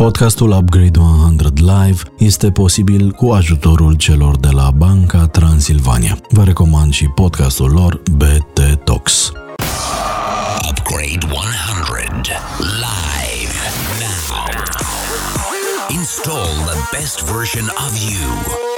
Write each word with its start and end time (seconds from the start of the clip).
Podcastul 0.00 0.50
Upgrade 0.50 0.98
100 0.98 1.52
Live 1.56 2.02
este 2.18 2.50
posibil 2.50 3.10
cu 3.10 3.30
ajutorul 3.30 3.94
celor 3.94 4.36
de 4.36 4.48
la 4.50 4.70
Banca 4.70 5.26
Transilvania. 5.26 6.18
Vă 6.28 6.44
recomand 6.44 6.92
și 6.92 7.06
podcastul 7.06 7.70
lor 7.70 8.02
BT 8.10 8.84
Talks. 8.84 9.32
Upgrade 10.68 11.26
100 11.26 12.30
live 12.58 13.56
now. 13.98 14.62
Install 15.88 16.48
the 16.66 16.98
best 16.98 17.32
version 17.32 17.64
of 17.64 18.10
you. 18.10 18.68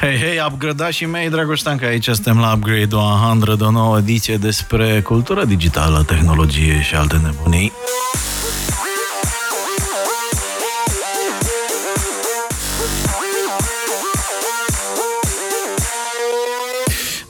Hei, 0.00 0.18
hei, 0.18 0.44
upgradașii 0.50 1.06
mei, 1.06 1.30
Dragoș 1.30 1.62
că 1.62 1.84
aici 1.84 2.04
suntem 2.04 2.38
la 2.38 2.52
Upgrade 2.52 2.94
100, 2.94 3.64
o 3.64 3.70
nouă 3.70 3.98
ediție 3.98 4.36
despre 4.36 5.00
cultură 5.00 5.44
digitală, 5.44 6.02
tehnologie 6.06 6.82
și 6.82 6.94
alte 6.94 7.20
nebunii. 7.24 7.72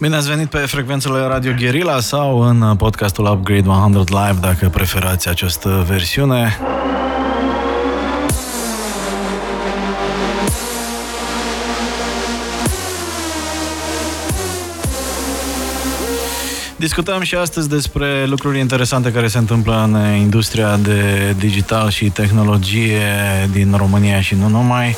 Bine 0.01 0.17
ați 0.17 0.29
venit 0.29 0.49
pe 0.49 0.59
frecvențele 0.59 1.19
Radio 1.19 1.53
Guerilla 1.59 2.01
sau 2.01 2.39
în 2.41 2.77
podcastul 2.77 3.25
Upgrade 3.25 3.69
100 3.69 4.05
Live, 4.09 4.39
dacă 4.41 4.69
preferați 4.69 5.29
această 5.29 5.85
versiune. 5.89 6.59
Discutăm 16.77 17.23
și 17.23 17.35
astăzi 17.35 17.69
despre 17.69 18.27
lucruri 18.27 18.59
interesante 18.59 19.13
care 19.13 19.27
se 19.27 19.39
întâmplă 19.39 19.83
în 19.83 20.17
industria 20.21 20.77
de 20.77 21.35
digital 21.39 21.91
și 21.91 22.11
tehnologie 22.11 23.01
din 23.53 23.75
România 23.77 24.21
și 24.21 24.35
nu 24.35 24.49
numai. 24.49 24.97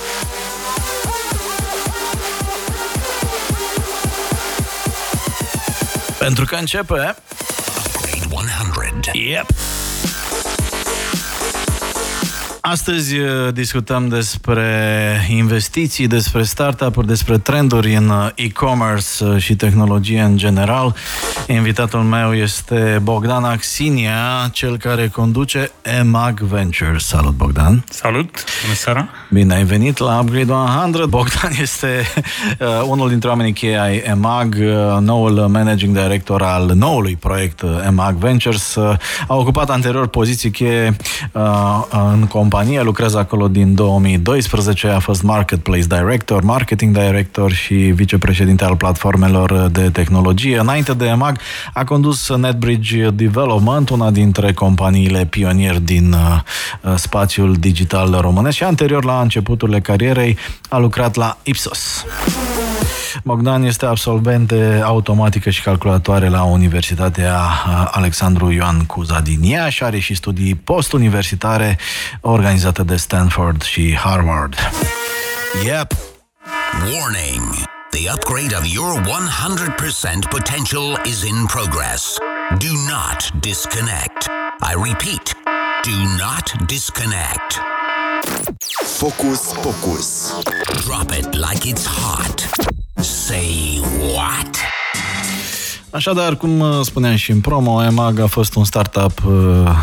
Pentru 6.19 6.44
că 6.44 6.55
începe... 6.55 7.14
Upgrade 7.86 8.27
100. 8.30 9.11
Yep. 9.12 9.47
Astăzi 12.70 13.19
uh, 13.19 13.52
discutăm 13.52 14.08
despre 14.08 14.66
investiții, 15.28 16.06
despre 16.06 16.42
startup-uri, 16.42 17.06
despre 17.06 17.38
trenduri 17.38 17.94
în 17.94 18.08
uh, 18.08 18.28
e-commerce 18.34 19.25
uh, 19.25 19.36
și 19.36 19.56
tehnologie 19.56 20.20
în 20.20 20.36
general. 20.36 20.94
Invitatul 21.47 22.00
meu 22.00 22.34
este 22.34 23.00
Bogdan 23.02 23.44
Axinia, 23.44 24.48
cel 24.52 24.77
care 24.77 25.08
conduce 25.08 25.70
EMAG 25.83 26.41
Ventures. 26.41 27.06
Salut, 27.06 27.33
Bogdan! 27.33 27.84
Salut! 27.91 28.44
Bună 28.62 28.75
seara! 28.75 29.08
Bine 29.30 29.55
ai 29.55 29.64
venit 29.64 29.98
la 29.98 30.19
Upgrade 30.19 30.53
100. 30.53 31.06
Bogdan 31.06 31.53
este 31.66 32.06
uh, 32.60 32.66
unul 32.86 33.08
dintre 33.08 33.28
oamenii 33.28 33.53
cheie 33.53 33.80
ai 33.80 33.97
EMAG, 33.97 34.56
uh, 34.58 34.97
noul 35.00 35.32
managing 35.32 35.97
director 36.00 36.42
al 36.42 36.70
noului 36.75 37.16
proiect 37.16 37.62
EMAG 37.86 38.14
Ventures. 38.14 38.75
Uh, 38.75 38.97
a 39.27 39.34
ocupat 39.36 39.70
anterior 39.70 40.06
poziții 40.06 40.50
cheie 40.50 40.97
uh, 41.32 41.42
în 41.91 42.27
companie 42.27 42.56
companie, 42.59 42.83
lucrează 42.83 43.19
acolo 43.19 43.48
din 43.48 43.75
2012, 43.75 44.89
a 44.89 44.98
fost 44.98 45.23
Marketplace 45.23 45.87
Director, 45.87 46.42
Marketing 46.42 46.98
Director 46.98 47.53
și 47.53 47.75
vicepreședinte 47.75 48.65
al 48.65 48.77
platformelor 48.77 49.69
de 49.73 49.91
tehnologie. 49.91 50.59
Înainte 50.59 50.95
de 50.95 51.05
EMAG, 51.06 51.39
a 51.75 51.84
condus 51.84 52.37
NetBridge 52.37 53.11
Development, 53.11 53.89
una 53.89 54.11
dintre 54.11 54.53
companiile 54.53 55.25
pionieri 55.25 55.81
din 55.81 56.12
uh, 56.12 56.95
spațiul 56.95 57.55
digital 57.55 58.19
românesc 58.20 58.56
și 58.56 58.65
anterior 58.65 59.05
la 59.05 59.20
începuturile 59.20 59.81
carierei 59.81 60.37
a 60.69 60.78
lucrat 60.78 61.15
la 61.15 61.39
Ipsos. 61.43 62.05
Bogdan 63.24 63.62
este 63.62 63.86
absolvent 63.86 64.48
de 64.48 64.80
automatică 64.84 65.50
și 65.50 65.62
calculatoare 65.62 66.28
la 66.28 66.42
Universitatea 66.42 67.41
Alexandru 67.91 68.50
Ioan 68.50 68.84
Cuza 68.84 69.20
din 69.20 69.42
Iași, 69.42 69.84
are 69.84 69.98
și 69.98 70.14
studii 70.14 70.54
postuniversitare 70.54 71.78
organizate 72.20 72.82
de 72.82 72.96
Stanford 72.96 73.62
și 73.62 73.96
Harvard. 73.96 74.54
Yep. 75.64 75.92
Warning. 76.92 77.66
The 77.91 78.10
upgrade 78.14 78.54
of 78.54 78.64
your 78.66 79.00
100% 79.00 80.28
potential 80.28 81.00
is 81.04 81.22
in 81.22 81.46
progress. 81.46 82.16
Do 82.58 82.72
not 82.88 83.30
disconnect. 83.40 84.28
I 84.60 84.75
repeat, 84.88 85.36
do 85.82 85.96
not 86.19 86.66
disconnect. 86.66 87.60
Focus, 88.84 89.52
focus. 89.52 90.34
Drop 90.84 91.12
it 91.12 91.34
like 91.34 91.64
it's 91.64 91.86
hot. 91.86 92.47
Say 93.03 93.78
what? 93.78 94.78
Așadar, 95.91 96.37
cum 96.37 96.60
uh, 96.60 96.69
spuneam 96.82 97.15
și 97.15 97.31
în 97.31 97.41
promo, 97.41 97.84
EMAG 97.84 98.19
a 98.19 98.26
fost 98.26 98.54
un 98.54 98.65
startup 98.65 99.22
uh, 99.26 99.32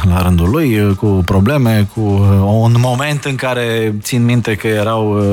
la 0.03 0.21
rândul 0.21 0.49
lui, 0.49 0.79
uh, 0.79 0.95
cu 0.95 1.05
probleme, 1.25 1.88
cu 1.93 2.01
un 2.63 2.75
moment 2.77 3.23
în 3.23 3.35
care 3.35 3.95
țin 4.01 4.25
minte 4.25 4.55
că 4.55 4.67
erau 4.67 5.23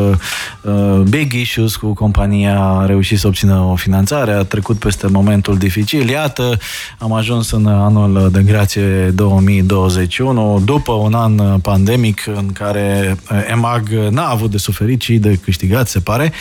big 1.08 1.32
issues 1.32 1.76
cu 1.76 1.92
compania, 1.92 2.60
a 2.60 2.86
reușit 2.86 3.18
să 3.18 3.26
obțină 3.26 3.68
o 3.70 3.74
finanțare, 3.74 4.32
a 4.32 4.42
trecut 4.42 4.78
peste 4.78 5.06
momentul 5.06 5.56
dificil. 5.56 6.08
Iată, 6.08 6.58
am 6.98 7.12
ajuns 7.12 7.50
în 7.50 7.66
anul 7.66 8.28
de 8.32 8.42
grație 8.42 9.10
2021, 9.14 10.62
după 10.64 10.92
un 10.92 11.14
an 11.14 11.60
pandemic 11.60 12.26
în 12.26 12.52
care 12.52 13.16
EMAG 13.50 13.88
n-a 14.10 14.28
avut 14.28 14.50
de 14.50 14.58
suferit, 14.58 15.00
ci 15.00 15.10
de 15.10 15.38
câștigat, 15.44 15.88
se 15.88 16.00
pare, 16.00 16.32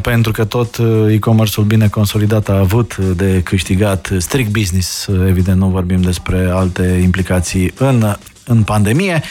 pentru 0.00 0.32
că 0.32 0.44
tot 0.44 0.80
e-commerce-ul 1.10 1.66
bine 1.66 1.88
consolidat 1.88 2.48
a 2.48 2.58
avut 2.58 2.96
de 2.96 3.40
câștigat 3.44 3.55
câștigat 3.56 4.10
strict 4.18 4.50
business, 4.50 5.06
evident 5.28 5.58
nu 5.58 5.66
vorbim 5.66 6.00
despre 6.00 6.48
alte 6.52 7.00
implicații 7.02 7.72
în, 7.78 8.16
în 8.44 8.62
pandemie. 8.62 9.22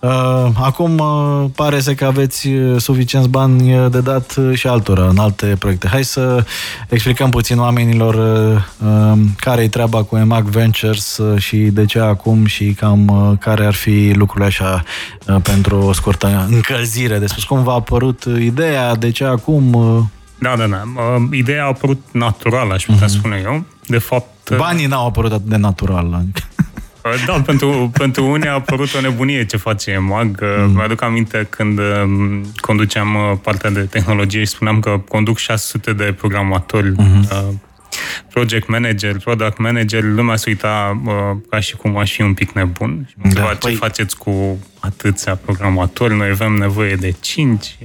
Uh, 0.00 0.46
acum 0.54 0.98
uh, 0.98 1.44
pare 1.54 1.80
să 1.80 1.94
că 1.94 2.04
aveți 2.04 2.48
uh, 2.48 2.80
suficienți 2.80 3.28
bani 3.28 3.90
de 3.90 4.00
dat 4.00 4.36
și 4.52 4.66
altora 4.66 5.08
în 5.08 5.18
alte 5.18 5.56
proiecte. 5.58 5.88
Hai 5.88 6.04
să 6.04 6.44
explicăm 6.88 7.30
puțin 7.30 7.58
oamenilor 7.58 8.16
care 9.36 9.62
e 9.62 9.68
treaba 9.68 10.02
cu 10.02 10.16
EMAG 10.16 10.44
Ventures 10.44 11.20
și 11.36 11.56
de 11.56 11.84
ce 11.84 11.98
acum 11.98 12.44
și 12.44 12.72
cam 12.72 13.36
care 13.40 13.66
ar 13.66 13.74
fi 13.74 14.12
lucrurile 14.14 14.46
așa 14.46 14.82
pentru 15.42 15.78
o 15.78 15.92
scurtă 15.92 16.46
încălzire 16.50 17.18
de 17.18 17.26
spus. 17.26 17.44
Cum 17.44 17.62
v-a 17.62 17.72
apărut 17.72 18.24
ideea, 18.40 18.94
de 18.94 19.10
ce 19.10 19.24
acum, 19.24 19.72
da, 20.38 20.56
da, 20.56 20.66
da. 20.66 20.82
Ideea 21.30 21.64
a 21.64 21.66
apărut 21.66 22.02
natural, 22.12 22.70
aș 22.70 22.84
putea 22.84 23.06
uh-huh. 23.06 23.10
spune 23.10 23.40
eu. 23.44 23.64
De 23.86 23.98
fapt... 23.98 24.56
Banii 24.56 24.86
n-au 24.86 25.06
apărut 25.06 25.32
atât 25.32 25.46
de 25.46 25.56
natural. 25.56 26.24
Da, 27.26 27.40
pentru, 27.46 27.90
pentru 27.92 28.26
unii 28.26 28.48
a 28.48 28.52
apărut 28.52 28.94
o 28.94 29.00
nebunie 29.00 29.44
ce 29.44 29.56
face 29.56 29.98
MAG. 29.98 30.40
Mm. 30.58 30.74
Mi-aduc 30.74 31.02
aminte 31.02 31.46
când 31.50 31.78
um, 31.78 32.44
conduceam 32.56 33.14
uh, 33.14 33.38
partea 33.42 33.70
de 33.70 33.80
tehnologie 33.80 34.40
și 34.40 34.46
spuneam 34.46 34.80
că 34.80 35.00
conduc 35.08 35.38
600 35.38 35.92
de 35.92 36.14
programatori, 36.18 36.92
mm-hmm. 36.92 37.54
Project 38.30 38.68
manager, 38.68 39.18
product 39.18 39.58
manager, 39.58 40.02
lumea 40.02 40.36
se 40.36 40.44
uita 40.48 41.00
uh, 41.04 41.12
ca 41.50 41.60
și 41.60 41.76
cum 41.76 41.96
aș 41.96 42.12
fi 42.12 42.22
un 42.22 42.34
pic 42.34 42.50
nebun. 42.50 43.06
Și 43.08 43.14
mă 43.16 43.32
da, 43.32 43.42
ce 43.42 43.56
păi... 43.58 43.74
faceți 43.74 44.16
cu 44.16 44.58
atâția 44.80 45.34
programatori? 45.34 46.16
Noi 46.16 46.28
avem 46.28 46.52
nevoie 46.52 46.94
de 46.94 47.14
5. 47.20 47.78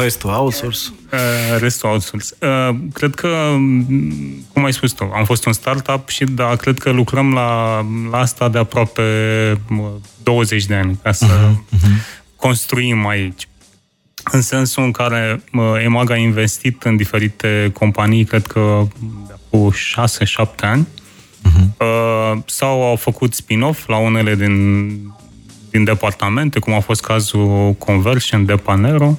Restul 0.00 0.30
outsource? 0.30 0.80
Uh, 1.12 1.58
restul 1.58 1.88
outsource. 1.88 2.28
Uh, 2.40 2.76
cred 2.92 3.14
că, 3.14 3.28
cum 4.52 4.64
ai 4.64 4.72
spus 4.72 4.92
tu, 4.92 5.10
am 5.14 5.24
fost 5.24 5.46
un 5.46 5.52
startup 5.52 6.08
și 6.08 6.24
da, 6.24 6.56
cred 6.56 6.78
că 6.78 6.90
lucrăm 6.90 7.32
la, 7.32 7.80
la 8.10 8.18
asta 8.18 8.48
de 8.48 8.58
aproape 8.58 9.02
20 10.22 10.64
de 10.64 10.74
ani 10.74 10.98
ca 11.02 11.12
să 11.12 11.26
uh-huh, 11.26 11.76
uh-huh. 11.76 12.36
construim 12.36 13.06
aici. 13.06 13.48
În 14.32 14.40
sensul 14.40 14.82
în 14.82 14.90
care 14.90 15.42
EMAG 15.84 16.10
a 16.10 16.16
investit 16.16 16.82
în 16.82 16.96
diferite 16.96 17.70
companii, 17.72 18.24
cred 18.24 18.46
că 18.46 18.86
cu 19.50 19.74
6-7 19.74 20.46
ani, 20.60 20.86
uh-huh. 21.44 22.44
sau 22.46 22.82
au 22.82 22.96
făcut 22.96 23.34
spin-off 23.34 23.88
la 23.88 23.96
unele 23.96 24.34
din, 24.34 24.88
din 25.70 25.84
departamente, 25.84 26.58
cum 26.58 26.72
a 26.72 26.80
fost 26.80 27.04
cazul 27.04 27.74
Conversion 27.78 28.44
de 28.44 28.54
Panero, 28.54 29.18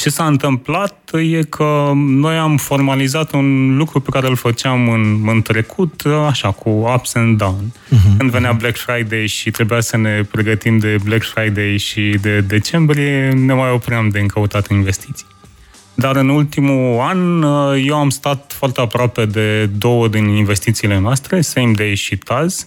ce 0.00 0.10
s-a 0.10 0.26
întâmplat 0.26 1.10
e 1.12 1.42
că 1.42 1.92
noi 1.94 2.36
am 2.36 2.56
formalizat 2.56 3.32
un 3.32 3.76
lucru 3.76 4.00
pe 4.00 4.10
care 4.10 4.28
îl 4.28 4.36
făceam 4.36 4.88
în, 4.88 5.28
în 5.28 5.42
trecut, 5.42 6.02
așa, 6.28 6.50
cu 6.50 6.68
ups 6.68 7.14
and 7.14 7.38
down. 7.38 7.72
Uh-huh. 7.72 8.16
Când 8.18 8.30
venea 8.30 8.52
Black 8.52 8.76
Friday 8.76 9.26
și 9.26 9.50
trebuia 9.50 9.80
să 9.80 9.96
ne 9.96 10.22
pregătim 10.30 10.78
de 10.78 10.96
Black 11.04 11.24
Friday 11.24 11.76
și 11.76 12.16
de 12.20 12.40
decembrie, 12.40 13.30
ne 13.30 13.52
mai 13.52 13.70
opream 13.70 14.08
de 14.08 14.18
încăutat 14.18 14.68
investiții. 14.70 15.26
Dar 15.94 16.16
în 16.16 16.28
ultimul 16.28 17.00
an 17.00 17.42
eu 17.86 17.96
am 17.96 18.10
stat 18.10 18.52
foarte 18.56 18.80
aproape 18.80 19.24
de 19.24 19.66
două 19.66 20.08
din 20.08 20.28
investițiile 20.28 20.98
noastre, 20.98 21.40
Same 21.40 21.72
Day 21.72 21.94
și 21.94 22.16
Taz, 22.16 22.66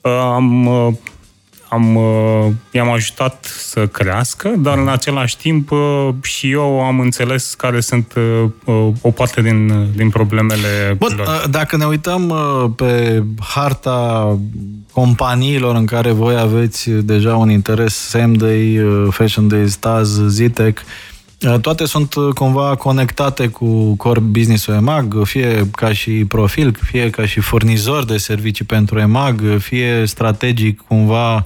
uh, 0.00 0.12
am, 0.12 0.66
uh, 0.66 0.92
am, 1.68 1.96
uh, 1.96 2.46
i-am 2.70 2.90
ajutat 2.90 3.44
să 3.44 3.86
crească, 3.86 4.48
dar 4.58 4.78
în 4.78 4.88
același 4.88 5.36
timp 5.36 5.70
uh, 5.70 6.08
și 6.22 6.50
eu 6.50 6.80
am 6.80 7.00
înțeles 7.00 7.54
care 7.54 7.80
sunt 7.80 8.14
uh, 8.16 8.50
uh, 8.64 8.88
o 9.00 9.10
parte 9.10 9.42
din, 9.42 9.86
din 9.96 10.10
problemele 10.10 10.94
Bun, 10.98 11.14
lor. 11.16 11.26
uh, 11.26 11.44
dacă 11.50 11.76
ne 11.76 11.84
uităm 11.84 12.28
uh, 12.28 12.70
pe 12.76 13.22
harta 13.40 14.38
companiilor 14.92 15.76
în 15.76 15.86
care 15.86 16.10
voi 16.10 16.38
aveți 16.38 16.90
deja 16.90 17.36
un 17.36 17.50
interes, 17.50 17.94
Samday, 17.94 18.78
uh, 18.78 19.06
Fashion 19.10 19.48
Days, 19.48 19.76
Taz, 19.76 20.20
Zitec, 20.28 20.78
uh, 20.78 21.17
toate 21.60 21.84
sunt 21.84 22.14
uh, 22.14 22.32
cumva 22.34 22.76
conectate 22.76 23.48
cu 23.48 23.94
core 23.96 24.20
business-ul 24.20 24.74
EMAG, 24.74 25.14
fie 25.24 25.70
ca 25.72 25.92
și 25.92 26.10
profil, 26.10 26.76
fie 26.82 27.10
ca 27.10 27.26
și 27.26 27.40
furnizor 27.40 28.04
de 28.04 28.16
servicii 28.16 28.64
pentru 28.64 28.98
EMAG, 28.98 29.42
fie 29.58 30.04
strategic 30.06 30.80
cumva 30.80 31.34
uh, 31.34 31.42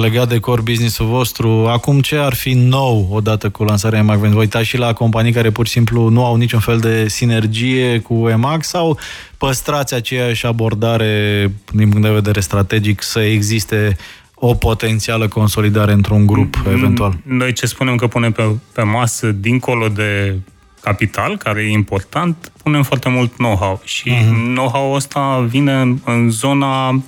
legat 0.00 0.28
de 0.28 0.38
core 0.38 0.60
business-ul 0.60 1.06
vostru. 1.06 1.48
Acum 1.48 2.00
ce 2.00 2.16
ar 2.16 2.34
fi 2.34 2.52
nou 2.52 3.08
odată 3.12 3.50
cu 3.50 3.64
lansarea 3.64 3.98
EMAG? 3.98 4.18
Vă 4.18 4.38
uitați 4.38 4.66
și 4.66 4.78
la 4.78 4.92
companii 4.92 5.32
care 5.32 5.50
pur 5.50 5.66
și 5.66 5.72
simplu 5.72 6.08
nu 6.08 6.24
au 6.24 6.36
niciun 6.36 6.60
fel 6.60 6.78
de 6.78 7.08
sinergie 7.08 7.98
cu 7.98 8.28
EMAG 8.28 8.62
sau 8.62 8.98
păstrați 9.38 9.94
aceeași 9.94 10.46
abordare 10.46 11.52
din 11.72 11.88
punct 11.88 12.06
de 12.06 12.12
vedere 12.12 12.40
strategic 12.40 13.02
să 13.02 13.20
existe 13.20 13.96
o 14.46 14.54
potențială 14.54 15.28
consolidare 15.28 15.92
într-un 15.92 16.26
grup, 16.26 16.64
eventual? 16.68 17.16
Noi 17.22 17.52
ce 17.52 17.66
spunem 17.66 17.96
că 17.96 18.06
punem 18.06 18.32
pe, 18.32 18.42
pe 18.72 18.82
masă, 18.82 19.32
dincolo 19.32 19.88
de 19.88 20.38
capital, 20.80 21.36
care 21.36 21.62
e 21.62 21.70
important, 21.70 22.52
punem 22.62 22.82
foarte 22.82 23.08
mult 23.08 23.32
know-how. 23.36 23.80
Și 23.84 24.10
uh-huh. 24.10 24.54
know-how-ul 24.54 24.96
ăsta 24.96 25.46
vine 25.48 25.80
în, 25.80 25.98
în 26.04 26.30
zona 26.30 27.02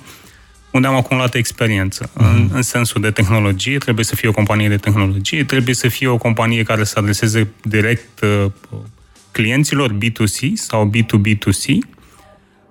unde 0.71 0.87
am 0.87 0.95
acumulat 0.95 1.33
experiență. 1.33 2.09
Uh-huh. 2.09 2.33
În, 2.33 2.49
în 2.53 2.61
sensul 2.61 3.01
de 3.01 3.11
tehnologie, 3.11 3.77
trebuie 3.77 4.05
să 4.05 4.15
fie 4.15 4.29
o 4.29 4.31
companie 4.31 4.69
de 4.69 4.77
tehnologie, 4.77 5.43
trebuie 5.43 5.75
să 5.75 5.87
fie 5.87 6.07
o 6.07 6.17
companie 6.17 6.63
care 6.63 6.83
să 6.83 6.99
adreseze 6.99 7.47
direct 7.61 8.21
uh, 8.21 8.51
clienților 9.31 9.93
B2C 9.93 10.53
sau 10.53 10.91
B2B2C. 10.95 11.96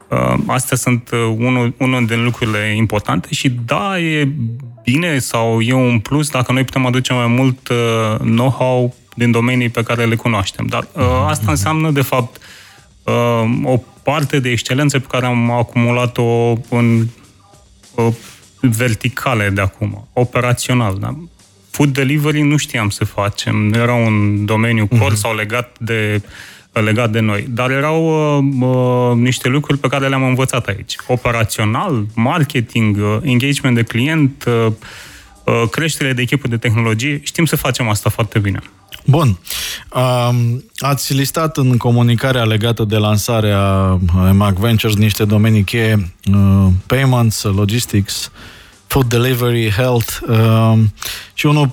Uh, 0.08 0.34
astea 0.46 0.76
sunt 0.76 1.10
uh, 1.12 1.34
unul, 1.38 1.74
unul 1.78 2.06
din 2.06 2.24
lucrurile 2.24 2.74
importante 2.76 3.28
și 3.30 3.48
da, 3.48 3.98
e 3.98 4.28
bine 4.82 5.18
sau 5.18 5.60
e 5.60 5.72
un 5.72 5.98
plus 5.98 6.30
dacă 6.30 6.52
noi 6.52 6.64
putem 6.64 6.86
aduce 6.86 7.12
mai 7.12 7.26
mult 7.26 7.68
uh, 7.68 8.16
know-how 8.18 8.94
din 9.14 9.30
domenii 9.30 9.68
pe 9.68 9.82
care 9.82 10.04
le 10.04 10.14
cunoaștem. 10.14 10.66
Dar 10.66 10.88
uh, 10.92 11.02
asta 11.26 11.50
înseamnă, 11.50 11.90
de 11.90 12.02
fapt, 12.02 12.40
uh, 13.02 13.44
o 13.64 13.76
parte 14.02 14.38
de 14.38 14.50
excelență 14.50 14.98
pe 14.98 15.06
care 15.10 15.26
am 15.26 15.50
acumulat-o 15.50 16.52
în 16.68 17.06
uh, 17.94 18.14
verticale 18.60 19.48
de 19.48 19.60
acum, 19.60 20.08
operațional. 20.12 20.96
Da? 20.98 21.16
Food 21.70 21.92
delivery 21.92 22.42
nu 22.42 22.56
știam 22.56 22.90
să 22.90 23.04
facem, 23.04 23.72
era 23.72 23.94
un 23.94 24.44
domeniu 24.44 24.86
core 24.86 25.14
uh-huh. 25.14 25.18
sau 25.18 25.34
legat 25.34 25.76
de 25.80 26.22
legat 26.80 27.10
de 27.10 27.20
noi. 27.20 27.46
Dar 27.50 27.70
erau 27.70 28.06
uh, 28.38 28.44
uh, 28.60 29.16
niște 29.16 29.48
lucruri 29.48 29.78
pe 29.78 29.88
care 29.88 30.08
le-am 30.08 30.22
învățat 30.22 30.66
aici. 30.66 30.96
Operațional, 31.06 32.06
marketing, 32.14 32.96
uh, 32.96 33.16
engagement 33.22 33.74
de 33.76 33.82
client, 33.82 34.44
uh, 34.46 34.72
uh, 35.44 35.62
creștere 35.70 36.12
de 36.12 36.22
echipă 36.22 36.48
de 36.48 36.56
tehnologie. 36.56 37.20
Știm 37.24 37.44
să 37.44 37.56
facem 37.56 37.88
asta 37.88 38.10
foarte 38.10 38.38
bine. 38.38 38.60
Bun. 39.04 39.38
Um, 39.94 40.64
ați 40.78 41.14
listat 41.14 41.56
în 41.56 41.76
comunicarea 41.76 42.44
legată 42.44 42.84
de 42.84 42.96
lansarea 42.96 43.98
EMAG 44.28 44.56
Ventures 44.56 44.96
niște 44.96 45.24
domenii 45.24 45.62
cheie, 45.62 46.12
uh, 46.32 46.66
payments, 46.86 47.42
logistics, 47.42 48.30
food 48.86 49.08
delivery, 49.08 49.70
health 49.70 50.18
uh, 50.28 50.78
și 51.34 51.46
unul 51.46 51.70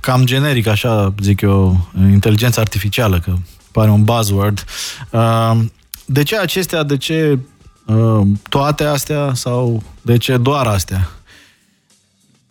cam 0.00 0.24
generic, 0.24 0.66
așa 0.66 1.14
zic 1.22 1.40
eu, 1.40 1.88
inteligența 2.10 2.60
artificială, 2.60 3.18
că 3.18 3.32
pare 3.72 3.90
un 3.90 4.04
buzzword. 4.04 4.64
Uh, 5.10 5.58
de 6.04 6.22
ce 6.22 6.36
acestea, 6.36 6.82
de 6.82 6.96
ce 6.96 7.38
uh, 7.86 8.26
toate 8.48 8.84
astea 8.84 9.34
sau 9.34 9.82
de 10.02 10.16
ce 10.16 10.36
doar 10.36 10.66
astea? 10.66 11.10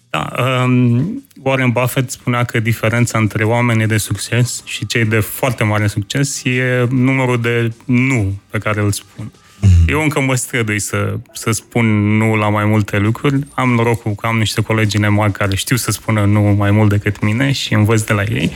Da, 0.10 0.30
um, 0.63 1.24
Warren 1.44 1.69
Buffett 1.69 2.12
spunea 2.12 2.44
că 2.44 2.60
diferența 2.60 3.18
între 3.18 3.44
oamenii 3.44 3.88
de 3.88 3.98
succes 3.98 4.62
și 4.66 4.86
cei 4.86 5.06
de 5.06 5.19
foarte 5.19 5.63
mare 5.63 5.88
succes 5.88 6.44
e 6.44 6.88
numărul 6.89 7.42
de 7.42 7.74
nu 7.86 8.39
pe 8.50 8.57
care 8.57 8.81
îl 8.81 8.92
spun. 8.92 9.31
Mm-hmm. 9.61 9.88
Eu 9.88 10.01
încă 10.01 10.19
mă 10.19 10.35
strădui 10.35 10.79
să, 10.79 11.19
să 11.33 11.51
spun 11.51 12.17
nu 12.17 12.35
la 12.35 12.50
mai 12.50 12.65
multe 12.65 12.97
lucruri. 12.97 13.39
Am 13.53 13.69
norocul 13.69 14.11
că 14.11 14.27
am 14.27 14.38
niște 14.38 14.61
colegi 14.61 14.97
în 14.97 15.03
EMAG 15.03 15.31
care 15.31 15.56
știu 15.56 15.75
să 15.75 15.91
spună 15.91 16.25
nu 16.25 16.41
mai 16.41 16.71
mult 16.71 16.89
decât 16.89 17.21
mine 17.21 17.51
și 17.51 17.73
învăț 17.73 18.01
de 18.01 18.13
la 18.13 18.21
ei. 18.21 18.51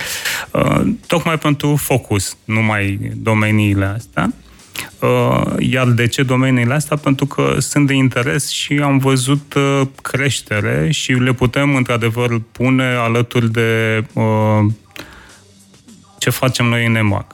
Uh, 0.52 0.82
tocmai 1.08 1.38
pentru 1.38 1.76
focus, 1.76 2.38
numai 2.46 3.12
domeniile 3.16 3.86
astea. 3.86 4.34
Uh, 5.00 5.54
iar 5.60 5.88
de 5.88 6.08
ce 6.08 6.24
domeniile 6.24 6.74
astea? 6.74 6.98
Pentru 6.98 7.26
că 7.26 7.56
sunt 7.60 7.88
de 7.88 7.94
interes 7.94 8.50
și 8.50 8.80
am 8.84 8.98
văzut 8.98 9.54
uh, 9.54 9.88
creștere 10.02 10.92
și 10.92 11.12
le 11.12 11.34
putem 11.34 11.76
într-adevăr 11.76 12.42
pune 12.52 12.84
alături 12.84 13.52
de 13.52 14.04
uh, 14.14 14.66
ce 16.18 16.30
facem 16.30 16.66
noi 16.66 16.86
în 16.86 16.96
EMAG. 16.96 17.26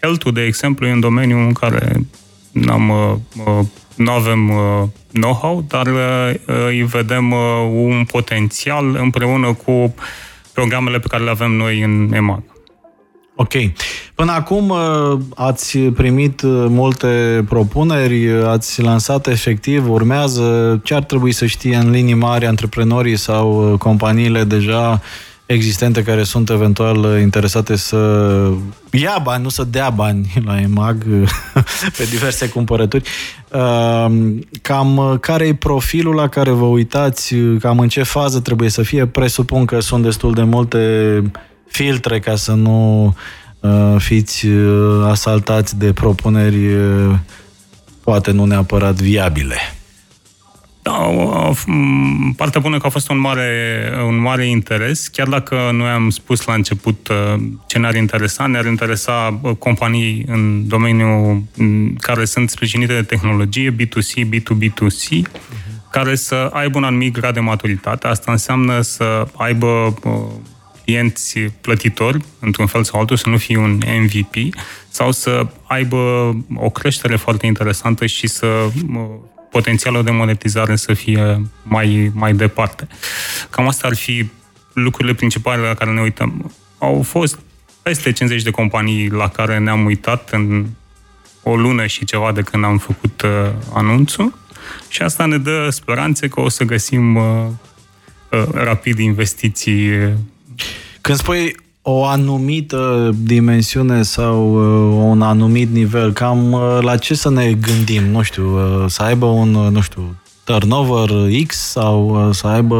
Health-ul, 0.00 0.32
de 0.32 0.44
exemplu, 0.44 0.86
e 0.86 0.92
un 0.92 1.00
domeniu 1.00 1.38
în 1.38 1.52
care 1.52 2.06
n-am, 2.52 2.92
nu 3.96 4.10
avem 4.10 4.52
know-how, 5.12 5.64
dar 5.68 5.86
îi 6.66 6.82
vedem 6.82 7.32
un 7.74 8.04
potențial 8.10 8.96
împreună 9.00 9.52
cu 9.64 9.94
programele 10.52 10.98
pe 10.98 11.06
care 11.08 11.24
le 11.24 11.30
avem 11.30 11.50
noi 11.50 11.82
în 11.82 12.12
EMAG. 12.14 12.42
Ok. 13.36 13.52
Până 14.14 14.32
acum 14.32 14.72
ați 15.34 15.78
primit 15.78 16.40
multe 16.68 17.44
propuneri, 17.48 18.28
ați 18.44 18.82
lansat 18.82 19.26
efectiv, 19.26 19.90
urmează 19.90 20.80
ce 20.84 20.94
ar 20.94 21.02
trebui 21.02 21.32
să 21.32 21.46
știe 21.46 21.76
în 21.76 21.90
linii 21.90 22.14
mari 22.14 22.46
antreprenorii 22.46 23.16
sau 23.16 23.76
companiile 23.78 24.44
deja 24.44 25.00
existente 25.52 26.02
care 26.02 26.22
sunt 26.22 26.50
eventual 26.50 27.20
interesate 27.20 27.76
să 27.76 27.96
ia 28.90 29.20
bani, 29.22 29.42
nu 29.42 29.48
să 29.48 29.64
dea 29.64 29.90
bani 29.90 30.32
la 30.46 30.60
EMAG 30.60 31.04
pe 31.96 32.04
diverse 32.10 32.48
cumpărături. 32.48 33.08
Cam 34.62 35.18
care 35.20 35.46
e 35.46 35.54
profilul 35.54 36.14
la 36.14 36.28
care 36.28 36.50
vă 36.50 36.64
uitați, 36.64 37.34
cam 37.60 37.78
în 37.78 37.88
ce 37.88 38.02
fază 38.02 38.40
trebuie 38.40 38.68
să 38.68 38.82
fie? 38.82 39.06
Presupun 39.06 39.64
că 39.64 39.80
sunt 39.80 40.02
destul 40.02 40.34
de 40.34 40.42
multe 40.42 41.22
filtre 41.66 42.18
ca 42.18 42.36
să 42.36 42.52
nu 42.52 43.14
fiți 43.98 44.46
asaltați 45.08 45.78
de 45.78 45.92
propuneri 45.92 46.58
poate 48.00 48.30
nu 48.30 48.44
neapărat 48.44 48.94
viabile. 48.94 49.56
Da, 51.02 51.52
partea 52.36 52.60
bună 52.60 52.78
că 52.78 52.86
a 52.86 52.90
fost 52.90 53.10
un 53.10 53.18
mare, 53.18 53.82
un 54.06 54.20
mare 54.20 54.46
interes, 54.46 55.08
chiar 55.08 55.28
dacă 55.28 55.70
noi 55.72 55.88
am 55.88 56.10
spus 56.10 56.44
la 56.44 56.54
început 56.54 57.08
ce 57.66 57.78
ne-ar 57.78 57.94
interesa, 57.94 58.46
ne-ar 58.46 58.66
interesa 58.66 59.40
companii 59.58 60.24
în 60.26 60.68
domeniul 60.68 61.42
care 61.98 62.24
sunt 62.24 62.50
sprijinite 62.50 62.94
de 62.94 63.02
tehnologie, 63.02 63.74
B2C, 63.74 64.28
B2B2C, 64.28 65.18
uh-huh. 65.18 65.90
care 65.90 66.14
să 66.14 66.50
aibă 66.52 66.78
un 66.78 66.84
anumit 66.84 67.12
grad 67.12 67.34
de 67.34 67.40
maturitate. 67.40 68.06
Asta 68.06 68.32
înseamnă 68.32 68.80
să 68.80 69.26
aibă 69.36 69.94
clienți 70.84 71.38
plătitori, 71.38 72.24
într-un 72.38 72.66
fel 72.66 72.84
sau 72.84 73.00
altul, 73.00 73.16
să 73.16 73.28
nu 73.28 73.36
fie 73.36 73.58
un 73.58 73.80
MVP, 74.00 74.54
sau 74.88 75.12
să 75.12 75.46
aibă 75.62 75.96
o 76.54 76.70
creștere 76.70 77.16
foarte 77.16 77.46
interesantă 77.46 78.06
și 78.06 78.26
să 78.26 78.46
potențialul 79.52 80.04
de 80.04 80.10
monetizare 80.10 80.76
să 80.76 80.94
fie 80.94 81.42
mai, 81.62 82.10
mai 82.14 82.34
departe. 82.34 82.86
Cam 83.50 83.68
asta 83.68 83.86
ar 83.86 83.94
fi 83.96 84.28
lucrurile 84.72 85.14
principale 85.14 85.66
la 85.66 85.74
care 85.74 85.90
ne 85.90 86.00
uităm. 86.00 86.52
Au 86.78 87.02
fost 87.02 87.38
peste 87.82 88.12
50 88.12 88.42
de 88.42 88.50
companii 88.50 89.08
la 89.10 89.28
care 89.28 89.58
ne-am 89.58 89.84
uitat 89.84 90.30
în 90.30 90.66
o 91.42 91.56
lună 91.56 91.86
și 91.86 92.04
ceva 92.04 92.32
de 92.32 92.42
când 92.42 92.64
am 92.64 92.78
făcut 92.78 93.22
uh, 93.22 93.30
anunțul 93.72 94.38
și 94.88 95.02
asta 95.02 95.26
ne 95.26 95.38
dă 95.38 95.68
speranțe 95.70 96.28
că 96.28 96.40
o 96.40 96.48
să 96.48 96.64
găsim 96.64 97.14
uh, 97.14 97.46
uh, 98.30 98.44
rapid 98.52 98.98
investiții. 98.98 100.12
Când 101.00 101.18
spui 101.18 101.56
o 101.82 102.04
anumită 102.04 103.14
dimensiune 103.18 104.02
sau 104.02 104.54
uh, 104.54 105.06
un 105.08 105.22
anumit 105.22 105.72
nivel, 105.72 106.12
cam 106.12 106.52
uh, 106.52 106.78
la 106.80 106.96
ce 106.96 107.14
să 107.14 107.30
ne 107.30 107.52
gândim? 107.52 108.02
Nu 108.04 108.22
știu, 108.22 108.56
uh, 108.56 108.84
să 108.86 109.02
aibă 109.02 109.26
un, 109.26 109.50
nu 109.50 109.80
știu, 109.80 110.16
turnover 110.44 111.08
X 111.46 111.56
sau 111.56 112.26
uh, 112.28 112.34
să 112.34 112.46
aibă 112.46 112.76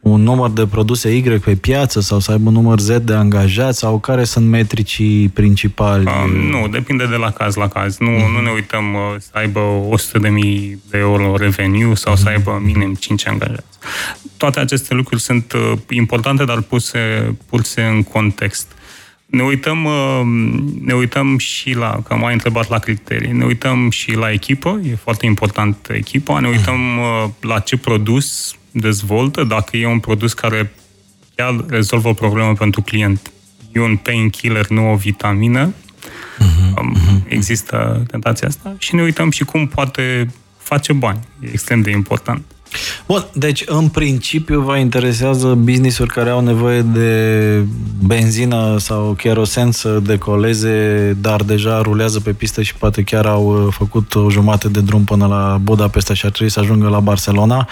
un 0.00 0.22
număr 0.22 0.50
de 0.50 0.66
produse 0.66 1.16
Y 1.16 1.22
pe 1.22 1.54
piață 1.54 2.00
sau 2.00 2.18
să 2.18 2.30
aibă 2.30 2.48
un 2.48 2.54
număr 2.54 2.78
Z 2.78 2.96
de 3.02 3.14
angajați 3.14 3.78
sau 3.78 3.98
care 3.98 4.24
sunt 4.24 4.46
metricii 4.46 5.28
principali? 5.28 6.04
Um, 6.06 6.30
nu, 6.30 6.68
depinde 6.68 7.06
de 7.06 7.16
la 7.16 7.30
caz 7.30 7.54
la 7.54 7.68
caz. 7.68 7.98
Nu, 7.98 8.10
mm-hmm. 8.10 8.32
nu 8.36 8.40
ne 8.40 8.50
uităm 8.50 8.94
uh, 8.94 9.00
să 9.18 9.30
aibă 9.32 9.60
100.000 9.96 10.20
de 10.90 10.98
euro 10.98 11.36
revenue 11.36 11.94
sau 11.94 12.14
mm-hmm. 12.14 12.22
să 12.22 12.28
aibă 12.28 12.60
minim 12.64 12.94
5 12.94 13.26
angajați. 13.26 13.78
Toate 14.38 14.60
aceste 14.60 14.94
lucruri 14.94 15.20
sunt 15.20 15.52
uh, 15.52 15.72
importante, 15.88 16.44
dar 16.44 16.60
puse, 16.60 17.34
puse 17.48 17.82
în 17.82 18.02
context. 18.02 18.72
Ne 19.26 19.42
uităm, 19.42 19.84
uh, 19.84 20.20
ne 20.80 20.94
uităm 20.94 21.38
și 21.38 21.74
la, 21.74 22.00
că 22.06 22.14
m-ai 22.14 22.32
întrebat 22.32 22.68
la 22.68 22.78
criterii, 22.78 23.32
ne 23.32 23.44
uităm 23.44 23.90
și 23.90 24.12
la 24.12 24.30
echipă, 24.30 24.80
e 24.84 24.94
foarte 24.94 25.26
important 25.26 25.88
echipa, 25.90 26.40
ne 26.40 26.48
uităm 26.48 26.98
uh, 26.98 27.30
la 27.40 27.58
ce 27.58 27.76
produs 27.76 28.56
dezvoltă, 28.70 29.44
dacă 29.44 29.76
e 29.76 29.86
un 29.86 29.98
produs 29.98 30.32
care 30.32 30.72
chiar 31.34 31.64
rezolvă 31.68 32.08
o 32.08 32.12
problemă 32.12 32.52
pentru 32.52 32.82
client. 32.82 33.32
E 33.72 33.80
un 33.80 33.96
painkiller, 33.96 34.68
nu 34.68 34.92
o 34.92 34.96
vitamină. 34.96 35.74
Uh-huh. 36.38 37.28
Există 37.28 38.04
tentația 38.10 38.48
asta 38.48 38.74
și 38.78 38.94
ne 38.94 39.02
uităm 39.02 39.30
și 39.30 39.44
cum 39.44 39.66
poate 39.66 40.30
face 40.58 40.92
bani. 40.92 41.18
E 41.40 41.48
extrem 41.52 41.80
de 41.80 41.90
important. 41.90 42.42
Bun, 43.06 43.26
deci 43.32 43.62
în 43.66 43.88
principiu 43.88 44.60
vă 44.60 44.76
interesează 44.76 45.46
business-uri 45.54 46.10
care 46.10 46.30
au 46.30 46.40
nevoie 46.40 46.82
de 46.82 47.62
benzină 48.06 48.76
sau 48.78 49.14
kerosen 49.18 49.70
să 49.70 50.00
decoleze, 50.02 51.16
dar 51.20 51.42
deja 51.42 51.80
rulează 51.80 52.20
pe 52.20 52.32
pistă 52.32 52.62
și 52.62 52.74
poate 52.74 53.02
chiar 53.02 53.26
au 53.26 53.64
uh, 53.66 53.72
făcut 53.72 54.14
o 54.14 54.30
jumătate 54.30 54.68
de 54.68 54.80
drum 54.80 55.04
până 55.04 55.26
la 55.26 55.58
Budapesta 55.62 56.14
și 56.14 56.26
ar 56.26 56.30
trebui 56.30 56.52
să 56.52 56.60
ajungă 56.60 56.88
la 56.88 57.00
Barcelona 57.00 57.68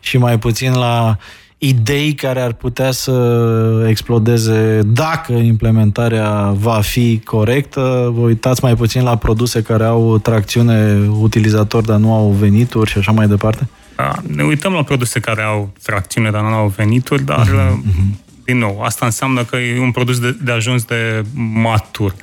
și 0.00 0.18
mai 0.18 0.38
puțin 0.38 0.72
la 0.72 1.16
idei 1.58 2.14
care 2.14 2.40
ar 2.40 2.52
putea 2.52 2.90
să 2.90 3.86
explodeze 3.88 4.80
dacă 4.86 5.32
implementarea 5.32 6.54
va 6.58 6.80
fi 6.80 7.20
corectă. 7.24 8.12
Vă 8.14 8.20
uitați 8.20 8.64
mai 8.64 8.76
puțin 8.76 9.02
la 9.02 9.16
produse 9.16 9.62
care 9.62 9.84
au 9.84 10.18
tracțiune 10.18 11.08
utilizator, 11.20 11.84
dar 11.84 11.98
nu 11.98 12.12
au 12.12 12.30
venituri 12.30 12.90
și 12.90 12.98
așa 12.98 13.12
mai 13.12 13.28
departe? 13.28 13.68
Da, 13.96 14.12
ne 14.26 14.44
uităm 14.44 14.72
la 14.72 14.82
produse 14.82 15.20
care 15.20 15.42
au 15.42 15.72
tracțiune, 15.82 16.30
dar 16.30 16.42
nu 16.42 16.54
au 16.54 16.68
venituri, 16.76 17.22
dar, 17.22 17.46
uh-huh. 17.46 18.44
din 18.44 18.58
nou, 18.58 18.82
asta 18.82 19.04
înseamnă 19.04 19.44
că 19.44 19.56
e 19.56 19.80
un 19.80 19.90
produs 19.90 20.18
de, 20.18 20.36
de 20.42 20.52
ajuns 20.52 20.84
de 20.84 21.24
matur. 21.34 22.14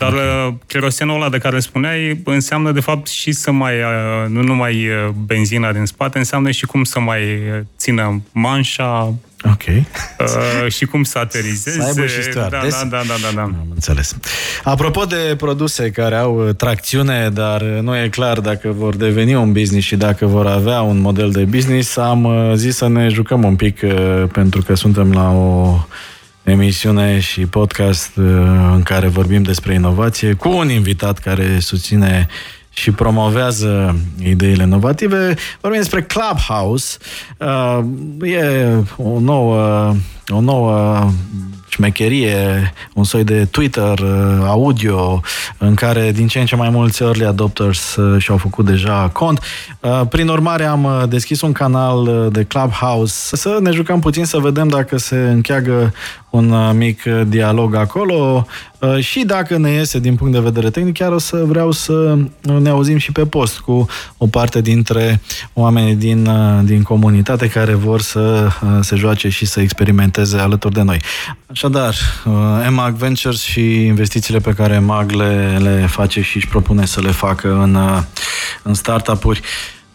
Dar 0.00 0.12
okay. 0.12 0.58
kerosenul 0.66 1.14
ăla 1.14 1.28
de 1.28 1.38
care 1.38 1.60
spuneai 1.60 2.20
înseamnă, 2.24 2.72
de 2.72 2.80
fapt, 2.80 3.06
și 3.06 3.32
să 3.32 3.50
mai, 3.50 3.74
nu 4.28 4.42
numai 4.42 4.88
benzina 5.24 5.72
din 5.72 5.84
spate, 5.84 6.18
înseamnă 6.18 6.50
și 6.50 6.66
cum 6.66 6.84
să 6.84 7.00
mai 7.00 7.20
țină 7.76 8.22
manșa, 8.32 9.14
Ok. 9.44 9.62
Uh, 9.66 10.72
și 10.72 10.84
cum 10.84 11.02
să 11.02 11.18
aterizeze. 11.18 11.80
Să 11.80 11.86
aibă 11.86 12.06
și 12.06 12.28
da, 12.34 12.40
da, 12.40 12.48
da, 12.48 12.86
da, 12.90 13.02
da, 13.06 13.34
da. 13.34 13.42
Am 13.42 13.66
înțeles. 13.74 14.16
Apropo 14.64 15.04
de 15.04 15.34
produse 15.36 15.90
care 15.90 16.14
au 16.14 16.46
uh, 16.46 16.54
tracțiune, 16.54 17.30
dar 17.32 17.60
uh, 17.60 17.78
nu 17.82 17.96
e 17.96 18.08
clar 18.08 18.40
dacă 18.40 18.68
vor 18.68 18.96
deveni 18.96 19.34
un 19.34 19.52
business 19.52 19.86
și 19.86 19.96
dacă 19.96 20.26
vor 20.26 20.46
avea 20.46 20.80
un 20.80 21.00
model 21.00 21.30
de 21.30 21.44
business, 21.44 21.96
am 21.96 22.24
uh, 22.24 22.52
zis 22.54 22.76
să 22.76 22.88
ne 22.88 23.08
jucăm 23.08 23.44
un 23.44 23.56
pic 23.56 23.80
pentru 24.32 24.62
că 24.62 24.74
suntem 24.74 25.12
la 25.12 25.30
o 25.30 25.78
emisiune 26.50 27.20
și 27.20 27.40
podcast 27.40 28.10
în 28.72 28.82
care 28.82 29.08
vorbim 29.08 29.42
despre 29.42 29.74
inovație 29.74 30.32
cu 30.32 30.48
un 30.48 30.70
invitat 30.70 31.18
care 31.18 31.58
susține 31.58 32.26
și 32.70 32.90
promovează 32.90 33.98
ideile 34.22 34.62
inovative. 34.62 35.34
Vorbim 35.60 35.80
despre 35.80 36.02
Clubhouse. 36.02 36.98
Uh, 37.38 37.78
e 38.22 38.66
o 38.96 39.20
nouă, 39.20 39.94
o 40.28 40.40
nouă 40.40 41.10
șmecherie, 41.68 42.72
un 42.92 43.04
soi 43.04 43.24
de 43.24 43.44
Twitter 43.44 43.98
uh, 43.98 44.44
audio 44.46 45.20
în 45.58 45.74
care 45.74 46.12
din 46.12 46.26
ce 46.26 46.38
în 46.38 46.46
ce 46.46 46.56
mai 46.56 46.70
mulți 46.70 47.02
early 47.02 47.24
adopters 47.24 47.96
uh, 47.96 48.22
și-au 48.22 48.36
făcut 48.36 48.64
deja 48.64 49.10
cont. 49.12 49.40
Uh, 49.80 50.00
prin 50.08 50.28
urmare 50.28 50.64
am 50.64 51.06
deschis 51.08 51.40
un 51.40 51.52
canal 51.52 52.28
de 52.32 52.44
Clubhouse 52.44 53.36
să 53.36 53.58
ne 53.60 53.70
jucăm 53.70 54.00
puțin 54.00 54.24
să 54.24 54.38
vedem 54.38 54.68
dacă 54.68 54.98
se 54.98 55.16
încheagă 55.16 55.92
un 56.30 56.76
mic 56.76 57.02
dialog 57.26 57.74
acolo 57.74 58.46
și 58.98 59.24
dacă 59.24 59.58
ne 59.58 59.70
iese 59.70 59.98
din 59.98 60.14
punct 60.14 60.32
de 60.32 60.40
vedere 60.40 60.70
tehnic, 60.70 60.96
chiar 60.96 61.12
o 61.12 61.18
să 61.18 61.44
vreau 61.46 61.70
să 61.70 62.18
ne 62.60 62.68
auzim 62.68 62.96
și 62.96 63.12
pe 63.12 63.26
post 63.26 63.58
cu 63.58 63.86
o 64.16 64.26
parte 64.26 64.60
dintre 64.60 65.20
oamenii 65.52 65.94
din, 65.94 66.30
din 66.64 66.82
comunitate 66.82 67.48
care 67.48 67.74
vor 67.74 68.00
să 68.00 68.48
se 68.80 68.96
joace 68.96 69.28
și 69.28 69.46
să 69.46 69.60
experimenteze 69.60 70.38
alături 70.38 70.74
de 70.74 70.82
noi. 70.82 71.00
Așadar, 71.46 71.94
EMAG 72.66 72.94
Ventures 72.94 73.42
și 73.42 73.84
investițiile 73.84 74.38
pe 74.38 74.52
care 74.52 74.74
EMAG 74.74 75.10
le, 75.10 75.58
le 75.60 75.86
face 75.86 76.22
și 76.22 76.36
își 76.36 76.48
propune 76.48 76.86
să 76.86 77.00
le 77.00 77.10
facă 77.10 77.60
în, 77.62 77.78
în 78.62 78.74
startup-uri. 78.74 79.40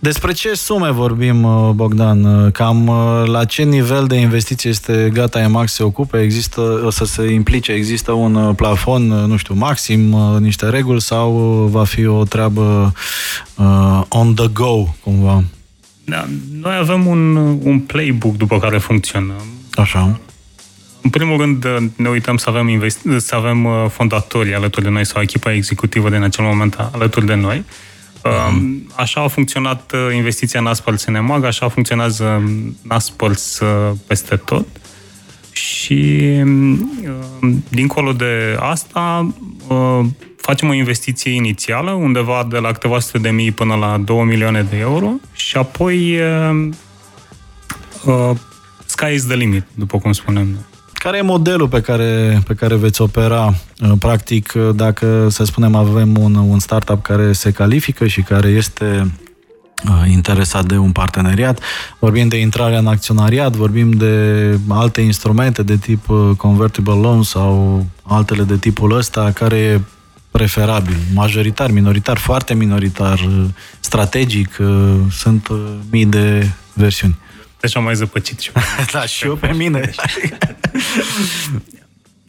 Despre 0.06 0.32
ce 0.32 0.54
sume 0.54 0.92
vorbim, 0.92 1.42
Bogdan? 1.76 2.52
Cam 2.52 2.92
la 3.26 3.46
ce 3.46 3.64
nivel 3.64 4.06
de 4.08 4.16
investiție 4.16 4.70
este 4.70 5.10
gata 5.14 5.42
EMAG 5.42 5.68
să 5.68 5.76
se 5.76 5.84
ocupe? 5.84 6.22
Există, 6.22 6.62
o 6.86 6.90
să 6.90 7.06
se 7.06 7.32
implice? 7.32 7.72
Există 7.72 8.12
un 8.12 8.54
plafon, 8.54 9.08
nu 9.08 9.38
știu, 9.38 9.56
maxim, 9.56 10.02
niște 10.40 10.70
reguli 10.70 11.02
sau 11.02 11.32
va 11.72 11.84
fi 11.84 12.06
o 12.06 12.24
treabă 12.24 12.94
uh, 13.56 14.02
on 14.10 14.34
the 14.34 14.48
go, 14.48 14.84
cumva? 15.04 15.44
Da, 16.04 16.26
noi 16.62 16.76
avem 16.76 17.06
un, 17.06 17.36
un 17.64 17.80
playbook 17.80 18.36
după 18.36 18.60
care 18.60 18.78
funcționăm. 18.78 19.44
Așa. 19.72 20.20
În 21.02 21.10
primul 21.10 21.38
rând, 21.38 21.66
ne 21.96 22.10
uităm 22.10 22.38
să 22.38 22.50
avem, 22.50 22.80
investi- 22.80 23.18
să 23.18 23.36
avem 23.36 23.66
uh, 23.66 23.86
fondatorii 23.90 24.54
alături 24.54 24.86
de 24.86 24.92
noi 24.92 25.06
sau 25.06 25.22
echipa 25.22 25.54
executivă 25.54 26.10
din 26.10 26.24
acel 26.24 26.44
moment 26.44 26.90
alături 26.92 27.26
de 27.26 27.34
noi. 27.34 27.58
Mm. 27.58 27.66
Așa 28.96 29.22
a 29.22 29.28
funcționat 29.28 29.92
uh, 29.92 30.16
investiția 30.16 30.60
Naspers 30.60 31.06
în 31.06 31.16
EMAG, 31.16 31.44
așa 31.44 31.70
funcționează 31.70 32.44
Naspers 32.82 33.60
uh, 33.60 33.92
peste 34.08 34.36
tot. 34.36 34.68
Și 35.52 36.22
dincolo 37.70 38.14
de 38.14 38.58
asta, 38.60 39.34
facem 40.38 40.70
o 40.70 40.74
investiție 40.74 41.32
inițială, 41.32 41.92
undeva 41.92 42.48
de 42.50 42.58
la 42.58 42.72
câteva 42.72 43.00
sute 43.00 43.18
de 43.18 43.30
mii 43.30 43.52
până 43.52 43.76
la 43.76 43.98
2 43.98 44.24
milioane 44.24 44.62
de 44.70 44.78
euro 44.78 45.12
și 45.34 45.58
apoi 45.58 46.20
sky 48.86 49.14
is 49.14 49.26
the 49.26 49.36
limit, 49.36 49.64
după 49.74 49.98
cum 49.98 50.12
spunem 50.12 50.48
noi. 50.48 50.75
Care 51.06 51.18
e 51.18 51.22
modelul 51.22 51.68
pe 51.68 51.82
care, 51.82 52.42
pe 52.48 52.54
care 52.54 52.76
veți 52.76 53.02
opera? 53.02 53.54
Uh, 53.82 53.92
practic, 54.00 54.54
uh, 54.56 54.76
dacă, 54.76 55.28
să 55.30 55.44
spunem, 55.44 55.76
avem 55.76 56.18
un, 56.18 56.36
un 56.36 56.60
startup 56.60 57.04
care 57.04 57.32
se 57.32 57.52
califică 57.52 58.08
și 58.08 58.22
care 58.22 58.48
este 58.48 59.12
uh, 59.90 60.12
interesat 60.12 60.66
de 60.66 60.78
un 60.78 60.92
parteneriat, 60.92 61.60
vorbim 62.00 62.28
de 62.28 62.40
intrarea 62.40 62.78
în 62.78 62.88
acționariat, 62.88 63.56
vorbim 63.56 63.92
de 63.92 64.60
alte 64.68 65.02
instrumente 65.02 65.64
de 65.64 65.78
tip 65.78 66.06
convertible 66.38 66.94
loan 66.94 67.24
sau 67.24 67.86
altele 68.04 68.44
de 68.44 68.58
tipul 68.58 68.96
ăsta, 68.96 69.32
care 69.34 69.56
e 69.56 69.82
preferabil, 70.32 70.98
majoritar, 71.14 71.72
minoritar, 71.72 72.18
foarte 72.18 72.54
minoritar, 72.54 73.30
strategic, 73.80 74.58
sunt 75.12 75.50
mii 75.90 76.06
de 76.06 76.50
versiuni. 76.74 77.18
Deci 77.66 77.76
am 77.76 77.84
mai 77.84 77.96
zăpăcit 77.96 78.40
și 78.40 78.52
Da, 78.92 79.06
și 79.06 79.26
eu 79.26 79.36
pe 79.36 79.54
mine. 79.54 79.90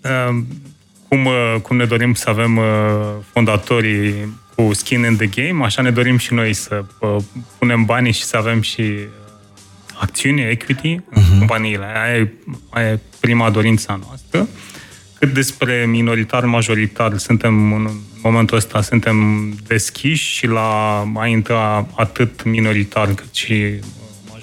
Ehm, 0.00 0.46
cum, 1.08 1.24
uh, 1.24 1.54
cum 1.62 1.76
ne 1.76 1.84
dorim 1.84 2.14
să 2.14 2.30
avem 2.30 2.56
uh, 2.56 2.64
fondatorii 3.32 4.38
cu 4.54 4.70
skin 4.74 5.04
in 5.04 5.16
the 5.16 5.26
game, 5.26 5.64
așa 5.64 5.82
ne 5.82 5.90
dorim 5.90 6.16
și 6.16 6.34
noi 6.34 6.52
să 6.52 6.84
uh, 6.98 7.16
punem 7.58 7.84
banii 7.84 8.12
și 8.12 8.22
să 8.22 8.36
avem 8.36 8.60
și 8.60 8.98
acțiuni, 10.00 10.40
equity 10.40 10.96
uh-huh. 10.96 11.14
în 11.14 11.22
mhm. 11.22 11.38
companiile. 11.38 11.84
Aia 11.84 12.16
e, 12.16 12.32
aia 12.70 12.90
e 12.90 12.98
prima 13.20 13.50
dorință 13.50 13.86
a 13.92 14.00
noastră. 14.06 14.48
Cât 15.18 15.32
despre 15.32 15.86
minoritar, 15.86 16.44
majoritar, 16.44 17.16
suntem 17.16 17.72
în 17.72 17.90
momentul 18.22 18.56
ăsta 18.56 18.82
suntem 18.82 19.48
deschiși 19.66 20.30
și 20.30 20.46
la 20.46 20.98
a 21.14 21.26
intra 21.26 21.86
atât 21.96 22.44
minoritar 22.44 23.14
cât 23.14 23.34
și 23.34 23.80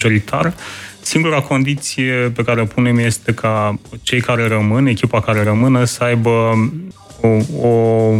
majoritar. 0.03 0.53
Singura 1.01 1.41
condiție 1.41 2.31
pe 2.35 2.43
care 2.43 2.61
o 2.61 2.65
punem 2.65 2.97
este 2.97 3.33
ca 3.33 3.79
cei 4.01 4.21
care 4.21 4.47
rămân, 4.47 4.85
echipa 4.85 5.21
care 5.21 5.43
rămână, 5.43 5.83
să 5.83 6.03
aibă 6.03 6.29
o, 7.21 7.67
o 7.67 8.15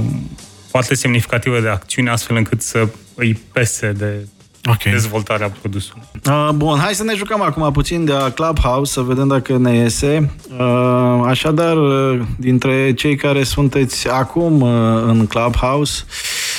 parte 0.71 0.95
semnificativă 0.95 1.59
de 1.59 1.67
acțiune, 1.67 2.09
astfel 2.09 2.35
încât 2.35 2.61
să 2.61 2.87
îi 3.15 3.41
pese 3.51 3.91
de 3.91 4.27
okay. 4.69 4.91
dezvoltarea 4.91 5.49
produsului. 5.49 6.03
Uh, 6.25 6.49
bun, 6.55 6.77
hai 6.77 6.93
să 6.93 7.03
ne 7.03 7.13
jucăm 7.15 7.41
acum 7.41 7.71
puțin 7.71 8.05
de 8.05 8.13
Clubhouse, 8.35 8.91
să 8.91 9.01
vedem 9.01 9.27
dacă 9.27 9.57
ne 9.57 9.75
iese. 9.75 10.31
Uh, 10.57 11.23
așadar, 11.25 11.77
uh, 11.77 12.21
dintre 12.37 12.93
cei 12.93 13.15
care 13.15 13.43
sunteți 13.43 14.09
acum 14.09 14.61
uh, 14.61 15.03
în 15.05 15.27
Clubhouse, 15.27 16.03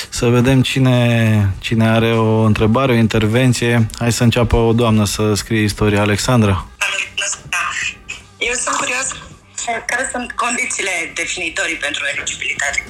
să 0.09 0.27
vedem 0.27 0.61
cine, 0.61 1.49
cine 1.59 1.87
are 1.87 2.11
o 2.11 2.41
întrebare, 2.41 2.91
o 2.91 2.95
intervenție. 2.95 3.87
Hai 3.97 4.11
să 4.11 4.23
înceapă 4.23 4.55
o 4.55 4.73
doamnă 4.73 5.05
să 5.05 5.33
scrie 5.33 5.61
istoria. 5.61 6.01
Alexandra. 6.01 6.65
Eu 8.37 8.53
sunt 8.53 8.75
curios 8.75 9.07
care 9.85 10.09
sunt 10.11 10.31
condițiile 10.31 10.91
definitorii 11.15 11.75
pentru 11.75 12.03
eligibilitate. 12.13 12.83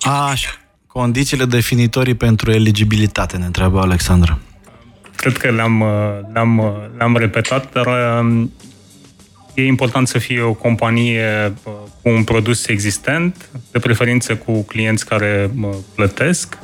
Așa. 0.00 0.50
Condițiile 0.86 1.44
definitorii 1.44 2.14
pentru 2.14 2.50
eligibilitate, 2.50 3.36
ne 3.36 3.44
întreabă 3.44 3.80
Alexandra. 3.80 4.38
Cred 5.16 5.36
că 5.36 5.50
le-am, 5.50 5.84
le-am, 6.32 6.76
le-am 6.96 7.16
repetat, 7.16 7.72
dar 7.72 7.86
um, 8.20 8.52
e 9.60 9.66
important 9.66 10.08
să 10.08 10.18
fie 10.18 10.40
o 10.40 10.52
companie 10.52 11.52
uh, 11.64 11.72
cu 12.02 12.08
un 12.08 12.24
produs 12.24 12.66
existent, 12.66 13.48
de 13.70 13.78
preferință 13.78 14.36
cu 14.36 14.62
clienți 14.62 15.06
care 15.06 15.50
plătesc, 15.94 16.58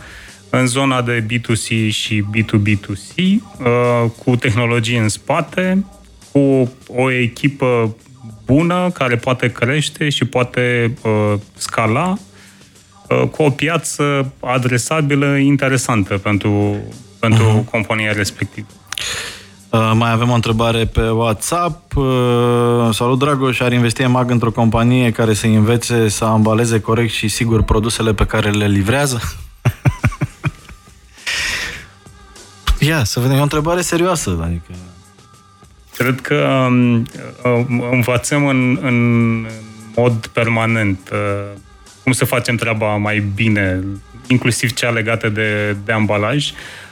în 0.51 0.67
zona 0.67 1.03
de 1.03 1.25
B2C 1.25 1.89
și 1.91 2.25
B2B2C, 2.37 3.15
uh, 3.17 4.11
cu 4.25 4.37
tehnologie 4.37 4.99
în 4.99 5.09
spate, 5.09 5.85
cu 6.33 6.73
o 6.87 7.11
echipă 7.11 7.97
bună 8.45 8.91
care 8.95 9.17
poate 9.17 9.53
crește 9.53 10.09
și 10.09 10.25
poate 10.25 10.95
uh, 11.03 11.35
scala, 11.57 12.19
cu 13.31 13.43
o 13.43 13.51
piață 13.51 14.33
adresabilă 14.41 15.37
interesantă 15.37 16.19
pentru, 16.19 16.77
pentru 17.19 17.65
uh-huh. 17.67 17.71
compania 17.71 18.13
respectivă. 18.13 18.67
Uh, 19.71 19.93
mai 19.95 20.11
avem 20.11 20.31
o 20.31 20.35
întrebare 20.35 20.85
pe 20.85 21.09
WhatsApp. 21.09 21.97
Uh, 21.97 22.89
salut, 22.93 23.19
Dragoș, 23.19 23.61
ar 23.61 23.73
investi 23.73 24.03
EMAG 24.03 24.31
într-o 24.31 24.51
companie 24.51 25.11
care 25.11 25.35
să 25.35 25.47
învețe 25.47 26.09
să 26.09 26.25
ambaleze 26.25 26.81
corect 26.81 27.13
și 27.13 27.29
sigur 27.29 27.63
produsele 27.63 28.15
pe 28.15 28.27
care 28.27 28.51
le 28.51 28.67
livrează? 28.67 29.23
Ia, 32.79 33.05
să 33.05 33.21
vedem, 33.21 33.37
e 33.37 33.41
o 33.41 33.43
întrebare 33.43 33.81
serioasă, 33.81 34.39
adică... 34.43 34.73
Cred 35.97 36.21
că 36.21 36.67
um, 36.69 36.95
uh, 36.99 37.07
învățăm 37.91 38.47
în, 38.47 38.79
în 38.83 39.47
mod 39.97 40.27
permanent 40.27 41.11
uh, 41.13 41.59
cum 42.03 42.13
să 42.13 42.25
facem 42.25 42.57
treaba 42.57 42.97
mai 42.97 43.25
bine, 43.35 43.85
inclusiv 44.27 44.73
cea 44.73 44.91
legată 44.91 45.29
de, 45.29 45.77
de 45.85 45.93
ambalaj. 45.93 46.51
Uh, 46.51 46.57
Um, 46.57 46.86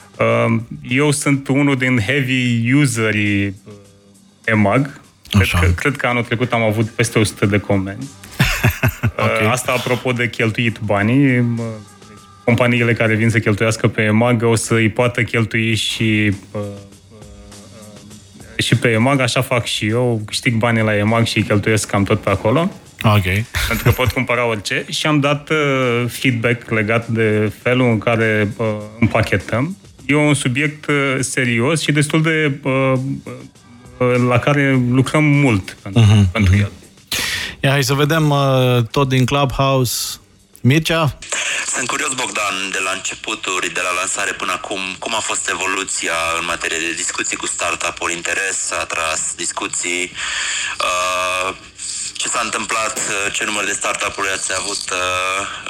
eu 0.88 1.11
sunt 1.11 1.49
unul 1.49 1.76
din 1.76 1.99
heavy 1.99 2.73
userii 2.73 3.47
uh, 3.47 3.73
EMAG. 4.44 5.00
Cred 5.30 5.49
că, 5.61 5.66
cred 5.66 5.97
că 5.97 6.06
anul 6.06 6.23
trecut 6.23 6.52
am 6.52 6.62
avut 6.62 6.88
peste 6.88 7.18
100 7.18 7.47
de 7.47 7.59
comenzi. 7.59 8.09
okay. 9.16 9.44
Uh, 9.44 9.50
asta 9.50 9.73
apropo 9.73 10.12
de 10.12 10.30
cheltuit 10.30 10.78
banii. 10.78 11.38
Uh, 11.38 11.44
deci, 12.09 12.18
companiile 12.44 12.92
care 12.92 13.14
vin 13.14 13.30
să 13.30 13.38
cheltuiască 13.38 13.88
pe 13.88 14.02
EMAG 14.02 14.42
o 14.42 14.54
să 14.54 14.75
îi 14.75 14.88
poată 14.88 15.23
cheltui 15.23 15.75
și 15.75 16.35
și 18.59 18.76
pe 18.76 18.88
EMAG, 18.88 19.21
așa 19.21 19.40
fac 19.40 19.64
și 19.64 19.87
eu, 19.87 20.23
câștig 20.26 20.54
banii 20.54 20.83
la 20.83 20.97
EMAG 20.97 21.26
și 21.26 21.37
îi 21.37 21.42
cheltuiesc 21.42 21.88
cam 21.88 22.04
tot 22.04 22.21
pe 22.21 22.30
acolo. 22.30 22.73
Ok. 23.02 23.23
Pentru 23.68 23.85
că 23.85 23.90
pot 23.90 24.12
cumpăra 24.12 24.47
orice 24.47 24.85
și 24.90 25.06
am 25.06 25.21
dat 25.21 25.50
uh, 25.50 26.04
feedback 26.09 26.71
legat 26.71 27.09
de 27.09 27.52
felul 27.62 27.90
în 27.90 27.99
care 27.99 28.49
uh, 28.56 28.66
împachetăm 29.00 29.76
e 30.07 30.15
un 30.15 30.35
subiect 30.35 30.87
uh, 30.87 31.17
serios 31.21 31.81
și 31.81 31.93
destul 31.93 32.23
de 32.23 32.59
uh, 32.63 32.73
uh, 33.99 34.15
la 34.29 34.39
care 34.39 34.83
lucrăm 34.91 35.25
mult 35.25 35.77
pentru, 35.83 36.03
uh-huh, 36.03 36.33
pentru 36.33 36.55
uh-huh. 36.55 36.61
el. 36.61 36.73
Ia, 37.61 37.71
hai 37.71 37.85
să 37.85 37.95
vedem 37.95 38.35
tot 38.91 39.09
din 39.09 39.25
Clubhouse. 39.25 40.19
Mircea? 40.61 41.19
Sunt 41.75 41.87
curios, 41.89 42.13
Bogdan, 42.15 42.57
de 42.71 42.79
la 42.85 42.91
începuturi, 42.91 43.73
de 43.73 43.81
la 43.81 43.93
lansare 44.01 44.33
până 44.33 44.53
acum, 44.53 44.81
cum 44.99 45.15
a 45.15 45.19
fost 45.19 45.49
evoluția 45.49 46.17
în 46.39 46.45
materie 46.45 46.79
de 46.79 46.93
discuții 46.93 47.37
cu 47.37 47.47
startup-uri, 47.47 48.13
interes, 48.13 48.71
a 48.73 48.81
atras 48.81 49.21
discuții, 49.37 50.13
uh, 50.89 51.55
ce 52.25 52.31
s-a 52.31 52.45
întâmplat, 52.45 52.97
uh, 52.99 53.33
ce 53.33 53.45
număr 53.45 53.64
de 53.64 53.75
startup-uri 53.81 54.28
ați 54.37 54.50
avut 54.61 54.85
uh, 54.90 54.99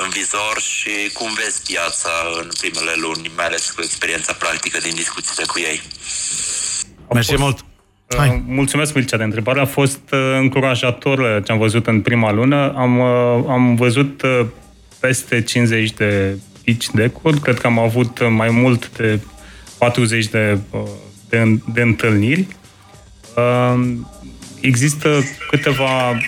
în 0.02 0.08
vizor 0.16 0.56
și 0.73 0.94
cum 1.18 1.30
vezi 1.40 1.58
piața 1.70 2.12
în 2.40 2.49
primele 2.61 2.94
luni, 3.04 3.30
mai 3.37 3.46
ales 3.46 3.70
cu 3.70 3.80
experiența 3.82 4.32
practică 4.32 4.78
din 4.87 4.94
discuțiile 4.94 5.44
cu 5.52 5.58
ei. 5.70 5.78
Mersi 7.16 7.37
mult! 7.37 7.58
Uh, 7.61 8.18
Hai. 8.18 8.42
Mulțumesc, 8.46 8.94
Mircea, 8.94 9.16
de 9.16 9.23
întrebare. 9.30 9.61
A 9.61 9.75
fost 9.80 10.04
încurajator 10.42 11.42
ce 11.44 11.52
am 11.52 11.59
văzut 11.59 11.87
în 11.87 12.00
prima 12.00 12.33
lună. 12.33 12.72
Am, 12.76 13.00
am 13.57 13.74
văzut 13.74 14.22
peste 15.00 15.42
50 15.42 15.90
de 15.90 16.38
pitch 16.64 16.87
deck-uri. 16.92 17.40
Cred 17.40 17.59
că 17.59 17.66
am 17.66 17.79
avut 17.79 18.29
mai 18.29 18.50
mult 18.50 18.90
de 18.96 19.20
40 19.79 20.26
de, 20.26 20.59
de, 21.29 21.59
de 21.72 21.81
întâlniri. 21.81 22.46
Există 24.64 25.09
câteva, 25.50 26.18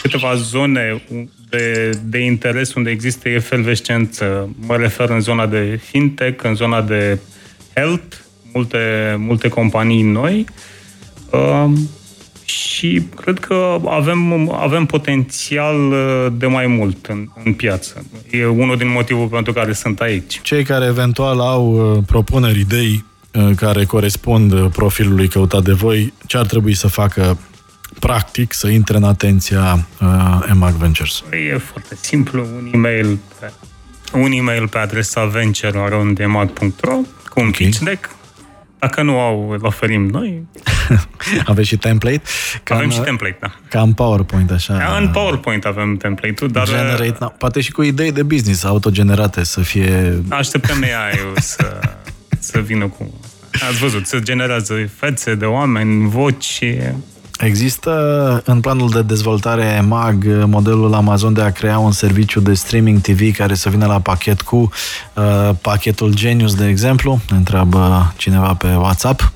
câteva 0.00 0.34
zone 0.34 1.02
de, 1.50 1.90
de 2.04 2.18
interes 2.18 2.74
unde 2.74 2.90
există 2.90 3.28
efervescență. 3.28 4.48
Mă 4.66 4.76
refer 4.76 5.08
în 5.08 5.20
zona 5.20 5.46
de 5.46 5.80
fintech, 5.82 6.44
în 6.44 6.54
zona 6.54 6.82
de 6.82 7.18
health, 7.74 8.16
multe, 8.52 8.78
multe 9.18 9.48
companii 9.48 10.02
noi. 10.02 10.44
Uh, 11.30 11.72
și 12.44 13.02
cred 13.16 13.38
că 13.38 13.78
avem, 13.88 14.50
avem 14.50 14.86
potențial 14.86 15.90
uh, 15.90 16.26
de 16.38 16.46
mai 16.46 16.66
mult 16.66 17.06
în, 17.06 17.26
în 17.44 17.52
piață. 17.52 18.04
E 18.30 18.46
unul 18.46 18.76
din 18.76 18.90
motivul 18.90 19.26
pentru 19.26 19.52
care 19.52 19.72
sunt 19.72 20.00
aici. 20.00 20.40
Cei 20.42 20.64
care 20.64 20.84
eventual 20.84 21.40
au 21.40 21.94
uh, 21.96 22.02
propuneri, 22.06 22.60
idei 22.60 23.04
uh, 23.32 23.50
care 23.56 23.84
corespund 23.84 24.68
profilului 24.68 25.28
căutat 25.28 25.62
de 25.62 25.72
voi, 25.72 26.12
ce 26.26 26.36
ar 26.36 26.46
trebui 26.46 26.74
să 26.74 26.88
facă 26.88 27.38
practic 27.98 28.52
să 28.52 28.68
intre 28.68 28.96
în 28.96 29.04
atenția 29.04 29.86
uh, 30.00 30.46
EMAG 30.50 30.74
Ventures? 30.74 31.22
E 31.50 31.58
foarte 31.58 31.96
simplu, 32.00 32.46
un 32.56 32.70
e-mail 32.72 33.18
pe, 33.40 33.52
un 34.12 34.32
e-mail 34.32 34.68
pe 34.68 34.78
adresa 34.78 35.24
venture.emag.ro 35.24 36.94
cu 37.28 37.40
un 37.40 37.46
okay. 37.46 37.50
pitch 37.50 37.78
deck. 37.78 38.10
Dacă 38.78 39.02
nu 39.02 39.18
au, 39.18 39.50
îl 39.50 39.58
oferim 39.62 40.06
noi. 40.06 40.46
Aveți 41.46 41.68
și 41.68 41.76
template? 41.76 42.22
Cam, 42.62 42.76
avem 42.76 42.90
și 42.90 43.00
template, 43.00 43.36
da. 43.40 43.54
Ca 43.68 43.80
în 43.80 43.92
PowerPoint, 43.92 44.50
așa. 44.50 44.76
Da, 44.76 44.96
în 44.96 45.08
PowerPoint 45.08 45.64
avem 45.64 45.96
template-ul, 45.96 46.50
dar... 46.50 46.66
Generate, 46.66 47.16
na, 47.18 47.26
poate 47.26 47.60
și 47.60 47.70
cu 47.70 47.82
idei 47.82 48.12
de 48.12 48.22
business 48.22 48.64
autogenerate 48.64 49.44
să 49.44 49.60
fie... 49.60 50.22
Așteptăm 50.28 50.82
ai 50.82 51.32
să, 51.52 51.80
să 52.38 52.60
vină 52.60 52.86
cu... 52.86 53.20
Ați 53.68 53.78
văzut, 53.78 54.06
se 54.06 54.20
generează 54.20 54.74
fețe 54.96 55.34
de 55.34 55.44
oameni, 55.44 56.08
voci 56.08 56.60
Există 57.38 58.42
în 58.44 58.60
planul 58.60 58.90
de 58.90 59.02
dezvoltare 59.02 59.84
MAG 59.88 60.24
modelul 60.46 60.94
Amazon 60.94 61.32
de 61.32 61.40
a 61.40 61.52
crea 61.52 61.78
un 61.78 61.92
serviciu 61.92 62.40
de 62.40 62.54
streaming 62.54 63.00
TV 63.00 63.36
care 63.36 63.54
să 63.54 63.68
vină 63.68 63.86
la 63.86 64.00
pachet 64.00 64.40
cu 64.40 64.56
uh, 64.56 65.50
pachetul 65.60 66.14
Genius, 66.14 66.54
de 66.54 66.68
exemplu? 66.68 67.20
Întreabă 67.28 68.12
cineva 68.16 68.54
pe 68.54 68.74
WhatsApp 68.74 69.32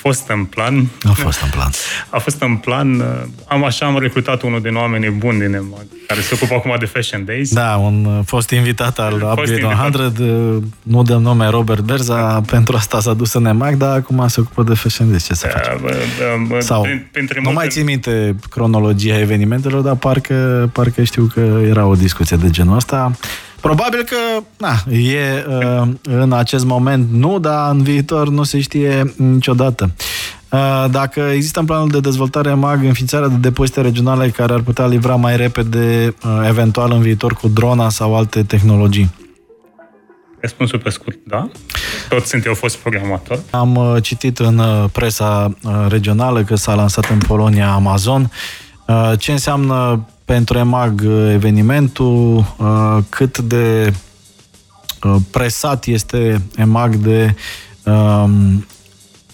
fost 0.00 0.28
în 0.28 0.44
plan. 0.44 0.88
A 1.02 1.12
fost 1.12 1.42
în 1.42 1.48
plan. 1.50 1.70
A 2.08 2.18
fost 2.18 2.42
în 2.42 2.56
plan. 2.56 3.04
Am 3.48 3.64
așa 3.64 3.86
am 3.86 3.98
recrutat 3.98 4.42
unul 4.42 4.60
din 4.60 4.76
oamenii 4.76 5.10
buni 5.10 5.38
din 5.38 5.54
EMAG, 5.54 5.86
care 6.06 6.20
se 6.20 6.34
ocupă 6.34 6.54
acum 6.54 6.76
de 6.78 6.84
Fashion 6.84 7.24
Days. 7.24 7.52
Da, 7.52 7.76
un 7.76 8.22
fost 8.26 8.50
invitat 8.50 8.98
al 8.98 9.12
Upgrade 9.12 9.66
100, 9.84 10.62
nu 10.82 11.02
dăm 11.02 11.22
nume 11.22 11.48
Robert 11.48 11.80
Berza, 11.80 12.40
pentru 12.46 12.76
asta 12.76 13.00
s-a 13.00 13.14
dus 13.14 13.32
în 13.32 13.46
EMAG, 13.46 13.74
dar 13.74 13.96
acum 13.96 14.28
se 14.28 14.40
ocupă 14.40 14.62
de 14.62 14.74
Fashion 14.74 15.08
Days. 15.08 15.26
Ce 15.26 15.34
să 15.34 15.50
da, 15.52 15.58
facem? 15.58 15.78
Bă, 15.80 15.88
bă, 15.88 16.54
bă, 16.54 16.60
Sau, 16.60 16.86
pentru 17.12 17.34
nu 17.34 17.40
multe... 17.42 17.58
mai 17.58 17.68
țin 17.68 17.84
minte 17.84 18.36
cronologia 18.50 19.18
evenimentelor, 19.18 19.80
dar 19.80 19.94
parcă, 19.94 20.70
parcă 20.72 21.02
știu 21.02 21.30
că 21.34 21.60
era 21.68 21.86
o 21.86 21.94
discuție 21.94 22.36
de 22.36 22.50
genul 22.50 22.76
ăsta. 22.76 23.12
Probabil 23.60 24.02
că, 24.02 24.16
na, 24.58 24.92
e 24.96 25.44
uh, 25.48 25.88
în 26.02 26.32
acest 26.32 26.64
moment 26.64 27.10
nu, 27.10 27.38
dar 27.38 27.70
în 27.70 27.82
viitor 27.82 28.28
nu 28.28 28.42
se 28.42 28.60
știe 28.60 29.14
niciodată. 29.16 29.90
Uh, 30.50 30.84
dacă 30.90 31.20
există 31.20 31.60
în 31.60 31.66
planul 31.66 31.88
de 31.88 32.00
dezvoltare 32.00 32.54
MAG 32.54 32.84
înființarea 32.84 33.28
de 33.28 33.36
depozite 33.36 33.80
regionale 33.80 34.28
care 34.28 34.52
ar 34.52 34.60
putea 34.60 34.86
livra 34.86 35.14
mai 35.14 35.36
repede, 35.36 36.14
uh, 36.24 36.46
eventual 36.48 36.92
în 36.92 37.00
viitor 37.00 37.32
cu 37.32 37.48
drona 37.48 37.88
sau 37.88 38.16
alte 38.16 38.42
tehnologii? 38.42 39.10
Răspunsul 40.40 40.78
pe 40.78 40.90
scurt, 40.90 41.18
da. 41.26 41.48
Tot 42.08 42.26
sunt 42.26 42.46
eu 42.46 42.54
fost 42.54 42.76
programator. 42.76 43.40
Am 43.50 43.74
uh, 43.76 44.02
citit 44.02 44.38
în 44.38 44.58
uh, 44.58 44.84
presa 44.92 45.56
uh, 45.62 45.72
regională 45.88 46.42
că 46.42 46.54
s-a 46.54 46.74
lansat 46.74 47.10
în 47.10 47.18
Polonia 47.18 47.70
Amazon. 47.72 48.30
Uh, 48.86 49.12
ce 49.18 49.32
înseamnă 49.32 50.06
pentru 50.30 50.58
EMAG 50.58 51.02
uh, 51.06 51.30
evenimentul, 51.32 52.44
uh, 52.58 52.98
cât 53.08 53.38
de 53.38 53.92
uh, 55.02 55.16
presat 55.30 55.86
este 55.86 56.42
EMAG 56.56 56.94
de 56.94 57.34
um, 57.84 58.66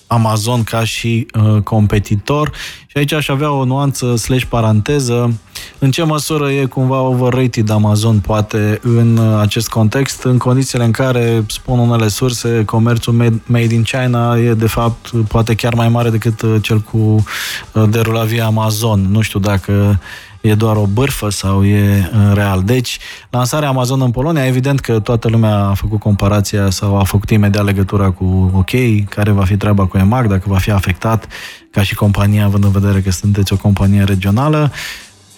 Amazon 0.07 0.63
ca 0.63 0.85
și 0.85 1.27
uh, 1.35 1.63
competitor. 1.63 2.53
Și 2.87 2.99
aici 2.99 3.13
aș 3.13 3.29
avea 3.29 3.51
o 3.51 3.65
nuanță 3.65 4.17
slash 4.17 4.45
paranteză. 4.45 5.39
În 5.79 5.91
ce 5.91 6.03
măsură 6.03 6.51
e 6.51 6.65
cumva 6.65 7.01
overrated 7.01 7.71
Amazon, 7.71 8.19
poate, 8.19 8.79
în 8.83 9.17
uh, 9.17 9.41
acest 9.41 9.69
context, 9.69 10.23
în 10.23 10.39
condițiile 10.39 10.85
în 10.85 10.91
care, 10.91 11.45
spun 11.49 11.79
unele 11.79 12.09
surse, 12.09 12.65
comerțul 12.65 13.13
made, 13.13 13.43
made 13.47 13.75
in 13.75 13.83
China 13.83 14.37
e, 14.37 14.55
de 14.55 14.67
fapt, 14.67 15.11
poate 15.29 15.55
chiar 15.55 15.75
mai 15.75 15.89
mare 15.89 16.11
decât 16.11 16.43
uh, 16.43 16.55
cel 16.63 16.79
cu 16.81 17.25
uh, 17.73 17.85
derulat 17.89 18.27
via 18.27 18.45
Amazon. 18.45 19.07
Nu 19.11 19.21
știu 19.21 19.41
dacă 19.41 20.01
e 20.47 20.55
doar 20.55 20.77
o 20.77 20.87
bârfă 20.87 21.29
sau 21.31 21.65
e 21.65 22.11
uh, 22.13 22.35
real. 22.35 22.63
Deci, 22.63 22.99
lansarea 23.31 23.69
Amazon 23.69 24.01
în 24.01 24.11
Polonia, 24.11 24.47
evident 24.47 24.81
că 24.81 25.01
toată 25.01 25.29
lumea 25.29 25.57
a 25.57 25.75
făcut 25.75 26.01
comparația 26.01 26.71
sau 26.71 26.99
a 26.99 27.05
făcut 27.05 27.31
imediat 27.31 27.65
legătura 27.65 28.11
cu 28.11 28.51
OK, 28.55 28.71
care 29.09 29.31
va 29.31 29.45
fi 29.45 29.57
treaba 29.57 29.87
cu 29.87 29.99
EMAG, 29.99 30.27
dacă 30.27 30.45
va 30.47 30.59
fi 30.59 30.71
afectat 30.71 31.27
ca 31.71 31.83
și 31.83 31.95
compania, 31.95 32.45
având 32.45 32.65
în 32.65 32.71
vedere 32.71 33.01
că 33.01 33.11
sunteți 33.11 33.53
o 33.53 33.57
companie 33.57 34.03
regională 34.03 34.73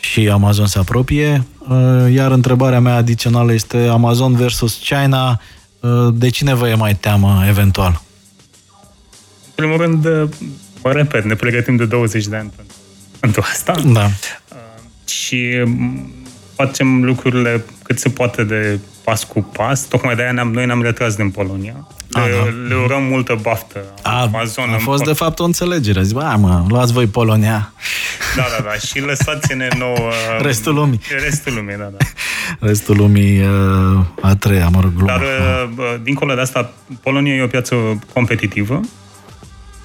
și 0.00 0.28
Amazon 0.28 0.66
se 0.66 0.78
apropie. 0.78 1.44
Uh, 1.58 2.12
iar 2.12 2.30
întrebarea 2.30 2.80
mea 2.80 2.94
adițională 2.94 3.52
este 3.52 3.76
Amazon 3.76 4.34
versus 4.34 4.74
China, 4.84 5.40
uh, 5.80 5.90
de 6.12 6.28
cine 6.28 6.54
vă 6.54 6.68
e 6.68 6.74
mai 6.74 6.94
teamă 6.94 7.44
eventual? 7.48 8.02
În 9.44 9.64
primul 9.66 9.76
rând, 9.76 10.04
mă 10.82 10.92
repet, 10.92 11.24
ne 11.24 11.34
pregătim 11.34 11.76
de 11.76 11.84
20 11.84 12.26
de 12.26 12.36
ani 12.36 12.52
pentru, 12.56 12.76
pentru 13.20 13.42
asta. 13.44 13.74
Da 13.92 14.10
și 15.08 15.62
mm, 15.64 16.12
facem 16.54 17.04
lucrurile 17.04 17.64
cât 17.82 17.98
se 17.98 18.08
poate 18.08 18.44
de 18.44 18.78
pas 19.04 19.24
cu 19.24 19.42
pas. 19.42 19.80
Tocmai 19.80 20.14
de 20.14 20.22
aia 20.22 20.32
ne-am, 20.32 20.52
noi 20.52 20.66
ne-am 20.66 20.82
retras 20.82 21.14
din 21.14 21.30
Polonia. 21.30 21.86
Le, 22.08 22.20
Aha. 22.20 22.54
le 22.68 22.74
urăm 22.74 23.02
multă 23.02 23.38
baftă. 23.42 23.78
A, 24.02 24.20
Amazon 24.20 24.70
a 24.70 24.78
fost 24.78 25.04
de 25.04 25.12
fapt 25.12 25.38
o 25.38 25.44
înțelegere. 25.44 26.02
Zic, 26.02 26.14
bă, 26.14 26.34
mă, 26.38 26.64
luați 26.68 26.92
voi 26.92 27.06
Polonia. 27.06 27.72
Da, 28.36 28.44
da, 28.56 28.64
da. 28.64 28.72
Și 28.72 29.00
lăsați-ne 29.00 29.68
nouă... 29.78 30.10
Restul 30.48 30.74
lumii. 30.74 31.00
Restul 31.24 31.54
lumii, 31.54 31.76
da, 31.76 31.90
da. 31.96 32.04
Restul 32.68 32.96
lumii 32.96 33.40
uh, 33.40 34.04
a 34.20 34.36
treia, 34.36 34.68
mă 34.68 34.80
rog, 34.80 34.92
glumă. 34.94 35.06
Dar, 35.06 35.20
uh, 35.20 35.94
dincolo 36.02 36.34
de 36.34 36.40
asta, 36.40 36.72
Polonia 37.02 37.34
e 37.34 37.42
o 37.42 37.46
piață 37.46 37.74
competitivă 38.12 38.80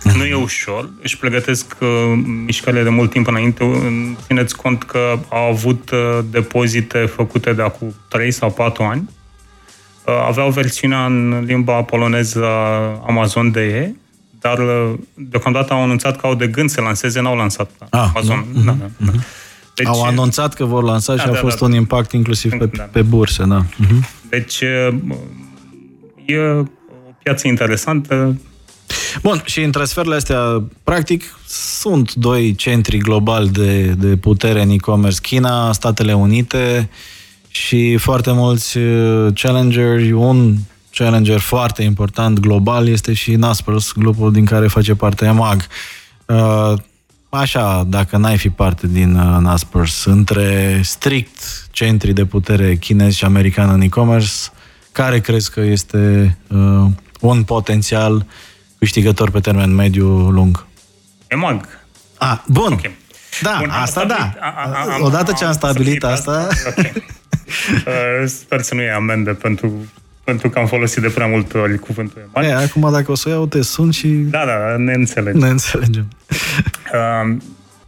nu 0.04 0.26
e 0.26 0.34
ușor, 0.34 0.90
își 1.02 1.18
pregătesc 1.18 1.76
uh, 1.80 1.88
mișcările 2.46 2.84
de 2.84 2.90
mult 2.90 3.12
timp 3.12 3.28
înainte. 3.28 3.64
Țineți 4.26 4.56
cont 4.56 4.84
că 4.84 5.20
au 5.30 5.50
avut 5.50 5.90
uh, 5.90 6.20
depozite 6.32 6.98
făcute 6.98 7.54
de 7.54 7.62
acum 7.62 7.96
3 8.08 8.32
sau 8.32 8.52
4 8.52 8.84
ani. 8.84 9.10
Uh, 10.06 10.14
aveau 10.28 10.50
versiunea 10.50 11.06
în 11.06 11.44
limba 11.46 11.82
poloneză 11.82 12.46
Amazon 13.08 13.52
DE, 13.52 13.96
dar 14.40 14.60
uh, 14.60 14.94
deocamdată 15.14 15.74
au 15.74 15.84
anunțat 15.84 16.18
că 16.18 16.28
au 16.28 16.36
de 16.36 16.48
gând 16.48 16.70
să 16.70 16.82
lanseze, 16.82 17.22
n-au 17.22 17.36
lansat 17.36 17.72
ah, 17.90 18.00
Amazon. 18.14 18.46
Da, 18.66 18.72
da, 18.72 18.90
da. 18.98 19.12
Deci, 19.76 19.88
au 19.88 20.04
anunțat 20.04 20.54
că 20.54 20.66
vor 20.66 20.84
lansa 20.84 21.16
da, 21.16 21.22
și 21.22 21.28
a 21.28 21.32
da, 21.32 21.38
fost 21.38 21.60
da, 21.60 21.66
un 21.66 21.74
impact 21.74 22.12
inclusiv 22.12 22.58
pe, 22.58 22.66
da. 22.66 22.84
pe 22.84 23.02
burse. 23.02 23.44
Da. 23.44 23.66
Uh-huh. 23.66 24.30
Deci 24.30 24.62
uh, 24.62 24.96
e 26.26 26.38
o 26.38 26.64
piață 27.24 27.48
interesantă, 27.48 28.36
Bun, 29.22 29.42
și 29.46 29.62
în 29.62 29.72
transferurile 29.72 30.16
astea, 30.16 30.64
practic, 30.84 31.24
sunt 31.48 32.14
doi 32.14 32.56
centri 32.56 32.98
globali 32.98 33.50
de, 33.50 33.88
de 33.88 34.16
putere 34.16 34.62
în 34.62 34.70
e-commerce, 34.70 35.22
China, 35.22 35.72
Statele 35.72 36.14
Unite 36.14 36.90
și 37.48 37.98
foarte 37.98 38.32
mulți 38.32 38.78
uh, 38.78 39.34
challengeri. 39.34 40.12
Un 40.12 40.56
challenger 40.92 41.40
foarte 41.40 41.84
important 41.84 42.40
global 42.40 42.88
este 42.88 43.14
și 43.14 43.36
Naspers, 43.36 43.92
grupul 43.92 44.32
din 44.32 44.46
care 44.46 44.68
face 44.68 44.96
parte 44.96 45.26
EMAG. 45.26 45.68
Uh, 46.26 46.74
așa, 47.30 47.84
dacă 47.88 48.18
n-ai 48.18 48.38
fi 48.38 48.50
parte 48.50 48.88
din 48.88 49.16
uh, 49.16 49.38
Naspers, 49.40 50.06
între 50.06 50.80
strict 50.84 51.68
centri 51.72 52.14
de 52.14 52.26
putere 52.26 52.76
chinezi 52.76 53.18
și 53.18 53.26
american 53.26 53.70
în 53.70 53.82
e-commerce, 53.82 54.32
care 54.92 55.20
crezi 55.20 55.52
că 55.52 55.60
este 55.60 56.38
uh, 56.48 56.86
un 57.20 57.44
potențial 57.44 58.16
uh, 58.16 58.24
câștigător 58.84 59.32
pe 59.32 59.40
termen 59.40 59.76
mediu-lung? 59.76 60.66
EMAG. 61.28 61.68
Ah, 62.18 62.38
bun. 62.48 62.72
Okay. 62.72 62.96
Da, 63.42 63.56
bun, 63.60 63.70
asta 63.70 64.06
da. 64.06 64.34
A, 64.40 64.54
a, 64.58 64.94
a, 64.94 64.98
Odată 65.00 65.34
ce 65.38 65.46
am 65.46 65.54
stabilit 65.54 66.04
asta... 66.04 66.48
Okay. 66.70 66.94
uh, 67.88 68.28
sper 68.28 68.62
să 68.62 68.76
nu 68.76 68.82
e 68.82 68.92
amendă 68.92 69.34
pentru, 69.34 69.74
pentru 70.24 70.50
că 70.50 70.60
am 70.60 70.68
folosit 70.68 71.02
de 71.02 71.08
prea 71.08 71.28
multe 71.28 71.58
ori 71.58 71.80
cuvântul 71.80 72.30
EMAG. 72.36 72.50
E, 72.50 72.54
acum 72.54 72.92
dacă 72.92 73.12
o 73.12 73.16
să 73.16 73.30
iau, 73.30 73.46
te 73.46 73.62
sun 73.62 73.92
și... 73.92 74.08
Da, 74.08 74.46
da, 74.46 74.76
ne 74.78 74.94
înțelegem. 74.94 75.40
Ne 75.40 75.48
înțelegem. 75.48 76.08
uh, 76.94 77.36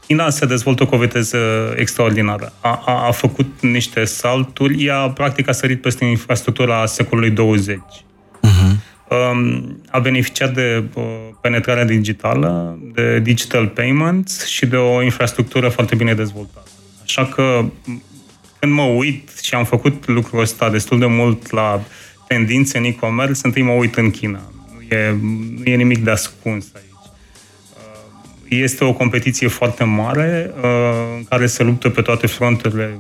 China 0.08 0.30
se 0.30 0.46
dezvoltă 0.46 0.86
cu 0.86 0.96
o 0.96 0.98
viteză 0.98 1.38
extraordinară. 1.76 2.54
A, 2.60 2.84
a, 2.86 3.08
a 3.08 3.12
făcut 3.12 3.62
niște 3.62 4.06
salturi, 4.06 4.86
ea 4.86 5.10
practic 5.10 5.50
a 5.50 5.52
sărit 5.52 5.82
peste 5.82 6.06
infrastructura 6.06 6.86
secolului 6.86 7.30
20. 7.30 7.80
Uh-huh. 7.80 8.94
Um, 9.10 9.82
a 9.90 10.00
beneficiat 10.00 10.54
de 10.54 10.84
uh, 10.94 11.04
penetrarea 11.42 11.86
digitală, 11.86 12.80
de 12.94 13.20
digital 13.20 13.68
payments 13.68 14.46
și 14.46 14.66
de 14.66 14.76
o 14.76 15.02
infrastructură 15.02 15.70
foarte 15.70 15.96
bine 15.96 16.14
dezvoltată. 16.14 16.70
Așa 17.04 17.26
că 17.26 17.66
când 18.60 18.74
mă 18.74 18.82
uit 18.84 19.30
și 19.42 19.56
am 19.56 19.66
făcut 19.66 20.08
lucrul 20.08 20.40
ăsta 20.40 20.70
destul 20.70 21.00
de 21.00 21.06
mult 21.06 21.52
la 21.52 21.82
tendințe 22.28 22.78
în 22.78 22.84
e-commerce, 22.84 23.40
întâi 23.44 23.62
mă 23.62 23.72
uit 23.72 23.96
în 23.96 24.12
China. 24.12 24.42
Nu 24.74 24.96
e, 24.96 25.18
nu 25.58 25.64
e 25.64 25.76
nimic 25.76 26.04
de 26.04 26.12
ascuns 26.12 26.66
aici. 26.76 26.86
Uh, 27.74 28.60
este 28.62 28.84
o 28.84 28.94
competiție 28.94 29.48
foarte 29.48 29.84
mare 29.84 30.52
uh, 30.58 30.64
în 31.18 31.24
care 31.24 31.46
se 31.46 31.64
luptă 31.64 31.90
pe 31.90 32.02
toate 32.02 32.28
fronturile 32.28 32.98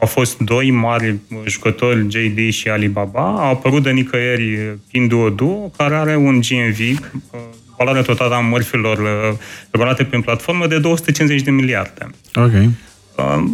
au 0.00 0.06
fost 0.06 0.38
doi 0.38 0.70
mari 0.70 1.16
jucători, 1.46 2.06
JD 2.08 2.52
și 2.52 2.68
Alibaba. 2.68 3.20
A 3.20 3.48
apărut 3.48 3.82
de 3.82 3.90
nicăieri 3.90 4.76
Pinduoduo, 4.90 5.72
care 5.76 5.94
are 5.94 6.16
un 6.16 6.40
GMV, 6.40 6.78
uh, 6.80 7.40
valoarea 7.76 8.02
totală 8.02 8.34
a 8.34 8.40
mărfilor 8.40 8.98
uh, 8.98 9.38
rulate 9.72 10.04
prin 10.04 10.20
platformă 10.20 10.66
de 10.66 10.78
250 10.78 11.42
de 11.42 11.50
miliarde. 11.50 12.10
Ok. 12.34 12.52
Uh, 12.52 13.44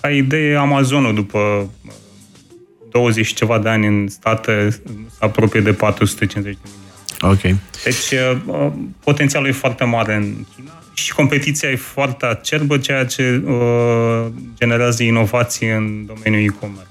ca 0.00 0.10
idee, 0.10 0.56
Amazonul 0.56 1.14
după 1.14 1.70
20 2.90 3.26
și 3.26 3.34
ceva 3.34 3.58
de 3.58 3.68
ani 3.68 3.86
în 3.86 4.08
state 4.08 4.70
se 4.70 4.80
apropie 5.18 5.60
de 5.60 5.72
450 5.72 6.58
de 6.62 6.68
miliarde. 7.20 7.48
Ok. 7.48 7.56
Deci 7.84 8.20
potențialul 9.04 9.48
e 9.48 9.52
foarte 9.52 9.84
mare 9.84 10.14
în 10.14 10.34
China 10.56 10.81
și 10.94 11.12
competiția 11.12 11.68
e 11.70 11.76
foarte 11.76 12.26
acerbă, 12.26 12.78
ceea 12.78 13.04
ce 13.04 13.42
uh, 13.46 14.26
generează 14.54 15.02
inovații 15.02 15.68
în 15.68 16.06
domeniul 16.06 16.42
e-commerce. 16.42 16.86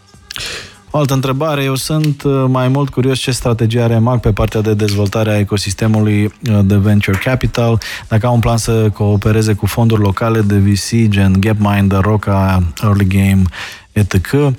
O 0.94 0.98
altă 0.98 1.14
întrebare. 1.14 1.64
Eu 1.64 1.76
sunt 1.76 2.24
uh, 2.24 2.46
mai 2.48 2.68
mult 2.68 2.90
curios 2.90 3.20
ce 3.20 3.32
strategie 3.32 3.82
are 3.82 3.98
MAC 3.98 4.20
pe 4.20 4.32
partea 4.32 4.62
de 4.62 4.74
dezvoltare 4.74 5.32
a 5.32 5.40
ecosistemului 5.40 6.24
uh, 6.24 6.60
de 6.64 6.76
venture 6.76 7.18
capital, 7.18 7.82
dacă 8.08 8.26
au 8.26 8.34
un 8.34 8.40
plan 8.40 8.58
să 8.58 8.90
coopereze 8.90 9.54
cu 9.54 9.66
fonduri 9.66 10.02
locale 10.02 10.42
de 10.42 10.56
VC, 10.56 11.10
gen 11.10 11.36
Gapmind, 11.40 12.00
Roca, 12.00 12.64
Early 12.84 13.08
Game, 13.08 13.42
etc., 13.92 14.34
uh, 14.34 14.54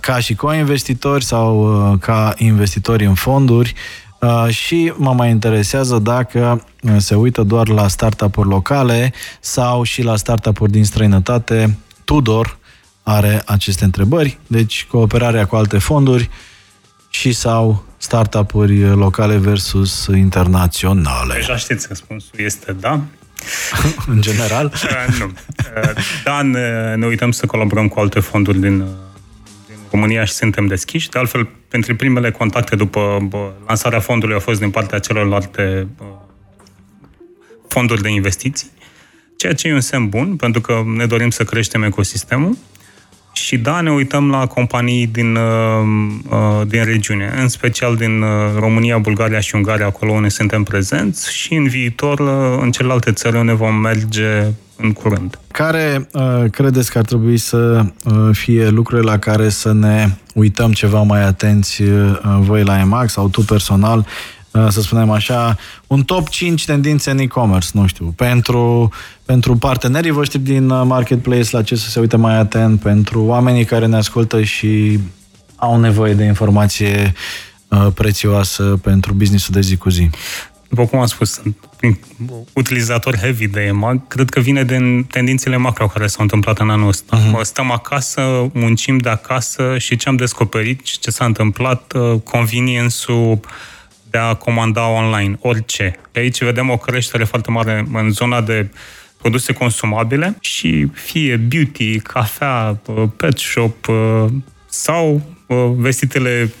ca 0.00 0.18
și 0.18 0.34
co-investitori 0.34 1.24
sau 1.24 1.98
ca 2.00 2.34
investitori 2.36 3.04
în 3.04 3.14
fonduri, 3.14 3.74
Uh, 3.74 4.09
și 4.48 4.92
mă 4.96 5.12
mai 5.12 5.30
interesează 5.30 5.98
dacă 5.98 6.66
uh, 6.82 6.92
se 6.98 7.14
uită 7.14 7.42
doar 7.42 7.68
la 7.68 7.88
startup-uri 7.88 8.48
locale 8.48 9.12
sau 9.40 9.82
și 9.82 10.02
la 10.02 10.16
startup-uri 10.16 10.72
din 10.72 10.84
străinătate. 10.84 11.78
Tudor 12.04 12.58
are 13.02 13.42
aceste 13.46 13.84
întrebări, 13.84 14.38
deci 14.46 14.86
cooperarea 14.90 15.46
cu 15.46 15.56
alte 15.56 15.78
fonduri 15.78 16.30
și 17.10 17.32
sau 17.32 17.84
startup-uri 17.96 18.88
locale 18.88 19.36
versus 19.36 20.06
internaționale. 20.06 21.34
Deja 21.34 21.56
știți, 21.56 21.86
răspunsul 21.88 22.38
este 22.38 22.72
da. 22.72 23.00
în 24.12 24.20
general? 24.20 24.72
Uh, 24.80 25.18
nu. 25.18 25.32
Da, 26.24 26.42
ne, 26.42 26.94
ne 26.96 27.06
uităm 27.06 27.30
să 27.30 27.46
colaborăm 27.46 27.88
cu 27.88 28.00
alte 28.00 28.20
fonduri 28.20 28.58
din 28.58 28.84
România 29.90 30.24
și 30.24 30.32
suntem 30.32 30.66
deschiși. 30.66 31.08
De 31.08 31.18
altfel, 31.18 31.48
pentru 31.68 31.96
primele 31.96 32.30
contacte 32.30 32.76
după 32.76 33.18
bă, 33.28 33.52
lansarea 33.66 34.00
fondului 34.00 34.34
au 34.34 34.40
fost 34.40 34.60
din 34.60 34.70
partea 34.70 34.98
celorlalte 34.98 35.86
bă, 35.96 36.04
fonduri 37.68 38.02
de 38.02 38.08
investiții, 38.08 38.70
ceea 39.36 39.54
ce 39.54 39.68
e 39.68 39.72
un 39.74 39.80
semn 39.80 40.08
bun, 40.08 40.36
pentru 40.36 40.60
că 40.60 40.82
ne 40.96 41.06
dorim 41.06 41.30
să 41.30 41.44
creștem 41.44 41.82
ecosistemul. 41.82 42.56
Și 43.32 43.58
da, 43.58 43.80
ne 43.80 43.92
uităm 43.92 44.30
la 44.30 44.46
companii 44.46 45.06
din, 45.06 45.34
uh, 45.34 45.82
uh, 46.30 46.66
din 46.66 46.84
regiune, 46.84 47.34
în 47.40 47.48
special 47.48 47.96
din 47.96 48.22
uh, 48.22 48.28
România, 48.58 48.98
Bulgaria 48.98 49.40
și 49.40 49.54
Ungaria, 49.54 49.86
acolo 49.86 50.12
unde 50.12 50.28
suntem 50.28 50.62
prezenți 50.62 51.32
și 51.34 51.54
în 51.54 51.68
viitor 51.68 52.20
în 52.60 52.70
celelalte 52.70 53.12
țări 53.12 53.36
unde 53.36 53.52
vom 53.52 53.74
merge 53.74 54.46
în 54.82 54.92
curând. 54.92 55.38
Care 55.50 56.08
uh, 56.12 56.44
credeți 56.50 56.90
că 56.90 56.98
ar 56.98 57.04
trebui 57.04 57.36
să 57.36 57.84
uh, 58.04 58.28
fie 58.32 58.68
lucrurile 58.68 59.10
la 59.10 59.18
care 59.18 59.48
să 59.48 59.72
ne 59.72 60.08
uităm 60.34 60.72
ceva 60.72 61.02
mai 61.02 61.22
atenți 61.22 61.82
uh, 61.82 62.18
voi 62.38 62.62
la 62.62 62.80
EMAG 62.80 63.08
sau 63.08 63.28
tu 63.28 63.40
personal 63.40 64.06
uh, 64.50 64.66
să 64.68 64.80
spunem 64.80 65.10
așa, 65.10 65.56
un 65.86 66.02
top 66.02 66.28
5 66.28 66.64
tendințe 66.64 67.10
în 67.10 67.18
e-commerce, 67.18 67.68
nu 67.72 67.86
știu, 67.86 68.12
pentru, 68.16 68.90
pentru 69.24 69.56
partenerii 69.56 70.10
voștri 70.10 70.38
din 70.38 70.70
uh, 70.70 70.82
marketplace 70.86 71.48
la 71.50 71.62
ce 71.62 71.74
să 71.74 71.88
se 71.88 72.00
uite 72.00 72.16
mai 72.16 72.38
atent, 72.38 72.80
pentru 72.80 73.22
oamenii 73.22 73.64
care 73.64 73.86
ne 73.86 73.96
ascultă 73.96 74.42
și 74.42 74.98
au 75.56 75.80
nevoie 75.80 76.14
de 76.14 76.24
informație 76.24 77.14
uh, 77.68 77.86
prețioasă 77.94 78.78
pentru 78.82 79.14
businessul 79.14 79.54
de 79.54 79.60
zi 79.60 79.76
cu 79.76 79.90
zi. 79.90 80.10
După 80.70 80.86
cum 80.86 80.98
am 80.98 81.06
spus, 81.06 81.32
sunt 81.32 81.56
utilizator 82.52 83.16
heavy 83.16 83.46
de 83.46 83.60
EMAG, 83.60 84.08
cred 84.08 84.30
că 84.30 84.40
vine 84.40 84.64
din 84.64 85.04
tendințele 85.04 85.56
macro 85.56 85.86
care 85.86 86.06
s-au 86.06 86.22
întâmplat 86.22 86.58
în 86.58 86.70
anul 86.70 86.88
ăsta. 86.88 87.18
Uh-huh. 87.18 87.42
Stăm 87.42 87.70
acasă, 87.70 88.50
muncim 88.52 88.98
de 88.98 89.08
acasă 89.08 89.78
și 89.78 89.96
ce 89.96 90.08
am 90.08 90.16
descoperit 90.16 90.86
și 90.86 90.98
ce 90.98 91.10
s-a 91.10 91.24
întâmplat, 91.24 91.92
uh, 91.92 92.20
convenience-ul 92.20 93.40
de 94.10 94.18
a 94.18 94.34
comanda 94.34 94.88
online, 94.88 95.38
orice. 95.40 95.96
De 96.12 96.20
aici 96.20 96.42
vedem 96.42 96.70
o 96.70 96.76
creștere 96.76 97.24
foarte 97.24 97.50
mare 97.50 97.86
în 97.92 98.10
zona 98.10 98.40
de 98.40 98.68
produse 99.16 99.52
consumabile 99.52 100.36
și 100.40 100.86
fie 100.92 101.36
beauty, 101.36 102.00
cafea, 102.00 102.80
uh, 102.86 103.04
pet 103.16 103.38
shop 103.38 103.88
uh, 103.88 104.24
sau 104.68 105.22
vestitele 105.76 106.52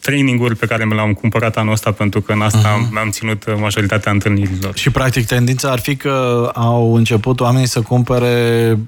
traininguri 0.00 0.56
pe 0.56 0.66
care 0.66 0.84
mi 0.84 0.94
le-am 0.94 1.12
cumpărat 1.12 1.56
anul 1.56 1.72
ăsta 1.72 1.92
pentru 1.92 2.20
că 2.20 2.32
în 2.32 2.40
asta 2.40 2.86
uh-huh. 2.86 2.92
mi-am 2.92 3.10
ținut 3.10 3.58
majoritatea 3.60 4.12
întâlnirilor. 4.12 4.76
Și 4.76 4.90
practic 4.90 5.26
tendința 5.26 5.70
ar 5.70 5.78
fi 5.78 5.96
că 5.96 6.50
au 6.54 6.94
început 6.94 7.40
oamenii 7.40 7.68
să 7.68 7.80
cumpere 7.80 8.78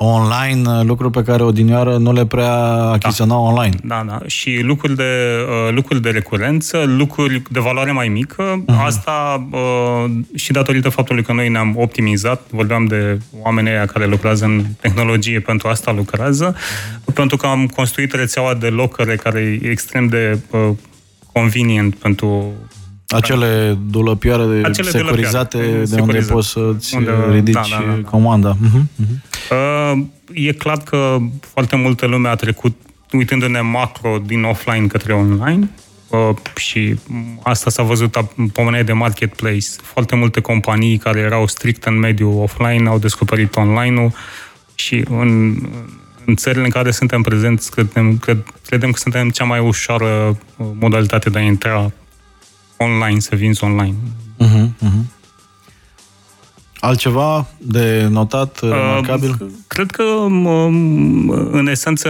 online, 0.00 0.70
uh, 0.70 0.84
lucruri 0.84 1.12
pe 1.12 1.22
care 1.22 1.42
odinioară 1.42 1.96
nu 1.96 2.12
le 2.12 2.26
prea 2.26 2.54
achiziționau 2.68 3.42
da. 3.42 3.50
online. 3.50 3.74
Da, 3.82 4.04
da. 4.06 4.18
Și 4.26 4.60
lucruri 4.62 4.96
de, 4.96 5.36
uh, 5.48 5.74
lucruri 5.74 6.02
de 6.02 6.10
recurență, 6.10 6.84
lucruri 6.86 7.42
de 7.50 7.60
valoare 7.60 7.92
mai 7.92 8.08
mică, 8.08 8.62
uh-huh. 8.62 8.84
asta 8.84 9.48
uh, 9.50 10.10
și 10.34 10.52
datorită 10.52 10.88
faptului 10.88 11.22
că 11.22 11.32
noi 11.32 11.48
ne-am 11.48 11.74
optimizat, 11.76 12.42
vorbeam 12.50 12.84
de 12.84 13.18
oamenii 13.42 13.70
aia 13.70 13.86
care 13.86 14.06
lucrează 14.06 14.44
în 14.44 14.64
tehnologie, 14.80 15.40
pentru 15.40 15.68
asta 15.68 15.92
lucrează, 15.92 16.54
uh-huh. 16.54 17.14
pentru 17.14 17.36
că 17.36 17.46
am 17.46 17.66
construit 17.66 18.12
rețeaua 18.12 18.54
de 18.54 18.68
locăre 18.68 19.16
care 19.16 19.58
e 19.62 19.70
extrem 19.70 20.06
de 20.06 20.38
uh, 20.50 20.68
convenient 21.32 21.94
pentru 21.94 22.52
acele 23.08 23.78
dulăpioare 23.90 24.44
de 24.44 24.60
Acele 24.64 24.90
securizate 24.90 25.56
dulăpioare, 25.56 25.84
de 25.84 26.00
unde 26.00 26.18
poți 26.18 26.48
să-ți 26.48 26.96
unde, 26.96 27.10
ridici 27.30 27.54
da, 27.54 27.60
da, 27.70 27.84
da, 27.86 27.92
da. 27.92 28.08
comanda. 28.08 28.56
Uh-huh, 28.56 29.04
uh-huh. 29.04 29.94
Uh, 29.94 30.04
e 30.32 30.52
clar 30.52 30.78
că 30.78 31.16
foarte 31.40 31.76
multă 31.76 32.06
lume 32.06 32.28
a 32.28 32.34
trecut 32.34 32.76
uitându-ne 33.12 33.60
macro 33.60 34.18
din 34.26 34.42
offline 34.42 34.86
către 34.86 35.14
online 35.14 35.70
uh, 36.08 36.36
și 36.56 36.98
asta 37.42 37.70
s-a 37.70 37.82
văzut 37.82 38.16
pomenit 38.52 38.86
de 38.86 38.92
marketplace. 38.92 39.66
Foarte 39.82 40.16
multe 40.16 40.40
companii 40.40 40.98
care 40.98 41.18
erau 41.18 41.46
strict 41.46 41.84
în 41.84 41.98
mediul 41.98 42.42
offline 42.42 42.88
au 42.88 42.98
descoperit 42.98 43.56
online-ul 43.56 44.12
și 44.74 45.04
în, 45.10 45.56
în 46.24 46.36
țările 46.36 46.64
în 46.64 46.70
care 46.70 46.90
suntem 46.90 47.22
prezenți 47.22 47.70
credem, 47.70 48.18
cred, 48.18 48.54
credem 48.66 48.90
că 48.90 48.98
suntem 48.98 49.30
cea 49.30 49.44
mai 49.44 49.58
ușoară 49.58 50.38
uh, 50.56 50.66
modalitate 50.78 51.30
de 51.30 51.38
a 51.38 51.42
intra 51.42 51.92
online, 52.78 53.18
să 53.18 53.34
vinzi 53.34 53.64
online. 53.64 53.94
Uh-huh, 54.38 54.68
uh-huh. 54.86 55.16
Altceva 56.80 57.46
de 57.58 58.06
notat, 58.10 58.60
uh, 58.60 58.70
remarcabil? 58.70 59.36
Uh, 59.40 59.48
cred 59.66 59.90
că, 59.90 60.02
um, 60.02 61.28
în 61.30 61.66
esență, 61.66 62.08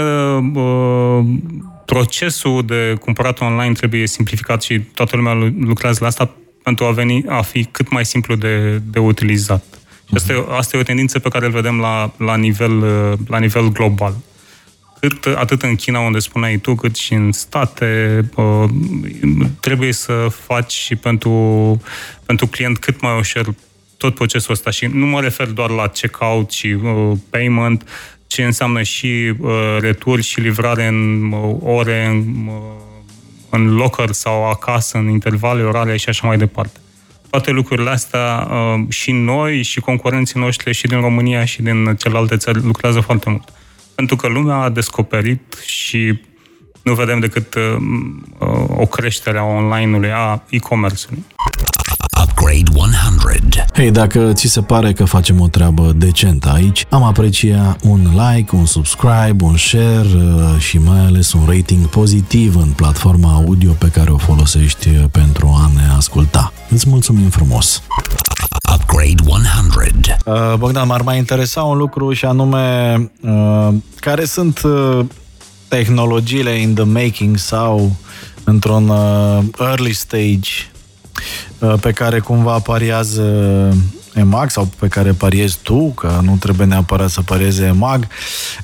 uh, 0.55 1.25
procesul 1.85 2.63
de 2.67 2.97
cumpărat 3.01 3.41
online 3.41 3.73
trebuie 3.73 4.07
simplificat 4.07 4.63
și 4.63 4.81
toată 4.81 5.17
lumea 5.17 5.53
lucrează 5.61 5.99
la 6.01 6.07
asta 6.07 6.31
pentru 6.63 6.85
a, 6.85 6.91
veni, 6.91 7.25
a 7.29 7.43
fi 7.43 7.65
cât 7.65 7.91
mai 7.91 8.05
simplu 8.05 8.35
de, 8.35 8.83
de 8.91 8.99
utilizat. 8.99 9.65
Și 10.09 10.15
asta, 10.15 10.33
e, 10.33 10.45
asta 10.57 10.77
e 10.77 10.81
o 10.81 10.83
tendință 10.83 11.19
pe 11.19 11.29
care 11.29 11.47
îl 11.47 11.53
vedem 11.53 11.79
la, 11.79 12.13
la, 12.17 12.37
nivel, 12.37 12.79
uh, 12.79 13.19
la 13.27 13.39
nivel 13.39 13.69
global 13.69 14.15
cât, 15.01 15.27
atât 15.27 15.63
în 15.63 15.75
China, 15.75 16.01
unde 16.01 16.19
spuneai 16.19 16.57
tu, 16.57 16.75
cât 16.75 16.97
și 16.97 17.13
în 17.13 17.33
state, 17.33 18.21
uh, 18.35 18.65
trebuie 19.61 19.93
să 19.93 20.27
faci 20.47 20.73
și 20.73 20.97
pentru, 20.97 21.81
pentru 22.27 22.47
client 22.47 22.79
cât 22.79 23.01
mai 23.01 23.19
ușor 23.19 23.55
tot 23.97 24.15
procesul 24.15 24.53
ăsta. 24.53 24.71
Și 24.71 24.87
nu 24.87 25.07
mă 25.07 25.21
refer 25.21 25.47
doar 25.47 25.71
la 25.71 25.87
checkout 25.87 26.51
și 26.51 26.67
uh, 26.67 27.13
payment, 27.31 27.89
ce 28.27 28.45
înseamnă 28.45 28.83
și 28.83 29.35
uh, 29.39 29.77
retur 29.81 30.21
și 30.21 30.41
livrare 30.41 30.87
în 30.87 31.33
ore, 31.63 32.07
în, 32.07 32.51
în 33.51 33.75
locker 33.75 34.11
sau 34.11 34.51
acasă, 34.51 34.99
în 34.99 35.09
intervale 35.09 35.63
orale 35.63 35.97
și 35.97 36.09
așa 36.09 36.27
mai 36.27 36.39
departe 36.39 36.79
toate 37.31 37.51
lucrurile 37.51 37.91
astea 37.91 38.49
și 38.89 39.13
noi 39.13 39.63
și 39.63 39.81
concurenții 39.81 40.41
noștri 40.41 40.73
și 40.73 40.87
din 40.87 41.01
România 41.01 41.45
și 41.45 41.63
din 41.63 41.95
celelalte 41.99 42.37
țări 42.37 42.63
lucrează 42.63 43.01
foarte 43.01 43.31
mult 43.31 43.53
pentru 43.99 44.17
că 44.17 44.29
lumea 44.29 44.57
a 44.57 44.69
descoperit 44.69 45.57
și 45.67 46.21
nu 46.83 46.95
vedem 46.95 47.21
decât 47.21 47.55
uh, 47.55 47.77
o 48.77 48.87
creștere 48.87 49.39
a 49.39 49.43
online-ului, 49.43 50.11
a 50.13 50.43
e-commerce-ului. 50.51 51.25
Upgrade 52.23 52.71
100. 52.75 53.65
Hei, 53.75 53.91
dacă 53.91 54.33
ți 54.33 54.47
se 54.47 54.63
pare 54.63 54.93
că 54.93 55.05
facem 55.05 55.41
o 55.41 55.49
treabă 55.49 55.93
decentă 55.97 56.49
aici, 56.49 56.85
am 56.91 57.03
aprecia 57.03 57.77
un 57.83 58.01
like, 58.01 58.55
un 58.55 58.67
subscribe, 58.67 59.45
un 59.45 59.57
share 59.57 60.09
uh, 60.15 60.59
și 60.59 60.79
mai 60.79 60.99
ales 60.99 61.33
un 61.33 61.43
rating 61.47 61.87
pozitiv 61.87 62.57
în 62.57 62.69
platforma 62.69 63.33
audio 63.33 63.73
pe 63.73 63.89
care 63.89 64.11
o 64.11 64.17
folosești 64.17 64.89
uh, 64.89 65.05
pentru 65.11 65.47
a 65.47 65.71
ne 65.75 65.89
asculta. 65.97 66.53
Îți 66.69 66.89
mulțumim 66.89 67.29
frumos! 67.29 67.83
Upgrade 68.75 69.23
100. 69.27 70.17
Uh, 70.25 70.55
Bogdan, 70.59 70.87
m-ar 70.87 71.03
mai 71.03 71.17
interesa 71.17 71.63
un 71.63 71.77
lucru 71.77 72.13
și 72.13 72.25
anume 72.25 72.97
uh, 73.21 73.69
care 74.01 74.25
sunt 74.25 74.63
uh, 74.63 75.05
tehnologiile 75.69 76.51
in 76.51 76.75
the 76.75 76.85
making 76.85 77.37
sau 77.37 77.97
într-un 78.45 78.89
uh, 78.89 79.39
early 79.59 79.93
stage 79.93 80.51
uh, 81.59 81.75
pe 81.81 81.93
care 81.93 82.19
cumva 82.19 82.59
pariază 82.59 83.23
EMAG 84.15 84.51
sau 84.51 84.69
pe 84.79 84.89
care 84.89 85.13
pariezi 85.13 85.59
tu, 85.63 85.93
că 85.97 86.21
nu 86.23 86.37
trebuie 86.41 86.67
neapărat 86.67 87.11
să 87.11 87.21
parieze 87.21 87.65
EMAG. 87.65 88.07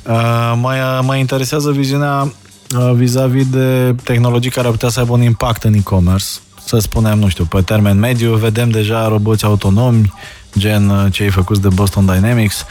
Uh, 0.06 0.52
mă, 0.60 1.00
mă 1.02 1.16
interesează 1.16 1.70
viziunea 1.70 2.32
uh, 2.78 2.92
vis-a-vis 2.94 3.48
de 3.48 3.94
tehnologii 4.02 4.50
care 4.50 4.66
ar 4.66 4.72
putea 4.72 4.88
să 4.88 5.00
aibă 5.00 5.12
un 5.12 5.22
impact 5.22 5.62
în 5.62 5.74
e-commerce 5.74 6.26
să 6.64 6.78
spunem, 6.78 7.18
nu 7.18 7.28
știu, 7.28 7.44
pe 7.44 7.60
termen 7.60 7.98
mediu, 7.98 8.34
vedem 8.34 8.70
deja 8.70 9.08
roboți 9.08 9.44
autonomi, 9.44 10.12
gen 10.58 10.88
uh, 10.88 11.12
cei 11.12 11.28
făcuți 11.28 11.60
de 11.60 11.68
Boston 11.68 12.06
Dynamics, 12.06 12.64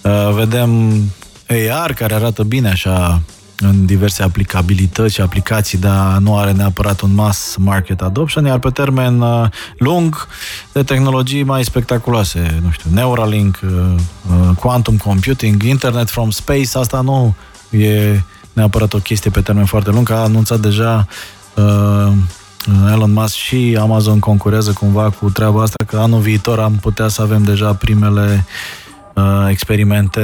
uh, 0.00 0.32
vedem 0.34 0.92
AR 1.70 1.92
care 1.92 2.14
arată 2.14 2.42
bine 2.42 2.68
așa 2.68 3.22
în 3.58 3.86
diverse 3.86 4.22
aplicabilități 4.22 5.14
și 5.14 5.20
aplicații, 5.20 5.78
dar 5.78 6.16
nu 6.16 6.38
are 6.38 6.52
neapărat 6.52 7.00
un 7.00 7.14
mass 7.14 7.56
market 7.56 8.00
adoption, 8.00 8.44
iar 8.44 8.58
pe 8.58 8.70
termen 8.70 9.20
uh, 9.20 9.46
lung 9.78 10.28
de 10.72 10.82
tehnologii 10.82 11.42
mai 11.42 11.64
spectaculoase, 11.64 12.60
nu 12.62 12.70
știu, 12.70 12.90
Neuralink, 12.92 13.60
quantum 14.58 14.96
computing, 14.96 15.62
internet 15.62 16.10
from 16.10 16.30
space, 16.30 16.78
asta 16.78 17.00
nu 17.00 17.34
e 17.70 18.20
neapărat 18.52 18.92
o 18.92 18.98
chestie 18.98 19.30
pe 19.30 19.40
termen 19.40 19.64
foarte 19.64 19.90
lung, 19.90 20.10
a 20.10 20.22
anunțat 20.22 20.60
deja 20.60 21.06
uh, 21.54 22.12
Elon 22.90 23.12
Musk 23.12 23.34
și 23.34 23.76
Amazon 23.80 24.18
concurează 24.18 24.72
cumva 24.72 25.10
cu 25.10 25.30
treaba 25.30 25.62
asta, 25.62 25.84
că 25.86 25.96
anul 25.96 26.20
viitor 26.20 26.58
am 26.58 26.78
putea 26.80 27.08
să 27.08 27.22
avem 27.22 27.42
deja 27.42 27.74
primele 27.74 28.44
uh, 29.14 29.46
experimente 29.48 30.20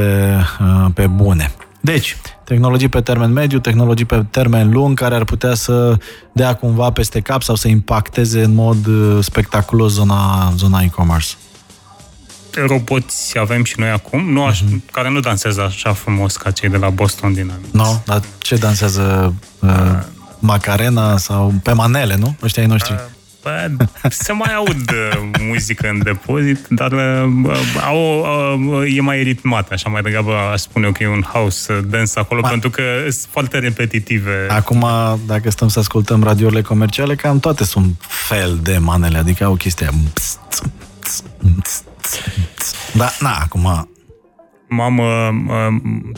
uh, 0.61 0.91
pe 0.95 1.07
bune. 1.07 1.55
Deci, 1.81 2.17
tehnologii 2.45 2.89
pe 2.89 3.01
termen 3.01 3.33
mediu, 3.33 3.59
tehnologii 3.59 4.05
pe 4.05 4.25
termen 4.31 4.71
lung, 4.71 4.99
care 4.99 5.15
ar 5.15 5.25
putea 5.25 5.55
să 5.55 5.97
dea 6.33 6.55
cumva 6.55 6.91
peste 6.91 7.21
cap 7.21 7.43
sau 7.43 7.55
să 7.55 7.69
impacteze 7.69 8.43
în 8.43 8.55
mod 8.55 8.87
uh, 8.87 9.19
spectaculos 9.21 9.93
zona, 9.93 10.53
zona 10.57 10.81
e-commerce. 10.83 11.35
Roboți 12.67 13.39
avem 13.39 13.65
și 13.65 13.75
noi 13.79 13.89
acum, 13.89 14.33
nu 14.33 14.45
aș, 14.45 14.63
uh-huh. 14.63 14.93
care 14.93 15.11
nu 15.11 15.21
dansează 15.21 15.63
așa 15.63 15.93
frumos 15.93 16.37
ca 16.37 16.51
cei 16.51 16.69
de 16.69 16.77
la 16.77 16.89
Boston 16.89 17.33
Dynamics. 17.33 17.73
Nu, 17.73 17.83
no, 17.83 17.93
dar 18.05 18.23
ce 18.39 18.57
dansează 18.57 19.35
uh, 19.59 19.71
uh 19.71 20.21
Macarena 20.43 21.17
sau 21.17 21.55
pe 21.63 21.73
manele, 21.73 22.17
nu? 22.17 22.37
Ăștia 22.43 22.63
ai 22.63 22.69
noștri. 22.69 22.95
Bă, 23.43 23.71
se 24.09 24.33
mai 24.33 24.55
aud 24.55 24.91
uh, 24.91 25.31
muzică 25.41 25.89
în 25.89 26.03
depozit, 26.03 26.67
dar 26.69 26.93
uh, 26.93 27.61
au, 27.87 28.27
uh, 28.81 28.97
e 28.97 29.01
mai 29.01 29.23
ritmat, 29.23 29.71
așa 29.71 29.89
mai 29.89 30.03
degrabă 30.03 30.33
aș 30.53 30.61
spune 30.61 30.87
eu 30.87 30.93
că 30.93 31.03
e 31.03 31.09
un 31.09 31.23
house 31.23 31.81
dance 31.81 32.13
acolo, 32.15 32.41
Ma. 32.41 32.49
pentru 32.49 32.71
că 32.71 32.83
sunt 33.03 33.27
foarte 33.31 33.59
repetitive. 33.59 34.47
Acum, 34.49 34.87
dacă 35.27 35.51
stăm 35.51 35.69
să 35.69 35.79
ascultăm 35.79 36.23
radiourile 36.23 36.63
comerciale, 36.63 37.15
cam 37.15 37.41
toate 37.41 37.65
sunt 37.65 37.95
fel 38.01 38.59
de 38.63 38.79
manele, 38.79 39.19
adică 39.19 39.45
au 39.45 39.55
chestia... 39.55 39.91
Da, 42.93 43.13
na, 43.21 43.39
acum... 43.41 43.89
M-am, 44.69 45.01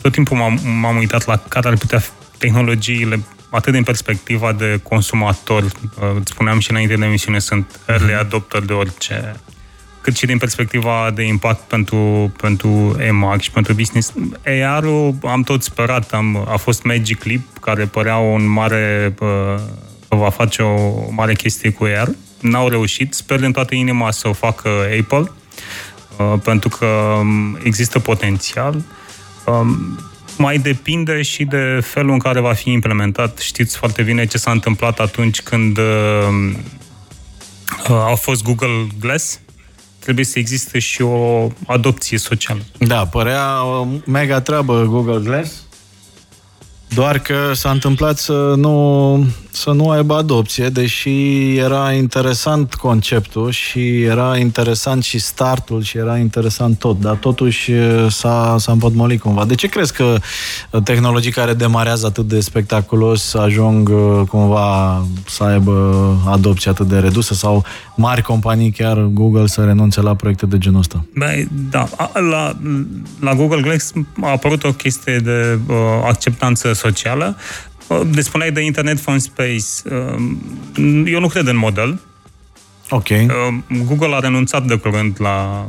tot 0.03 0.13
timpul 0.13 0.37
m-am, 0.37 0.61
m-am 0.81 0.97
uitat 0.97 1.27
la 1.27 1.37
care 1.37 1.69
ar 1.69 1.77
putea 1.77 1.99
fi 1.99 2.11
tehnologiile 2.39 3.21
atât 3.55 3.73
din 3.73 3.83
perspectiva 3.83 4.53
de 4.53 4.81
consumator, 4.83 5.63
uh, 5.63 5.71
îți 6.21 6.31
spuneam 6.31 6.59
și 6.59 6.71
înainte 6.71 6.97
de 6.97 7.05
emisiune, 7.05 7.39
sunt 7.39 7.81
early 7.87 8.15
adopter 8.15 8.63
de 8.63 8.73
orice, 8.73 9.35
cât 10.01 10.17
și 10.17 10.27
din 10.27 10.39
perspectiva 10.39 11.11
de 11.15 11.23
impact 11.23 11.61
pentru, 11.61 12.33
pentru 12.37 12.97
EMAG 12.99 13.41
și 13.41 13.51
pentru 13.51 13.73
business. 13.73 14.13
AR-ul 14.47 15.15
am 15.23 15.43
tot 15.43 15.63
sperat, 15.63 16.13
am, 16.13 16.47
a 16.49 16.57
fost 16.57 16.83
Magic 16.83 17.25
Leap, 17.25 17.41
care 17.61 17.85
părea 17.85 18.17
un 18.17 18.47
mare, 18.47 19.15
uh, 19.21 19.61
că 20.09 20.17
va 20.17 20.31
face 20.31 20.63
o 20.63 21.11
mare 21.11 21.35
chestie 21.35 21.71
cu 21.71 21.85
AR. 21.85 22.09
N-au 22.41 22.69
reușit, 22.69 23.15
sper 23.15 23.41
din 23.41 23.53
toată 23.53 23.75
inima 23.75 24.11
să 24.11 24.29
o 24.29 24.33
facă 24.33 24.69
Apple, 25.01 25.31
uh, 26.17 26.41
pentru 26.45 26.69
că 26.69 26.87
um, 26.87 27.59
există 27.63 27.99
potențial. 27.99 28.83
Um, 29.47 29.99
mai 30.37 30.59
depinde 30.59 31.23
și 31.23 31.45
de 31.45 31.81
felul 31.83 32.13
în 32.13 32.19
care 32.19 32.41
va 32.41 32.53
fi 32.53 32.71
implementat. 32.71 33.39
Știți 33.39 33.77
foarte 33.77 34.03
bine 34.03 34.27
ce 34.27 34.39
s-a 34.39 34.51
întâmplat 34.51 34.99
atunci 34.99 35.43
când 35.43 35.79
uh, 35.79 36.53
uh, 37.89 38.11
a 38.11 38.15
fost 38.15 38.43
Google 38.43 38.87
Glass. 39.01 39.41
Trebuie 39.99 40.25
să 40.25 40.39
existe 40.39 40.79
și 40.79 41.03
o 41.03 41.49
adopție 41.67 42.19
socială. 42.19 42.61
Da, 42.79 43.07
părea 43.07 43.65
o 43.65 43.87
mega 44.07 44.41
treabă 44.41 44.83
Google 44.83 45.21
Glass. 45.23 45.63
Doar 46.89 47.19
că 47.19 47.53
s-a 47.53 47.71
întâmplat 47.71 48.19
să 48.19 48.55
nu, 48.57 49.27
să 49.55 49.71
nu 49.71 49.91
aibă 49.91 50.15
adopție, 50.15 50.69
deși 50.69 51.57
era 51.57 51.93
interesant 51.93 52.75
conceptul 52.75 53.51
și 53.51 54.03
era 54.03 54.37
interesant 54.37 55.03
și 55.03 55.19
startul 55.19 55.83
și 55.83 55.99
era 55.99 56.19
interesant 56.19 56.79
tot, 56.79 57.01
dar 57.01 57.15
totuși 57.15 57.73
s-a, 58.09 58.57
s-a 58.59 58.73
împotmolit 58.73 59.21
cumva. 59.21 59.45
De 59.45 59.55
ce 59.55 59.67
crezi 59.67 59.93
că 59.93 60.17
tehnologii 60.85 61.31
care 61.31 61.55
demarează 61.55 62.07
atât 62.07 62.29
de 62.29 62.41
spectaculos 62.41 63.35
ajung 63.35 63.91
cumva 64.29 65.05
să 65.27 65.45
aibă 65.45 66.17
adopție 66.27 66.71
atât 66.71 66.89
de 66.89 66.99
redusă 66.99 67.35
sau 67.35 67.65
mari 67.97 68.23
companii, 68.23 68.71
chiar 68.71 68.99
Google, 68.99 69.47
să 69.47 69.65
renunțe 69.65 70.01
la 70.01 70.15
proiecte 70.15 70.47
de 70.47 70.59
genul 70.59 70.79
ăsta? 70.79 71.05
Băi, 71.17 71.49
da. 71.71 71.89
La, 72.31 72.57
la 73.21 73.35
Google 73.35 73.61
Glass 73.61 73.93
a 74.23 74.31
apărut 74.31 74.65
o 74.65 74.73
chestie 74.73 75.19
de 75.19 75.59
uh, 75.69 75.77
acceptanță 76.07 76.73
socială. 76.73 77.37
De 78.11 78.21
spuneai 78.21 78.51
de 78.51 78.61
Internet 78.61 79.01
from 79.01 79.19
Space. 79.19 79.97
Eu 81.05 81.21
nu 81.21 81.29
cred 81.29 81.47
în 81.47 81.57
model. 81.57 82.01
Ok. 82.91 83.09
Google 83.87 84.15
a 84.15 84.19
renunțat 84.19 84.65
de 84.65 84.77
curând 84.77 85.17
la... 85.19 85.67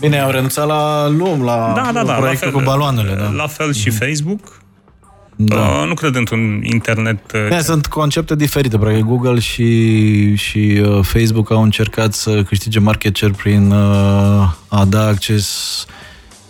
Bine, 0.00 0.18
au 0.18 0.30
renunțat 0.30 0.66
la 0.66 1.08
LUM, 1.08 1.42
la 1.42 1.72
da, 1.76 1.90
da, 1.92 2.04
da, 2.04 2.12
proiectul 2.12 2.46
la 2.46 2.52
fel, 2.52 2.64
cu 2.64 2.70
baloanele. 2.70 3.14
Da. 3.14 3.28
La 3.28 3.46
fel 3.46 3.72
și 3.72 3.88
mm-hmm. 3.88 3.98
Facebook. 3.98 4.60
Da. 5.36 5.84
nu 5.84 5.94
cred 5.94 6.14
într-un 6.14 6.60
internet... 6.62 7.32
Bine, 7.32 7.60
sunt 7.60 7.86
concepte 7.86 8.36
diferite. 8.36 8.78
Practic, 8.78 9.04
Google 9.04 9.38
și, 9.38 10.34
și 10.34 10.82
uh, 10.84 11.04
Facebook 11.04 11.50
au 11.50 11.62
încercat 11.62 12.12
să 12.12 12.42
câștige 12.42 12.78
market 12.78 13.16
share 13.16 13.32
prin 13.36 13.70
uh, 13.70 14.52
a 14.68 14.84
da 14.88 15.06
acces 15.06 15.86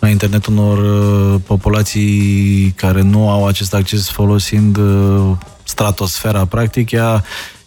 la 0.01 0.09
internet 0.09 0.45
unor 0.45 0.77
uh, 0.77 1.41
populații 1.45 2.73
care 2.75 3.01
nu 3.01 3.29
au 3.29 3.47
acest 3.47 3.73
acces 3.73 4.09
folosind 4.09 4.77
uh, 4.77 5.31
stratosfera, 5.63 6.45
practic, 6.45 6.91
iar, 6.91 7.23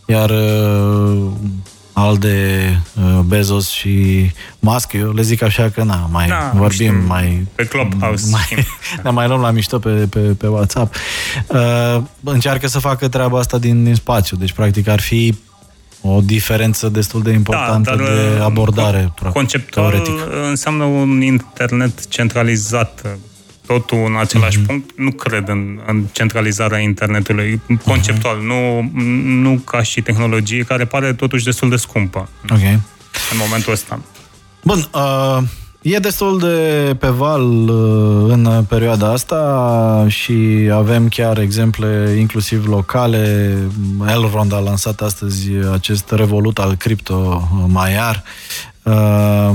iar 0.07 0.31
uh, 0.31 1.27
al 1.93 2.17
de 2.17 2.69
Bezos 3.25 3.71
și 3.71 4.31
Musk, 4.59 4.93
eu 4.93 5.13
le 5.13 5.23
zic 5.23 5.43
așa 5.43 5.69
că 5.69 5.83
na, 5.83 6.09
mai 6.11 6.29
da, 6.29 6.53
vorbim, 6.55 6.95
știu, 6.95 7.07
mai... 7.07 7.47
Pe 7.55 7.65
Clubhouse. 7.65 8.29
Mai, 8.31 8.67
ne 9.05 9.11
mai 9.11 9.27
luăm 9.27 9.41
la 9.41 9.51
mișto 9.51 9.79
pe, 9.79 9.91
pe, 9.91 10.19
pe 10.19 10.47
WhatsApp. 10.47 10.95
Uh, 11.49 12.03
încearcă 12.25 12.69
să 12.69 12.79
facă 12.79 13.09
treaba 13.09 13.39
asta 13.39 13.59
din, 13.59 13.85
din 13.85 13.95
spațiu, 13.95 14.37
deci 14.37 14.53
practic 14.53 14.89
ar 14.89 15.01
fi 15.01 15.35
o 16.07 16.21
diferență 16.21 16.89
destul 16.89 17.23
de 17.23 17.31
importantă 17.31 17.95
da, 17.97 18.05
de 18.05 18.41
abordare. 18.43 19.13
Conceptual 19.33 19.91
teoretic. 19.91 20.15
înseamnă 20.49 20.85
un 20.85 21.21
internet 21.21 22.09
centralizat 22.09 23.19
totul 23.67 24.05
în 24.07 24.17
același 24.17 24.59
uh-huh. 24.59 24.67
punct. 24.67 24.99
Nu 24.99 25.11
cred 25.11 25.49
în, 25.49 25.81
în 25.87 26.05
centralizarea 26.13 26.79
internetului 26.79 27.61
conceptual, 27.85 28.37
uh-huh. 28.37 28.47
nu, 28.47 28.91
nu 29.41 29.59
ca 29.59 29.83
și 29.83 30.01
tehnologie, 30.01 30.63
care 30.63 30.85
pare 30.85 31.13
totuși 31.13 31.45
destul 31.45 31.69
de 31.69 31.77
scumpă 31.77 32.29
okay. 32.51 32.81
în 33.33 33.39
momentul 33.39 33.73
ăsta. 33.73 34.01
Bun, 34.63 34.89
uh, 34.95 35.43
E 35.85 35.99
destul 35.99 36.39
de 36.39 36.97
pe 36.99 37.09
val 37.09 37.69
uh, 37.69 38.31
în 38.33 38.65
perioada 38.69 39.13
asta 39.13 40.07
și 40.09 40.71
avem 40.73 41.09
chiar 41.09 41.39
exemple 41.39 42.17
inclusiv 42.19 42.67
locale. 42.67 43.57
Elrond 44.07 44.53
a 44.53 44.59
lansat 44.59 45.01
astăzi 45.01 45.51
acest 45.73 46.11
revolut 46.11 46.59
al 46.59 46.75
cripto 46.75 47.49
Maiar. 47.67 48.23
Uh, 48.83 49.51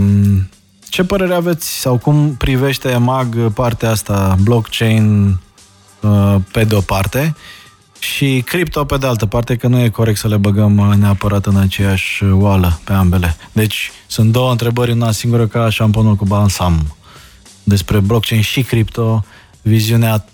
ce 0.89 1.03
părere 1.03 1.33
aveți 1.33 1.79
sau 1.79 1.97
cum 1.97 2.35
privește 2.37 2.97
MAG 2.97 3.51
partea 3.53 3.89
asta, 3.89 4.35
blockchain 4.41 5.39
uh, 6.01 6.35
pe 6.51 6.63
de 6.63 6.75
o 6.75 6.81
parte 6.81 7.35
și 7.99 8.43
cripto 8.45 8.85
pe 8.85 8.97
de 8.97 9.07
altă 9.07 9.25
parte, 9.25 9.55
că 9.55 9.67
nu 9.67 9.79
e 9.79 9.89
corect 9.89 10.17
să 10.17 10.27
le 10.27 10.37
băgăm 10.37 10.95
neapărat 10.99 11.45
în 11.45 11.55
aceeași 11.55 12.23
oală 12.23 12.79
pe 12.83 12.93
ambele. 12.93 13.35
Deci 13.51 13.91
sunt 14.07 14.31
două 14.31 14.51
întrebări 14.51 14.91
în 14.91 15.01
una 15.01 15.11
singură 15.11 15.47
ca 15.47 15.69
șamponul 15.69 16.15
cu 16.15 16.25
balsam. 16.25 16.95
Despre 17.63 17.99
blockchain 17.99 18.41
și 18.41 18.63
cripto, 18.63 19.25
viziunea... 19.61 20.25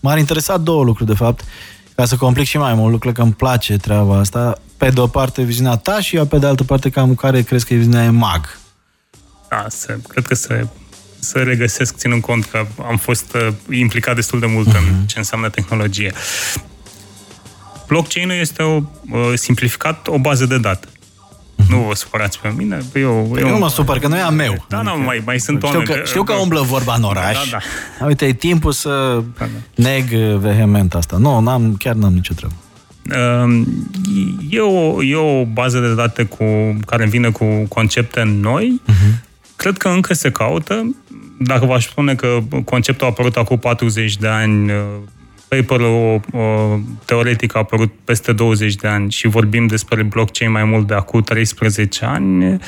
M-ar 0.00 0.18
interesa 0.18 0.56
două 0.56 0.84
lucruri, 0.84 1.08
de 1.08 1.16
fapt, 1.16 1.44
ca 1.94 2.04
să 2.04 2.16
complic 2.16 2.46
și 2.46 2.56
mai 2.56 2.74
mult 2.74 2.90
lucrurile, 2.90 3.12
că 3.12 3.22
îmi 3.22 3.32
place 3.32 3.76
treaba 3.76 4.18
asta. 4.18 4.58
Pe 4.76 4.90
de 4.90 5.00
o 5.00 5.06
parte, 5.06 5.42
viziunea 5.42 5.76
ta 5.76 6.00
și 6.00 6.16
eu, 6.16 6.24
pe 6.24 6.38
de 6.38 6.46
altă 6.46 6.64
parte, 6.64 6.90
cam 6.90 7.14
care 7.14 7.42
crezi 7.42 7.66
că 7.66 7.74
e 7.74 7.76
viziunea 7.76 8.10
mag. 8.10 8.58
Da, 9.48 9.64
se, 9.68 10.00
cred 10.08 10.26
că 10.26 10.34
se 10.34 10.66
să 11.20 11.38
regăsesc, 11.38 11.96
ținând 11.96 12.22
cont 12.22 12.44
că 12.44 12.66
am 12.88 12.96
fost 12.96 13.34
uh, 13.34 13.76
implicat 13.78 14.14
destul 14.14 14.40
de 14.40 14.46
mult 14.46 14.68
uh-huh. 14.68 14.76
în 14.76 14.84
mhm. 14.84 15.06
ce 15.06 15.18
înseamnă 15.18 15.48
tehnologie. 15.48 16.12
Blockchain-ul 17.90 18.36
este 18.40 18.62
o, 18.62 18.80
uh, 19.10 19.32
simplificat 19.34 20.06
o 20.06 20.18
bază 20.18 20.46
de 20.46 20.58
date. 20.58 20.86
Nu 21.68 21.78
vă 21.78 21.94
supărați 21.94 22.40
pe 22.40 22.52
mine. 22.56 22.78
Eu, 22.94 23.28
păi 23.32 23.42
eu 23.42 23.48
nu 23.48 23.58
mă 23.58 23.68
supăr, 23.68 23.98
că 23.98 24.08
nu 24.08 24.16
e 24.16 24.20
a 24.20 24.30
meu. 24.30 24.64
Da, 24.68 24.78
adică, 24.78 24.94
nu, 24.96 25.02
mai, 25.02 25.22
mai 25.24 25.40
sunt 25.40 25.56
știu 25.56 25.68
oameni. 25.68 25.98
Că, 25.98 26.02
știu 26.04 26.22
că 26.22 26.32
umblă 26.32 26.60
vorba 26.60 26.94
în 26.94 27.02
oraș. 27.02 27.50
Da, 27.50 27.58
da. 27.98 28.06
Uite, 28.06 28.26
e 28.26 28.32
timpul 28.32 28.72
să 28.72 29.22
da, 29.38 29.44
da. 29.74 29.88
neg 29.88 30.04
vehement 30.36 30.94
asta. 30.94 31.16
Nu, 31.16 31.40
n-am, 31.40 31.74
chiar 31.78 31.94
n-am 31.94 32.12
nicio 32.12 32.34
treabă. 32.34 32.54
Um, 33.44 33.66
e 34.50 34.60
o, 34.60 35.02
e 35.02 35.16
o 35.16 35.44
bază 35.44 35.78
de 35.78 35.94
date 35.94 36.24
cu, 36.24 36.44
care 36.86 37.06
vine 37.06 37.30
cu 37.30 37.44
concepte 37.68 38.22
noi. 38.22 38.82
Uh-huh. 38.88 39.28
Cred 39.56 39.76
că 39.76 39.88
încă 39.88 40.14
se 40.14 40.30
caută. 40.30 40.96
Dacă 41.38 41.64
v-aș 41.64 41.86
spune 41.86 42.14
că 42.14 42.38
conceptul 42.64 43.06
a 43.06 43.10
apărut 43.10 43.36
acum 43.36 43.58
40 43.58 44.16
de 44.16 44.28
ani, 44.28 44.70
paperul 45.50 46.20
teoretic 47.04 47.54
a 47.54 47.58
apărut 47.58 47.92
peste 48.04 48.32
20 48.32 48.74
de 48.74 48.88
ani 48.88 49.10
și 49.10 49.26
vorbim 49.26 49.66
despre 49.66 50.02
blockchain 50.02 50.50
mai 50.50 50.64
mult 50.64 50.86
de 50.86 50.94
acum 50.94 51.20
13 51.20 52.04
ani, 52.04 52.60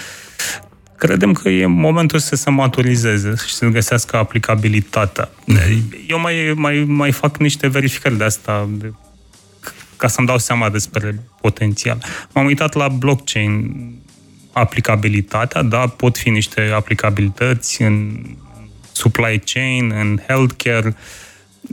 credem 0.97 1.33
că 1.33 1.49
e 1.49 1.67
momentul 1.67 2.19
să 2.19 2.37
se 2.37 2.51
maturizeze 2.51 3.35
și 3.47 3.55
să 3.55 3.67
găsească 3.67 4.17
aplicabilitatea. 4.17 5.29
Mm-hmm. 5.29 6.07
Eu 6.09 6.21
mai, 6.21 6.53
mai, 6.55 6.85
mai 6.89 7.13
fac 7.13 7.37
niște 7.37 7.69
verificări 7.69 8.17
de 8.19 8.25
asta 8.25 8.69
de, 8.71 8.93
ca 9.97 10.09
să-mi 10.09 10.27
dau 10.27 10.39
seama 10.39 10.69
despre 10.69 11.21
potențial. 11.41 12.05
M-am 12.33 12.47
uitat 12.47 12.75
la 12.75 12.89
blockchain, 12.89 13.75
aplicabilitatea, 14.53 15.63
da, 15.63 15.87
pot 15.87 16.19
fi 16.19 16.31
niște 16.31 16.71
aplicabilități 16.75 17.83
în 17.83 18.23
supply 18.93 19.43
chain, 19.45 19.93
în 20.01 20.19
healthcare, 20.27 20.89
uh, 20.89 20.95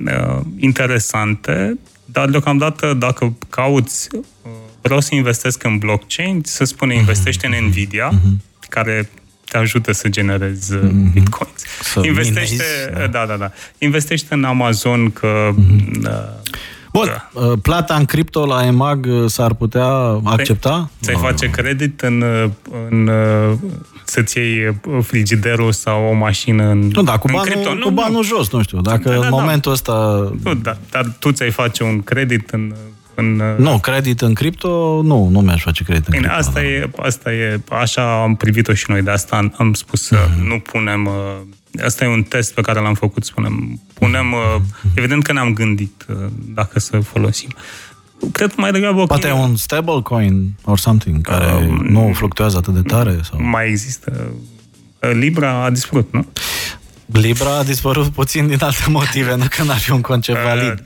uh, 0.06 0.40
interesante, 0.58 1.80
dar 2.06 2.30
deocamdată 2.30 2.94
dacă 2.94 3.34
cauți, 3.50 4.08
uh, 4.16 4.52
vreau 4.82 5.00
să 5.00 5.16
investesc 5.16 5.64
în 5.64 5.78
blockchain, 5.78 6.42
să 6.46 6.64
spune 6.64 6.92
mhm. 6.92 7.00
investește 7.00 7.48
în 7.48 7.66
Nvidia, 7.66 8.10
uh-huh. 8.10 8.68
care 8.70 9.10
te 9.50 9.58
ajută 9.58 9.92
să 9.92 10.08
generezi 10.08 10.76
uh-huh. 10.76 11.14
bitcoins. 11.14 11.62
Să 11.82 12.02
investește, 12.04 12.64
minezi, 12.90 13.12
da. 13.12 13.20
da, 13.20 13.26
da, 13.26 13.38
da. 13.38 13.52
Investește 13.78 14.34
în 14.34 14.44
Amazon 14.44 15.12
că 15.12 15.50
uh-huh. 15.54 16.04
uh, 16.04 16.40
Bun, 16.94 17.06
da. 17.06 17.42
Uh, 17.42 17.60
plata 17.62 17.96
în 17.96 18.06
cripto 18.06 18.46
la 18.46 18.66
EMAG 18.66 19.06
uh, 19.06 19.30
s-ar 19.30 19.54
putea 19.54 19.88
accepta? 20.24 20.90
Ți-ai 21.02 21.16
face 21.16 21.50
credit 21.50 22.02
în, 22.02 22.24
în 22.90 23.10
să-ți 24.04 24.38
iei 24.38 24.80
frigiderul 25.02 25.72
sau 25.72 26.04
o 26.04 26.14
mașină 26.14 26.64
în 26.64 26.80
Nu, 26.80 27.02
da, 27.02 27.18
cu 27.18 27.28
banul, 27.28 27.46
cripto. 27.46 27.74
Nu, 27.74 27.84
cu 27.84 27.90
banul 27.90 28.12
nu. 28.12 28.24
jos, 28.24 28.52
nu 28.52 28.62
știu. 28.62 28.82
Dacă 28.82 29.10
da, 29.10 29.10
da, 29.10 29.16
în 29.16 29.22
da. 29.22 29.30
momentul 29.30 29.72
ăsta... 29.72 29.94
Nu, 30.44 30.54
da, 30.54 30.78
dar 30.92 31.16
tu 31.20 31.32
ți-ai 31.32 31.52
face 31.52 31.84
un 31.84 32.02
credit 32.02 32.50
în 32.50 32.74
în... 33.20 33.42
Nu, 33.58 33.80
credit 33.80 34.22
în 34.22 34.34
cripto, 34.34 35.02
nu, 35.04 35.28
nu 35.32 35.40
mi-aș 35.40 35.62
face 35.62 35.84
credit 35.84 36.08
în 36.08 36.12
Bine, 36.12 36.28
cripto. 36.28 36.48
Asta 36.48 36.64
e, 36.64 36.90
asta 36.98 37.34
e, 37.34 37.60
așa 37.70 38.22
am 38.22 38.36
privit-o 38.36 38.74
și 38.74 38.86
noi, 38.88 39.02
de 39.02 39.12
asta 39.12 39.36
am, 39.36 39.54
am 39.58 39.74
spus 39.74 40.12
mm-hmm. 40.14 40.48
nu 40.48 40.60
punem, 40.60 41.10
asta 41.84 42.04
e 42.04 42.08
un 42.08 42.24
test 42.24 42.54
pe 42.54 42.62
care 42.62 42.80
l-am 42.80 42.94
făcut, 42.94 43.24
spunem, 43.24 43.80
punem, 43.94 44.34
mm-hmm. 44.36 44.96
evident 44.96 45.24
că 45.24 45.34
ne-am 45.34 45.54
gândit 45.54 46.06
dacă 46.54 46.80
să 46.80 47.00
folosim. 47.00 47.50
Cred 48.32 48.50
că 48.50 48.62
mai 48.62 48.72
degrabă... 48.72 49.06
Poate 49.06 49.28
e 49.28 49.32
un 49.32 49.56
stablecoin 49.56 50.56
or 50.64 50.78
something 50.78 51.22
care 51.22 51.54
um, 51.54 51.86
nu 51.86 52.12
fluctuează 52.14 52.58
atât 52.58 52.74
de 52.74 52.82
tare? 52.82 53.20
Sau? 53.24 53.42
Mai 53.42 53.68
există. 53.68 54.32
Libra 55.00 55.64
a 55.64 55.70
dispărut, 55.70 56.14
nu? 56.14 56.26
Libra 57.12 57.58
a 57.58 57.64
dispărut 57.64 58.08
puțin 58.08 58.48
din 58.48 58.58
alte 58.60 58.84
motive, 58.88 59.36
nu 59.36 59.44
că 59.50 59.64
n-ar 59.64 59.78
fi 59.78 59.92
un 59.92 60.02
concept 60.02 60.38
uh, 60.38 60.44
valid. 60.44 60.82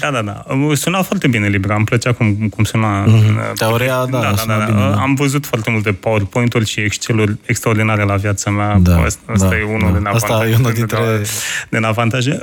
Da, 0.00 0.10
da, 0.10 0.22
da. 0.22 0.44
Suna 0.74 1.02
foarte 1.02 1.28
bine 1.28 1.48
Libra, 1.48 1.74
îmi 1.74 1.84
plăcea 1.84 2.12
cum, 2.12 2.34
cum 2.34 2.64
suna. 2.64 3.04
Mm-hmm. 3.04 3.52
Teoria, 3.54 4.06
da, 4.10 4.20
da, 4.20 4.34
da, 4.46 4.56
da, 4.58 4.64
bine, 4.64 4.78
da. 4.78 5.00
Am 5.00 5.14
văzut 5.14 5.46
foarte 5.46 5.70
multe 5.70 5.92
PowerPoint-uri 5.92 6.66
și 6.66 6.80
Excel-uri 6.80 7.36
extraordinare 7.46 8.04
la 8.04 8.16
viața 8.16 8.50
mea. 8.50 8.78
Da, 8.78 9.02
asta, 9.02 9.32
asta 9.32 9.48
da, 9.48 9.58
e 9.58 9.62
unul 9.62 9.92
da. 9.92 9.98
din 9.98 10.06
avantaje. 10.06 10.32
Asta 10.32 10.48
e 10.48 10.54
unul 10.54 10.72
dintre... 10.72 10.98
Din 11.70 11.84
avantaje 11.84 12.38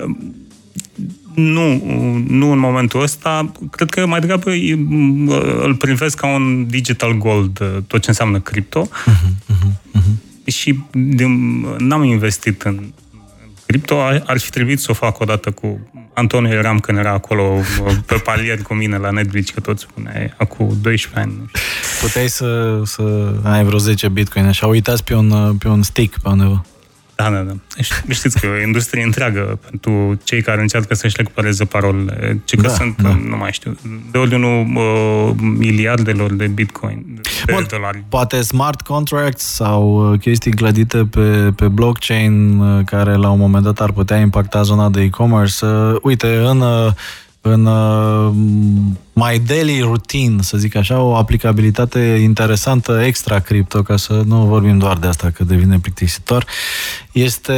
nu, 1.34 1.84
nu 2.28 2.52
în 2.52 2.60
momentul 2.60 3.02
ăsta. 3.02 3.52
Cred 3.72 3.90
că 3.90 4.06
mai 4.06 4.20
degrabă 4.20 4.52
îl 5.62 5.76
privesc 5.76 6.18
ca 6.18 6.28
un 6.28 6.68
digital 6.68 7.18
gold, 7.18 7.64
tot 7.88 8.02
ce 8.02 8.10
înseamnă 8.10 8.40
cripto. 8.40 8.90
Uh-huh, 8.90 9.54
uh-huh, 9.54 10.00
uh-huh. 10.00 10.46
Și 10.46 10.80
din, 10.92 11.62
n-am 11.78 12.04
investit 12.04 12.62
în 12.62 12.84
cripto, 13.66 14.02
ar 14.02 14.38
fi 14.38 14.50
trebuit 14.50 14.80
să 14.80 14.88
o 14.90 14.94
fac 14.94 15.20
odată 15.20 15.52
cu 15.52 15.80
Antonio 16.14 16.54
eram 16.54 16.80
când 16.80 16.98
era 16.98 17.12
acolo 17.12 17.60
pe 18.06 18.16
palier 18.16 18.62
cu 18.62 18.74
mine 18.74 18.98
la 18.98 19.10
Netflix, 19.10 19.50
că 19.50 19.60
tot 19.60 19.80
spunea, 19.80 20.34
acum 20.38 20.78
12 20.82 21.20
ani. 21.20 21.52
Puteai 22.02 22.28
să, 22.28 22.82
să 22.86 23.34
ai 23.44 23.64
vreo 23.64 23.78
10 23.78 24.10
bitcoin, 24.10 24.46
așa, 24.46 24.68
uitați 24.68 25.04
pe 25.04 25.14
un, 25.14 25.58
pe 25.58 25.68
un 25.68 25.84
stick 25.84 26.20
pe 26.22 26.30
undeva. 26.30 26.66
Da, 27.16 27.30
da, 27.30 27.38
da. 27.38 27.54
Știți 28.10 28.40
că 28.40 28.46
e 28.46 28.50
o 28.50 28.66
industrie 28.66 29.04
întreagă 29.04 29.60
pentru 29.70 30.20
cei 30.24 30.42
care 30.42 30.62
încearcă 30.62 30.94
să-și 30.94 31.16
recupereze 31.18 31.66
parolele. 31.66 32.42
Ce 32.46 32.56
că 32.56 32.62
da, 32.62 32.74
sunt, 32.74 33.02
da. 33.02 33.20
nu 33.28 33.38
mai 33.38 33.52
știu, 33.52 33.78
de 34.12 34.18
ordinul 34.18 34.66
uh, 34.76 35.36
miliardelor 35.58 36.34
de 36.34 36.48
bitcoin, 36.48 37.04
de 37.06 37.54
Bun, 37.54 37.66
dolari. 37.70 38.04
Poate 38.10 38.42
smart 38.42 38.82
contracts 38.82 39.44
sau 39.44 40.12
uh, 40.12 40.20
chestii 40.20 40.52
clădite 40.52 41.06
pe, 41.06 41.52
pe 41.56 41.68
blockchain 41.68 42.60
uh, 42.60 42.86
care 42.86 43.16
la 43.16 43.30
un 43.30 43.40
moment 43.40 43.64
dat 43.64 43.80
ar 43.80 43.92
putea 43.92 44.18
impacta 44.18 44.62
zona 44.62 44.90
de 44.90 45.02
e-commerce. 45.02 45.66
Uh, 45.66 45.96
uite, 46.02 46.36
în 46.36 46.62
uh, 46.62 46.92
în 47.48 47.66
uh, 47.66 48.32
my 49.14 49.40
daily 49.40 49.80
routine, 49.80 50.42
să 50.42 50.58
zic 50.58 50.76
așa, 50.76 51.00
o 51.00 51.16
aplicabilitate 51.16 52.00
interesantă 52.00 53.02
extra 53.06 53.40
cripto, 53.40 53.82
ca 53.82 53.98
să 53.98 54.22
nu 54.26 54.46
vorbim 54.46 54.78
doar 54.78 54.98
de 54.98 55.08
asta, 55.08 55.30
că 55.30 55.44
devine 55.44 55.80
plictisitor, 55.80 56.46
este 57.12 57.54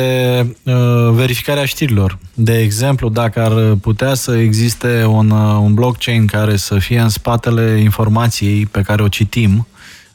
uh, 0.64 0.74
verificarea 1.12 1.66
știrilor. 1.66 2.18
De 2.34 2.58
exemplu, 2.58 3.10
dacă 3.10 3.44
ar 3.44 3.76
putea 3.82 4.14
să 4.14 4.38
existe 4.38 5.06
un, 5.06 5.30
uh, 5.30 5.58
un 5.62 5.74
blockchain 5.74 6.26
care 6.26 6.56
să 6.56 6.78
fie 6.78 7.00
în 7.00 7.10
spatele 7.10 7.80
informației 7.80 8.66
pe 8.66 8.82
care 8.82 9.04
o 9.04 9.08
citim 9.08 9.68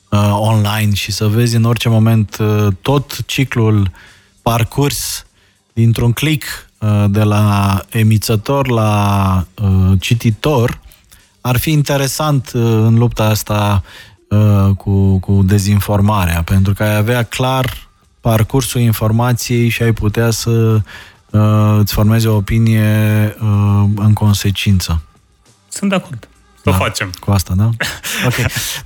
uh, 0.08 0.36
online 0.38 0.94
și 0.94 1.12
să 1.12 1.26
vezi 1.26 1.56
în 1.56 1.64
orice 1.64 1.88
moment 1.88 2.36
uh, 2.40 2.66
tot 2.82 3.24
ciclul 3.26 3.90
parcurs 4.42 5.26
dintr-un 5.72 6.12
click 6.12 6.44
Uh, 6.46 6.71
de 7.10 7.22
la 7.22 7.80
emițător 7.90 8.68
la 8.68 9.46
uh, 9.62 10.00
cititor, 10.00 10.80
ar 11.40 11.58
fi 11.58 11.70
interesant 11.70 12.50
uh, 12.54 12.62
în 12.62 12.94
lupta 12.94 13.24
asta 13.24 13.82
cu, 14.76 15.18
cu 15.18 15.42
dezinformarea, 15.44 16.42
pentru 16.42 16.72
că 16.72 16.82
ai 16.82 16.96
avea 16.96 17.22
clar 17.22 17.88
parcursul 18.20 18.80
informației 18.80 19.68
și 19.68 19.82
ai 19.82 19.92
putea 19.92 20.30
să 20.30 20.80
îți 21.78 21.92
formezi 21.92 22.26
o 22.26 22.34
opinie 22.34 23.36
în 23.96 24.12
consecință. 24.12 25.02
Sunt 25.68 25.90
de 25.90 25.96
acord. 25.96 26.28
Să 26.62 26.70
da, 26.70 26.76
facem. 26.76 27.10
Cu 27.20 27.30
asta, 27.30 27.54
da? 27.56 27.68
Ok. 28.26 28.34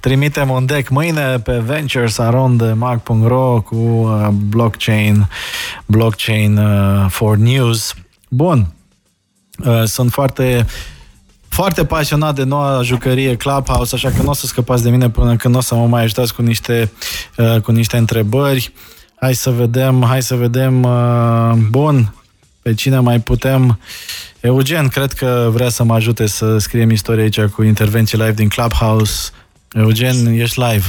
Trimitem 0.00 0.50
un 0.50 0.66
deck 0.66 0.88
mâine 0.88 1.38
pe 1.38 1.58
venturesarondemag.ro 1.58 3.60
cu 3.60 3.76
uh, 3.76 4.28
blockchain, 4.28 5.28
blockchain 5.86 6.56
uh, 6.56 7.06
for 7.08 7.36
news. 7.36 7.94
Bun. 8.28 8.66
Uh, 9.64 9.82
sunt 9.84 10.12
foarte 10.12 10.66
foarte 11.56 11.84
pasionat 11.84 12.34
de 12.34 12.42
noua 12.42 12.82
jucărie 12.82 13.36
Clubhouse, 13.36 13.94
așa 13.94 14.10
că 14.10 14.22
nu 14.22 14.30
o 14.30 14.34
să 14.34 14.46
scăpați 14.46 14.82
de 14.82 14.90
mine 14.90 15.10
până 15.10 15.36
când 15.36 15.56
o 15.56 15.60
să 15.60 15.74
mă 15.74 15.86
mai 15.86 16.02
ajutați 16.02 16.34
cu 16.34 16.42
niște, 16.42 16.92
uh, 17.36 17.60
cu 17.60 17.72
niște 17.72 17.96
întrebări. 17.96 18.72
Hai 19.20 19.34
să 19.34 19.50
vedem, 19.50 20.04
hai 20.04 20.22
să 20.22 20.34
vedem. 20.34 20.82
Uh, 20.82 21.52
bun, 21.70 22.14
pe 22.66 22.74
cine 22.74 22.98
mai 22.98 23.20
putem 23.20 23.78
Eugen, 24.40 24.88
cred 24.88 25.12
că 25.12 25.48
vrea 25.52 25.68
să 25.68 25.84
mă 25.84 25.94
ajute 25.94 26.26
să 26.26 26.58
scriem 26.58 26.90
istoria 26.90 27.22
aici 27.22 27.40
cu 27.40 27.62
intervenții 27.62 28.18
live 28.18 28.32
din 28.32 28.48
Clubhouse. 28.48 29.30
Eugen, 29.72 30.26
ești 30.26 30.60
live. 30.60 30.86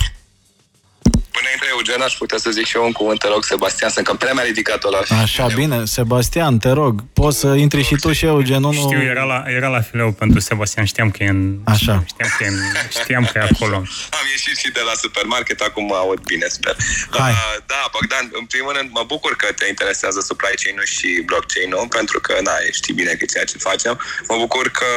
Până 1.88 2.00
intre 2.00 2.06
Eugen, 2.06 2.06
aș 2.06 2.14
putea 2.18 2.38
să 2.38 2.50
zic 2.50 2.66
și 2.66 2.76
eu 2.78 2.86
un 2.86 2.92
cuvânt, 2.92 3.20
te 3.20 3.28
rog, 3.28 3.44
Sebastian, 3.44 3.90
sunt 3.90 4.06
cam 4.06 4.18
prea 4.18 4.34
mi-a 4.34 4.44
ridicat 4.44 4.84
la 4.84 5.00
Așa, 5.22 5.48
bine, 5.56 5.86
Sebastian, 5.86 6.58
te 6.58 6.70
rog, 6.70 7.04
poți 7.14 7.40
să 7.40 7.48
intri 7.48 7.84
și 7.84 7.96
tu 7.96 8.12
și 8.14 8.26
Eugen, 8.26 8.62
nu? 8.62 8.72
Știu, 8.74 9.02
era 9.02 9.24
la, 9.24 9.44
era 9.48 9.68
la 9.68 9.82
fileu 9.82 10.12
pentru 10.12 10.40
Sebastian, 10.40 10.86
știam 10.86 11.10
că 11.12 11.24
e 11.24 11.28
în... 11.28 11.60
Așa. 11.64 12.04
Știam 12.12 12.30
că 12.38 12.44
e, 12.44 12.48
în, 12.48 12.60
știam 13.00 13.24
că 13.32 13.38
e 13.38 13.48
acolo. 13.52 13.76
Am 14.20 14.26
ieșit 14.36 14.58
și 14.64 14.70
de 14.72 14.84
la 14.90 14.94
supermarket, 15.04 15.60
acum 15.60 15.86
mă 15.86 15.96
aud 15.96 16.22
bine, 16.32 16.48
sper. 16.58 16.76
Hai. 17.10 17.32
Uh, 17.32 17.56
da, 17.66 17.82
Bogdan, 17.92 18.26
în 18.42 18.46
primul 18.46 18.74
rând, 18.78 18.90
mă 18.92 19.04
bucur 19.14 19.36
că 19.36 19.48
te 19.60 19.66
interesează 19.68 20.20
supply 20.20 20.56
chain-ul 20.62 20.90
și 20.96 21.10
blockchain-ul, 21.26 21.88
pentru 22.00 22.20
că, 22.20 22.34
na, 22.44 22.56
știi 22.72 22.94
bine 22.94 23.14
că 23.20 23.26
ceea 23.34 23.48
ce 23.52 23.58
facem. 23.58 23.94
Mă 24.30 24.36
bucur 24.44 24.66
că 24.80 24.90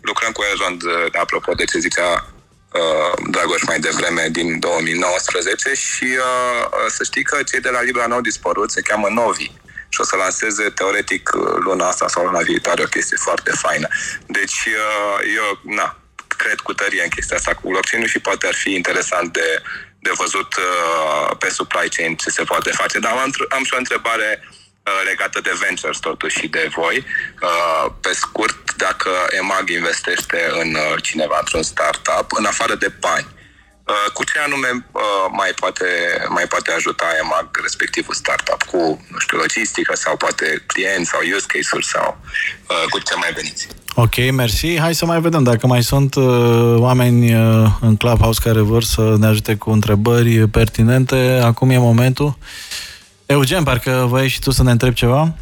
lucrăm 0.00 0.32
cu 0.32 0.42
Elrond, 0.50 0.80
apropo 1.22 1.52
de 1.60 1.64
ce 1.64 1.78
zicea 1.78 2.33
Uh, 2.80 3.12
Dragoș 3.30 3.62
mai 3.62 3.78
devreme 3.78 4.28
din 4.30 4.58
2019 4.58 5.74
și 5.74 6.04
uh, 6.04 6.64
uh, 6.64 6.86
să 6.88 7.04
știi 7.04 7.22
că 7.22 7.42
cei 7.42 7.60
de 7.60 7.70
la 7.70 7.82
Libra 7.82 8.06
n-au 8.06 8.20
dispărut, 8.20 8.70
se 8.70 8.80
cheamă 8.80 9.08
Novi 9.08 9.50
și 9.88 10.00
o 10.00 10.04
să 10.04 10.16
lanseze 10.16 10.70
teoretic 10.70 11.30
luna 11.58 11.88
asta 11.88 12.08
sau 12.08 12.24
luna 12.24 12.40
viitoare 12.40 12.82
o 12.82 12.86
chestie 12.86 13.16
foarte 13.20 13.50
faină. 13.50 13.88
Deci 14.26 14.68
eu, 15.36 15.74
na, 15.74 15.98
cred 16.36 16.60
cu 16.60 16.72
tărie 16.72 17.02
în 17.02 17.08
chestia 17.08 17.36
asta 17.36 17.54
cu 17.54 17.68
blockchain 17.68 18.06
și 18.06 18.18
poate 18.18 18.46
ar 18.46 18.54
fi 18.54 18.74
interesant 18.74 19.32
de, 19.32 19.62
de 19.98 20.10
văzut 20.14 20.54
pe 21.38 21.48
supply 21.50 21.88
chain 21.96 22.16
ce 22.16 22.30
se 22.30 22.42
poate 22.42 22.70
face. 22.70 22.98
Dar 22.98 23.12
am, 23.12 23.34
am 23.48 23.64
și 23.64 23.74
o 23.74 23.78
întrebare 23.78 24.42
uh, 24.42 24.63
Uh, 24.63 24.63
legată 25.04 25.40
de 25.40 25.58
ventures 25.66 25.98
totuși 25.98 26.38
și 26.38 26.48
de 26.48 26.70
voi. 26.74 26.96
Uh, 27.42 27.92
pe 28.00 28.12
scurt, 28.12 28.74
dacă 28.76 29.10
EMAG 29.38 29.68
investește 29.70 30.38
în 30.60 30.74
uh, 30.74 31.02
cineva 31.02 31.36
într-un 31.40 31.62
startup, 31.62 32.26
în 32.38 32.44
afară 32.44 32.74
de 32.74 32.92
bani, 33.00 33.26
cu 34.12 34.24
ce 34.24 34.38
anume 34.38 34.86
mai 35.30 35.50
poate, 35.60 35.86
mai 36.28 36.46
poate 36.46 36.72
ajuta 36.72 37.04
EMAG 37.22 37.48
respectivul 37.62 38.14
startup? 38.14 38.62
Cu, 38.62 39.06
nu 39.10 39.18
știu, 39.18 39.36
logistică 39.38 39.94
sau 39.96 40.16
poate 40.16 40.62
clienți 40.66 41.10
sau 41.10 41.20
use 41.36 41.46
case-uri 41.46 41.86
sau 41.86 42.18
cu 42.90 42.98
ce 42.98 43.14
mai 43.14 43.32
veniți? 43.34 43.68
Ok, 43.94 44.30
mersi. 44.32 44.78
Hai 44.78 44.94
să 44.94 45.06
mai 45.06 45.20
vedem 45.20 45.42
dacă 45.42 45.66
mai 45.66 45.82
sunt 45.82 46.14
uh, 46.14 46.74
oameni 46.76 47.34
uh, 47.34 47.66
în 47.80 47.96
Clubhouse 47.96 48.40
care 48.42 48.60
vor 48.60 48.82
să 48.82 49.16
ne 49.18 49.26
ajute 49.26 49.54
cu 49.54 49.70
întrebări 49.70 50.48
pertinente. 50.48 51.40
Acum 51.42 51.70
e 51.70 51.78
momentul. 51.78 52.38
Eugen, 53.26 53.62
parcă 53.62 54.06
vrei 54.10 54.28
și 54.28 54.40
tu 54.40 54.50
să 54.50 54.62
ne 54.62 54.70
întrebi 54.70 54.94
ceva? 54.94 55.34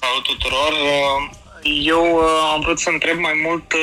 Salut 0.00 0.24
tuturor! 0.24 0.72
Eu 1.82 2.14
uh, 2.14 2.50
am 2.52 2.60
vrut 2.60 2.78
să 2.78 2.90
întreb 2.90 3.18
mai 3.18 3.40
mult 3.44 3.72
uh, 3.72 3.80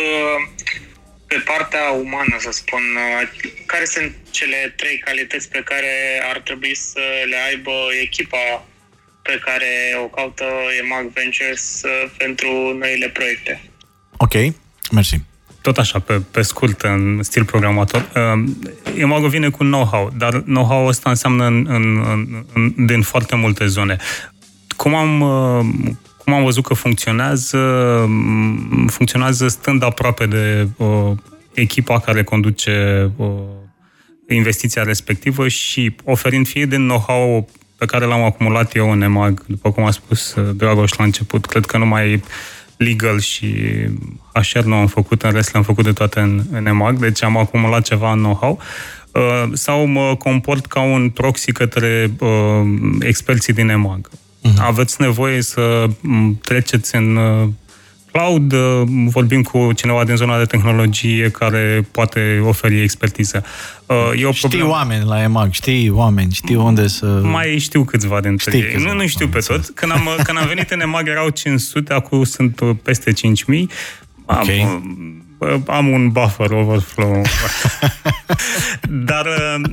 pe 1.27 1.35
partea 1.45 1.89
umană, 1.91 2.35
să 2.39 2.51
spun, 2.51 2.81
uh, 2.95 3.29
care 3.65 3.85
sunt 3.85 4.15
cele 4.31 4.73
trei 4.77 4.97
calități 4.97 5.49
pe 5.49 5.61
care 5.65 6.21
ar 6.33 6.39
trebui 6.39 6.75
să 6.75 6.99
le 7.29 7.37
aibă 7.47 7.71
echipa 8.01 8.65
pe 9.21 9.39
care 9.45 9.97
o 10.03 10.07
caută 10.07 10.45
EMAG 10.79 11.11
Ventures 11.13 11.81
pentru 12.17 12.77
noile 12.77 13.09
proiecte. 13.09 13.61
Ok, 14.17 14.33
mersi 14.91 15.15
tot 15.61 15.77
așa, 15.77 15.99
pe, 15.99 16.21
pe 16.31 16.41
scurt, 16.41 16.81
în 16.81 17.19
stil 17.23 17.45
programator, 17.45 18.09
uh, 18.15 18.51
Imago 18.99 19.27
vine 19.27 19.49
cu 19.49 19.63
know-how, 19.63 20.11
dar 20.17 20.33
know-how 20.33 20.87
ăsta 20.87 21.09
înseamnă 21.09 21.45
în, 21.45 21.65
în, 21.69 22.03
în, 22.53 22.85
din 22.85 23.01
foarte 23.01 23.35
multe 23.35 23.65
zone. 23.65 23.95
Cum 24.75 24.95
am, 24.95 25.21
uh, 25.21 25.65
cum 26.17 26.33
am 26.33 26.43
văzut 26.43 26.63
că 26.63 26.73
funcționează, 26.73 27.57
mm, 28.07 28.87
funcționează 28.87 29.47
stând 29.47 29.83
aproape 29.83 30.25
de 30.25 30.67
uh, 30.77 31.11
echipa 31.53 31.99
care 31.99 32.23
conduce 32.23 33.09
uh, 33.15 33.27
investiția 34.29 34.83
respectivă 34.83 35.47
și 35.47 35.95
oferind 36.03 36.47
fie 36.47 36.65
din 36.65 36.87
know-how 36.87 37.49
pe 37.77 37.85
care 37.85 38.05
l-am 38.05 38.21
acumulat 38.21 38.75
eu 38.75 38.91
în 38.91 39.01
EMAG, 39.01 39.45
după 39.45 39.71
cum 39.71 39.83
a 39.83 39.91
spus 39.91 40.35
uh, 40.35 40.49
Dragoș 40.55 40.91
la 40.93 41.03
început, 41.03 41.45
cred 41.45 41.65
că 41.65 41.77
nu 41.77 41.85
mai 41.85 42.23
legal 42.83 43.19
și 43.19 43.55
HR 44.33 44.59
nu 44.59 44.75
am 44.75 44.87
făcut, 44.87 45.21
în 45.21 45.31
rest 45.31 45.51
le-am 45.51 45.63
făcut 45.63 45.83
de 45.83 45.91
toate 45.91 46.19
în, 46.19 46.43
în 46.51 46.65
EMAG, 46.65 46.97
deci 46.99 47.23
am 47.23 47.37
acumulat 47.37 47.81
ceva 47.83 48.11
în 48.11 48.19
know-how. 48.19 48.59
Uh, 49.11 49.49
sau 49.53 49.85
mă 49.85 50.15
comport 50.15 50.65
ca 50.65 50.81
un 50.81 51.09
proxy 51.09 51.51
către 51.51 52.11
uh, 52.19 52.29
experții 52.99 53.53
din 53.53 53.69
EMAG. 53.69 54.09
Uh-huh. 54.09 54.57
Aveți 54.57 55.01
nevoie 55.01 55.41
să 55.41 55.87
treceți 56.41 56.95
în 56.95 57.15
uh, 57.15 57.47
cloud, 58.11 58.51
uh, 58.51 58.81
vorbim 59.07 59.41
cu 59.41 59.71
cineva 59.75 60.03
din 60.03 60.15
zona 60.15 60.37
de 60.37 60.43
tehnologie 60.45 61.29
care 61.29 61.87
poate 61.91 62.41
oferi 62.43 62.81
expertiză. 62.81 63.43
Uh, 63.85 63.95
e 64.21 64.25
o 64.25 64.31
Știi 64.31 64.47
problemă. 64.49 64.71
oameni 64.71 65.05
la 65.05 65.21
EMAG, 65.21 65.51
știi 65.51 65.89
oameni, 65.89 66.31
știi 66.33 66.55
unde 66.55 66.87
să... 66.87 67.05
Mai 67.23 67.57
știu 67.59 67.83
câțiva 67.83 68.21
dintre 68.21 68.51
Știi 68.51 68.63
ei. 68.63 68.71
câțiva, 68.73 68.91
Nu, 68.93 68.99
nu 69.01 69.07
știu 69.07 69.25
am 69.25 69.31
pe 69.31 69.37
înțeles. 69.37 69.59
toți. 69.65 69.73
Când 69.73 69.91
am, 69.91 70.09
când 70.23 70.37
am 70.37 70.47
venit 70.47 70.71
în 70.71 70.81
EMAG 70.81 71.07
erau 71.07 71.29
500, 71.29 71.93
acum 71.93 72.23
sunt 72.23 72.59
uh, 72.59 72.69
peste 72.83 73.11
5000. 73.11 73.69
Am, 74.25 74.37
Ok. 74.39 74.81
Uh, 75.41 75.61
am 75.67 75.87
un 75.87 76.09
buffer 76.09 76.51
overflow. 76.51 77.21
Dar 79.05 79.25
uh, 79.25 79.69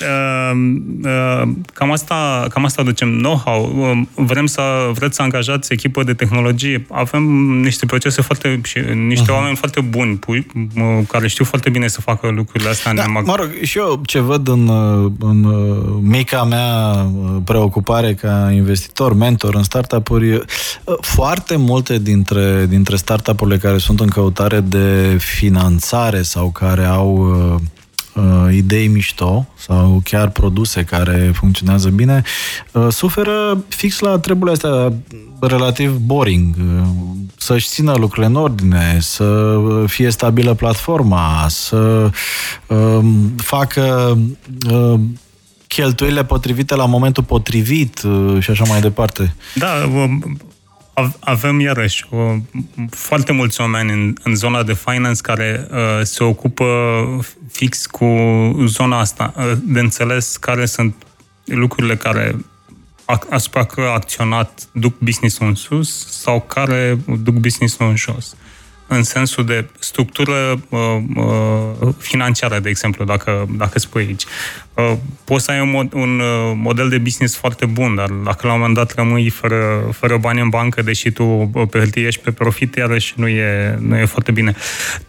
uh, 0.00 0.56
uh, 1.04 1.48
cam, 1.72 1.90
asta, 1.92 2.46
cam 2.50 2.64
asta 2.64 2.82
ducem 2.82 3.08
know-how. 3.08 3.72
Uh, 3.78 4.24
Vrem 4.26 4.46
să, 4.46 4.62
vreți 4.92 5.16
să 5.16 5.22
angajați 5.22 5.72
echipă 5.72 6.02
de 6.02 6.14
tehnologie. 6.14 6.86
Avem 6.90 7.22
niște 7.62 7.86
procese 7.86 8.22
foarte 8.22 8.60
și 8.64 8.78
niște 9.06 9.30
oameni 9.32 9.56
foarte 9.56 9.80
buni 9.80 10.16
pu- 10.16 10.32
uh, 10.32 10.98
care 11.08 11.28
știu 11.28 11.44
foarte 11.44 11.70
bine 11.70 11.88
să 11.88 12.00
facă 12.00 12.28
lucrurile 12.28 12.70
astea 12.70 12.90
în 12.90 12.96
Da, 12.96 13.02
EMAG. 13.02 13.26
mă 13.26 13.34
rog, 13.38 13.50
și 13.62 13.78
eu 13.78 14.00
ce 14.06 14.20
văd 14.20 14.48
în, 14.48 14.68
uh, 14.68 15.12
în 15.18 15.44
uh, 15.44 15.98
mica 16.00 16.44
mea 16.44 16.92
uh, 17.14 17.36
preocupare 17.44 18.14
ca 18.14 18.50
investitor, 18.54 19.14
mentor 19.14 19.54
în 19.54 19.62
startup-uri, 19.62 20.32
uh, 20.34 20.42
foarte 21.00 21.56
multe 21.56 21.98
dintre, 21.98 22.66
dintre 22.68 22.96
startup-urile 22.96 23.56
care 23.58 23.78
sunt 23.78 24.00
în 24.00 24.08
căutare 24.08 24.60
de 24.60 25.05
finanțare 25.18 26.22
sau 26.22 26.50
care 26.50 26.84
au 26.84 27.16
uh, 27.16 27.60
uh, 28.24 28.54
idei 28.54 28.86
mișto 28.86 29.46
sau 29.58 30.00
chiar 30.04 30.28
produse 30.30 30.84
care 30.84 31.30
funcționează 31.34 31.88
bine, 31.88 32.22
uh, 32.72 32.86
suferă 32.90 33.64
fix 33.68 33.98
la 33.98 34.18
treburile 34.18 34.52
astea 34.52 34.92
relativ 35.40 35.96
boring. 35.96 36.54
uh, 36.58 36.82
Să-și 37.36 37.68
țină 37.68 37.94
lucrurile 37.96 38.26
în 38.26 38.34
ordine, 38.34 38.96
să 39.00 39.58
fie 39.86 40.10
stabilă 40.10 40.54
platforma, 40.54 41.46
să 41.48 42.10
um, 42.66 43.34
facă 43.36 44.18
uh, 44.70 45.00
cheltuielile 45.66 46.24
potrivite 46.24 46.74
la 46.74 46.86
momentul 46.86 47.22
potrivit 47.22 48.02
uh, 48.02 48.36
și 48.42 48.50
așa 48.50 48.64
mai 48.68 48.80
departe. 48.80 49.34
Da, 49.54 49.68
um, 49.94 50.22
av- 50.22 50.36
avem 51.20 51.60
iarăși 51.60 52.06
uh, 52.10 52.34
foarte 52.90 53.32
mulți 53.32 53.60
oameni 53.60 53.92
în, 53.92 54.14
în 54.22 54.34
zona 54.34 54.62
de 54.62 54.74
finance 54.74 55.20
care 55.20 55.68
uh, 55.70 55.78
se 56.02 56.24
ocupă 56.24 56.64
fix 57.50 57.86
cu 57.86 58.06
zona 58.64 58.98
asta, 58.98 59.34
uh, 59.36 59.52
de 59.62 59.80
înțeles 59.80 60.36
care 60.36 60.66
sunt 60.66 60.94
lucrurile 61.44 61.96
care 61.96 62.36
ac- 63.04 63.28
asupra 63.30 63.64
care 63.64 63.88
acționat 63.88 64.68
duc 64.72 64.98
business-ul 64.98 65.46
în 65.46 65.54
sus 65.54 66.20
sau 66.20 66.40
care 66.40 66.98
duc 67.22 67.34
business-ul 67.34 67.88
în 67.88 67.96
jos. 67.96 68.36
În 68.88 69.02
sensul 69.02 69.44
de 69.44 69.68
structură 69.78 70.60
uh, 70.68 70.98
uh, 71.16 71.94
financiară, 71.98 72.58
de 72.58 72.68
exemplu, 72.68 73.04
dacă, 73.04 73.48
dacă 73.56 73.78
spui 73.78 74.02
aici. 74.02 74.24
Uh, 74.74 74.92
poți 75.24 75.44
să 75.44 75.50
ai 75.50 75.60
un, 75.60 75.70
mod, 75.70 75.92
un 75.92 76.18
uh, 76.18 76.52
model 76.54 76.88
de 76.88 76.98
business 76.98 77.36
foarte 77.36 77.66
bun, 77.66 77.94
dar 77.94 78.08
dacă 78.10 78.46
la 78.46 78.52
un 78.52 78.58
moment 78.58 78.76
dat 78.76 78.94
rămâi 78.94 79.28
fără, 79.28 79.88
fără 79.92 80.16
bani 80.16 80.40
în 80.40 80.48
bancă, 80.48 80.82
deși 80.82 81.10
tu 81.10 81.24
uh, 81.24 81.68
pe 81.70 81.78
hârtie 81.78 82.06
ești 82.06 82.20
pe 82.20 82.30
profit, 82.32 82.74
iarăși 82.74 83.14
nu 83.16 83.28
e, 83.28 83.78
nu 83.80 83.96
e 83.96 84.04
foarte 84.04 84.30
bine. 84.30 84.54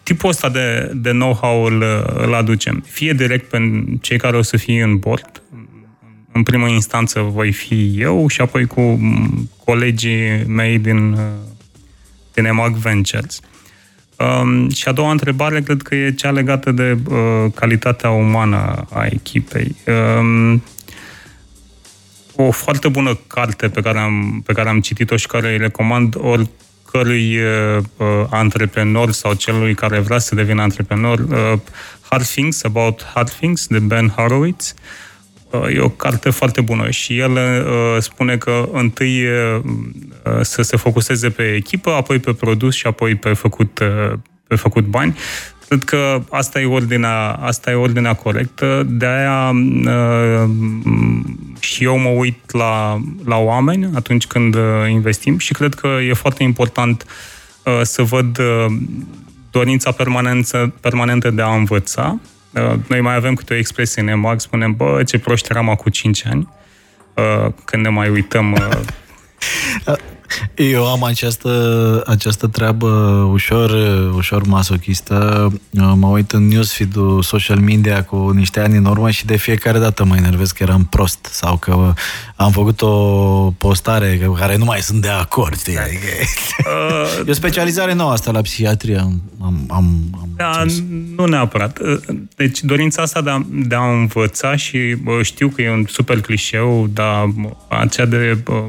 Tipul 0.04 0.30
ăsta 0.30 0.50
de, 0.50 0.92
de 0.94 1.10
know-how 1.10 1.64
îl, 1.64 1.84
îl 2.18 2.34
aducem. 2.34 2.84
Fie 2.88 3.14
direct 3.14 3.50
pe 3.50 3.84
cei 4.02 4.18
care 4.18 4.38
o 4.38 4.42
să 4.42 4.58
fie 4.58 4.84
în 4.84 4.98
board, 4.98 5.42
în 6.38 6.44
primă 6.44 6.68
instanță 6.68 7.20
voi 7.22 7.52
fi 7.52 7.94
eu 7.98 8.28
și 8.28 8.42
apoi 8.42 8.66
cu 8.66 8.82
m, 8.82 9.50
colegii 9.66 10.44
mei 10.48 10.78
din, 10.78 11.12
uh, 11.12 11.20
din 12.34 12.46
EMAG 12.46 12.76
Ventures. 12.76 13.40
Um, 14.18 14.70
și 14.70 14.88
a 14.88 14.92
doua 14.92 15.12
întrebare 15.12 15.62
cred 15.62 15.82
că 15.82 15.96
e 15.96 16.12
cea 16.12 16.32
legată 16.32 16.72
de 16.72 16.98
uh, 17.10 17.52
calitatea 17.56 18.10
umană 18.10 18.86
a 18.94 19.06
echipei. 19.06 19.76
Um, 20.18 20.64
o 22.36 22.52
foarte 22.52 22.88
bună 22.88 23.20
carte 23.28 23.70
pe 23.70 23.82
care 23.82 24.00
am, 24.00 24.42
pe 24.46 24.54
care 24.54 24.70
am 24.70 24.80
citit-o 24.80 25.16
și 25.16 25.28
care 25.28 25.52
îi 25.52 25.58
recomand 25.58 26.16
oricărui 26.18 27.38
uh, 27.38 27.84
uh, 27.98 28.08
antreprenor 28.30 29.12
sau 29.12 29.34
celui 29.34 29.76
care 29.76 30.00
vrea 30.00 30.20
să 30.20 30.36
devină 30.36 30.62
antreprenor, 30.62 31.20
uh, 31.20 31.60
Hard 32.10 32.26
Things 32.26 32.64
About 32.64 33.04
Hard 33.14 33.30
Things, 33.30 33.68
de 33.68 33.80
Ben 33.80 34.08
Horowitz. 34.08 34.74
Uh, 34.74 35.07
E 35.74 35.80
o 35.80 35.90
carte 35.90 36.30
foarte 36.30 36.62
bună 36.62 36.90
și 36.90 37.18
el 37.18 37.32
uh, 37.32 38.02
spune 38.02 38.38
că 38.38 38.70
întâi 38.72 39.26
uh, 39.26 39.62
să 40.42 40.62
se 40.62 40.78
focuseze 40.78 41.30
pe 41.30 41.54
echipă, 41.54 41.92
apoi 41.92 42.20
pe 42.20 42.34
produs 42.34 42.76
și 42.76 42.88
apoi 42.88 43.16
pe 43.16 43.34
făcut, 43.34 43.80
uh, 43.80 44.14
pe 44.48 44.56
făcut 44.56 44.86
bani. 44.86 45.18
Cred 45.68 45.84
că 45.84 46.22
asta 46.30 46.60
e 46.60 46.66
ordinea, 46.66 47.32
asta 47.32 47.72
e 47.72 47.74
ordinea 47.74 48.14
corectă, 48.14 48.86
de 48.90 49.06
aia 49.06 49.50
uh, 49.50 50.50
și 51.60 51.84
eu 51.84 51.98
mă 51.98 52.10
uit 52.10 52.52
la, 52.52 53.02
la 53.26 53.38
oameni 53.38 53.90
atunci 53.96 54.28
când 54.28 54.56
uh, 54.56 54.62
investim 54.90 55.38
și 55.38 55.54
cred 55.54 55.74
că 55.74 55.88
e 56.08 56.14
foarte 56.14 56.44
important 56.44 57.06
uh, 57.64 57.80
să 57.84 58.02
văd 58.02 58.38
uh, 58.38 58.66
dorința 59.52 59.92
permanență, 59.92 60.74
permanentă 60.82 61.30
de 61.30 61.42
a 61.42 61.56
învăța. 61.56 62.20
Uh, 62.58 62.74
Noi 62.88 63.02
mai 63.02 63.16
avem 63.16 63.34
câte 63.34 63.54
o 63.54 63.58
expresie 63.58 64.02
în 64.02 64.08
EMAG, 64.08 64.40
spunem, 64.40 64.74
bă, 64.74 65.04
ce 65.04 65.20
proști 65.20 65.48
eram 65.52 65.70
acum 65.70 65.92
5 65.92 66.26
ani, 66.26 66.48
uh, 67.14 67.52
când 67.66 67.84
ne 67.84 67.90
mai 67.90 68.10
uităm 68.10 68.52
uh, 68.52 69.98
Eu 70.56 70.88
am 70.92 71.04
această, 71.04 72.04
această 72.08 72.48
treabă 72.48 72.88
ușor, 73.32 73.72
ușor 74.16 74.44
masochistă. 74.46 75.48
Mă 75.96 76.08
uit 76.08 76.32
în 76.32 76.48
newsfeed-ul 76.48 77.22
social 77.24 77.58
media 77.60 78.04
cu 78.04 78.30
niște 78.30 78.60
ani 78.60 78.78
în 78.78 78.86
urmă 78.86 79.10
și 79.10 79.26
de 79.26 79.36
fiecare 79.38 79.80
dată 79.80 80.06
mă 80.06 80.16
enervez 80.16 80.52
că 80.52 80.64
eram 80.64 80.86
prost 80.86 81.26
sau 81.32 81.58
că 81.58 81.94
am 82.36 82.52
făcut 82.52 82.82
o 82.82 82.94
postare 83.58 84.22
cu 84.26 84.34
care 84.34 84.58
nu 84.58 84.66
mai 84.66 84.80
sunt 84.80 85.02
de 85.02 85.10
acord. 85.10 85.58
Știi? 85.60 85.78
Adică, 85.78 86.06
e 87.26 87.30
o 87.32 87.34
specializare 87.34 87.94
nouă 87.94 88.12
asta 88.12 88.32
la 88.32 88.42
psihiatrie. 88.42 88.98
Am, 88.98 89.22
am, 89.40 89.66
am, 89.70 89.86
am 90.22 90.30
Da, 90.36 90.48
înțeles. 90.50 90.84
nu 91.16 91.26
neapărat. 91.26 91.80
Deci 92.36 92.62
dorința 92.62 93.02
asta 93.02 93.22
de 93.22 93.30
a, 93.30 93.46
de 93.50 93.76
a 93.76 93.92
învăța 93.92 94.56
și 94.56 94.78
bă, 95.04 95.24
știu 95.24 95.48
că 95.48 95.62
e 95.62 95.72
un 95.72 95.86
super 95.90 96.22
clișeu, 96.22 96.90
dar 96.94 97.26
bă, 97.26 97.50
aceea 97.68 98.06
de 98.08 98.38
bă, 98.44 98.64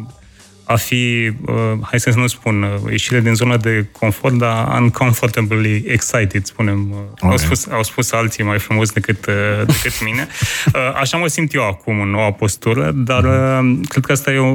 a 0.69 0.77
fi, 0.77 1.33
bă, 1.41 1.77
hai 1.83 2.01
să 2.01 2.13
nu 2.17 2.27
spun, 2.27 2.63
uh, 2.63 2.91
ieșire 2.91 3.21
din 3.21 3.35
zona 3.35 3.57
de 3.57 3.87
confort, 3.93 4.35
dar 4.35 4.81
uncomfortably 4.81 5.85
excited, 5.87 6.45
spunem. 6.45 6.93
Okay. 6.93 7.31
Au, 7.31 7.37
spus, 7.37 7.67
au 7.67 7.83
spus 7.83 8.13
alții 8.13 8.45
mai 8.45 8.59
frumos 8.59 8.91
decât, 8.91 9.27
uh, 9.27 9.67
decât 9.67 9.93
mine. 10.09 10.29
Uh, 10.75 10.95
Așa 11.01 11.17
mă 11.17 11.27
simt 11.27 11.55
eu 11.55 11.67
acum 11.67 12.01
în 12.01 12.11
noua 12.11 12.33
postură, 12.33 12.91
dar 12.95 13.25
uh, 13.25 13.79
cred 13.89 14.05
că 14.05 14.13
asta 14.13 14.33
e 14.33 14.39
o, 14.39 14.47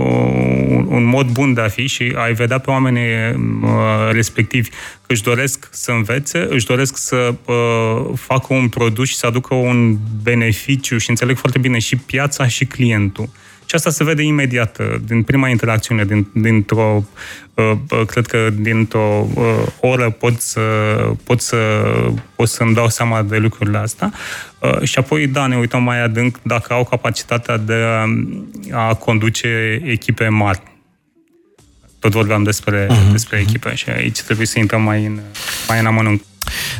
un 0.88 1.04
mod 1.04 1.28
bun 1.28 1.54
de 1.54 1.62
a 1.62 1.68
fi 1.68 1.88
și 1.88 2.14
ai 2.16 2.34
vedea 2.34 2.58
pe 2.58 2.70
oamenii 2.70 3.36
uh, 3.62 3.70
respectivi 4.12 4.70
că 4.70 5.14
își 5.14 5.24
doresc 5.24 5.68
să 5.72 5.92
învețe, 5.92 6.48
își 6.50 6.66
doresc 6.66 6.98
să 6.98 7.34
uh, 7.46 8.12
facă 8.16 8.54
un 8.54 8.70
produs 8.70 9.08
și 9.08 9.16
să 9.16 9.26
aducă 9.26 9.54
un 9.54 9.98
beneficiu 10.24 10.98
și 10.98 11.10
înțeleg 11.10 11.38
foarte 11.38 11.60
bine 11.60 11.80
și 11.80 11.96
piața 11.96 12.48
și 12.48 12.66
clientul. 12.66 13.30
Și 13.74 13.80
asta 13.80 13.92
se 13.92 14.04
vede 14.04 14.24
imediat, 14.24 14.78
uh, 14.80 14.96
din 15.06 15.24
prima 15.24 15.50
interacțiune, 15.50 16.06
din, 16.06 16.28
dintr-o, 16.34 17.04
uh, 17.54 17.72
uh, 17.90 18.06
cred 18.06 18.26
că 18.26 18.50
dintr-o 18.54 19.28
uh, 19.34 19.44
oră 19.80 20.10
pot 20.10 20.42
să, 20.42 20.60
pot, 21.24 21.42
să, 21.42 21.58
pot 22.36 22.48
să-mi 22.48 22.74
dau 22.74 22.90
seama 22.90 23.22
de 23.22 23.38
lucrurile 23.38 23.78
astea. 23.78 24.14
Uh, 24.60 24.82
și 24.82 25.00
apoi, 25.00 25.28
da, 25.28 25.48
ne 25.48 25.56
uităm 25.56 25.84
mai 25.84 26.04
adânc 26.04 26.40
dacă 26.42 26.74
au 26.74 26.84
capacitatea 26.84 27.58
de 27.58 27.74
a, 27.74 28.88
a 28.88 28.94
conduce 28.94 29.82
echipe 29.86 30.28
mari. 30.28 30.62
Tot 32.00 32.12
vorbeam 32.12 32.44
despre, 32.44 32.86
uh-huh. 32.86 33.12
despre 33.12 33.40
echipe 33.40 33.76
și 33.76 33.90
aici 33.90 34.22
trebuie 34.22 34.48
să 34.48 34.60
intrăm 34.60 34.82
mai 34.82 35.06
în, 35.06 35.20
mai 35.68 35.80
în 35.80 35.86
amănunt. 35.86 36.24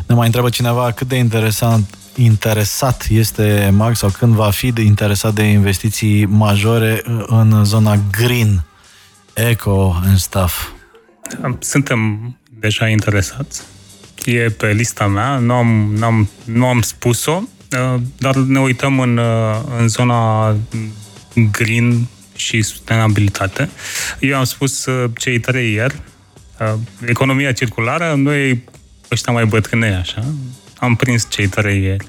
Ne 0.08 0.16
mai 0.16 0.26
întreabă 0.26 0.50
cineva 0.50 0.92
cât 0.92 1.08
de 1.08 1.16
interesant 1.16 1.98
interesat 2.16 3.08
este 3.10 3.70
Max 3.74 3.98
sau 3.98 4.10
când 4.10 4.34
va 4.34 4.50
fi 4.50 4.72
de 4.72 4.82
interesat 4.82 5.34
de 5.34 5.44
investiții 5.44 6.26
majore 6.26 7.02
în 7.28 7.66
zona 7.66 8.00
green, 8.12 8.66
eco 9.34 10.02
and 10.06 10.18
stuff. 10.18 10.68
Suntem 11.60 12.36
deja 12.60 12.88
interesați. 12.88 13.62
E 14.26 14.50
pe 14.50 14.72
lista 14.72 15.08
mea, 15.08 15.38
nu 15.38 15.54
am, 15.54 15.94
n-am, 15.96 16.30
nu 16.46 16.68
am 16.68 16.82
spus-o, 16.82 17.42
uh, 17.42 18.02
dar 18.18 18.36
ne 18.36 18.60
uităm 18.60 19.00
în, 19.00 19.18
uh, 19.18 19.62
în 19.78 19.88
zona 19.88 20.56
green 21.52 22.08
și 22.36 22.62
sustenabilitate. 22.62 23.70
Eu 24.20 24.38
am 24.38 24.44
spus 24.44 24.86
uh, 24.86 25.12
cei 25.18 25.40
trei 25.40 25.74
ieri, 25.74 26.02
uh, 26.60 26.74
economia 27.06 27.52
circulară, 27.52 28.14
noi 28.18 28.64
ăștia 29.12 29.34
mai 29.34 29.46
bătrâni 29.46 29.86
așa, 29.86 30.26
am 30.84 30.96
prins 30.96 31.26
cei 31.30 31.48
trei 31.48 31.82
ieri. 31.82 32.06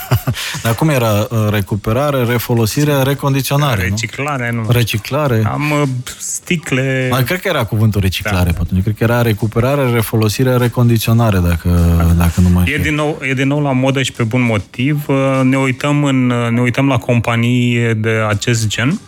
Dar 0.62 0.74
cum 0.74 0.88
era? 0.88 1.26
Uh, 1.30 1.46
Recuperare, 1.50 2.24
refolosire, 2.24 3.02
recondiționare, 3.02 3.82
Reciclare, 3.82 4.50
nu? 4.50 4.60
nu? 4.60 4.70
Reciclare. 4.70 5.42
Am 5.44 5.70
uh, 5.70 5.88
sticle... 6.18 7.08
Mai 7.10 7.24
cred 7.24 7.40
că 7.40 7.48
era 7.48 7.64
cuvântul 7.64 8.00
reciclare 8.00 8.50
da. 8.50 8.58
atunci. 8.60 8.82
Cred 8.82 8.94
că 8.98 9.04
era 9.04 9.22
recuperare, 9.22 9.90
refolosire, 9.90 10.56
recondiționare, 10.56 11.38
dacă, 11.38 11.94
da. 11.96 12.04
dacă 12.04 12.40
nu 12.40 12.48
mai 12.48 12.64
e 12.72 12.78
din, 12.78 12.94
nou, 12.94 13.18
e 13.22 13.34
din 13.34 13.48
nou 13.48 13.62
la 13.62 13.72
modă 13.72 14.02
și 14.02 14.12
pe 14.12 14.22
bun 14.22 14.42
motiv. 14.42 15.04
Uh, 15.08 15.40
Ne 15.42 15.56
uităm, 15.56 16.04
în, 16.04 16.26
ne 16.26 16.60
uităm 16.60 16.86
la 16.86 16.98
companii 16.98 17.94
de 17.94 18.24
acest 18.28 18.66
gen 18.66 19.00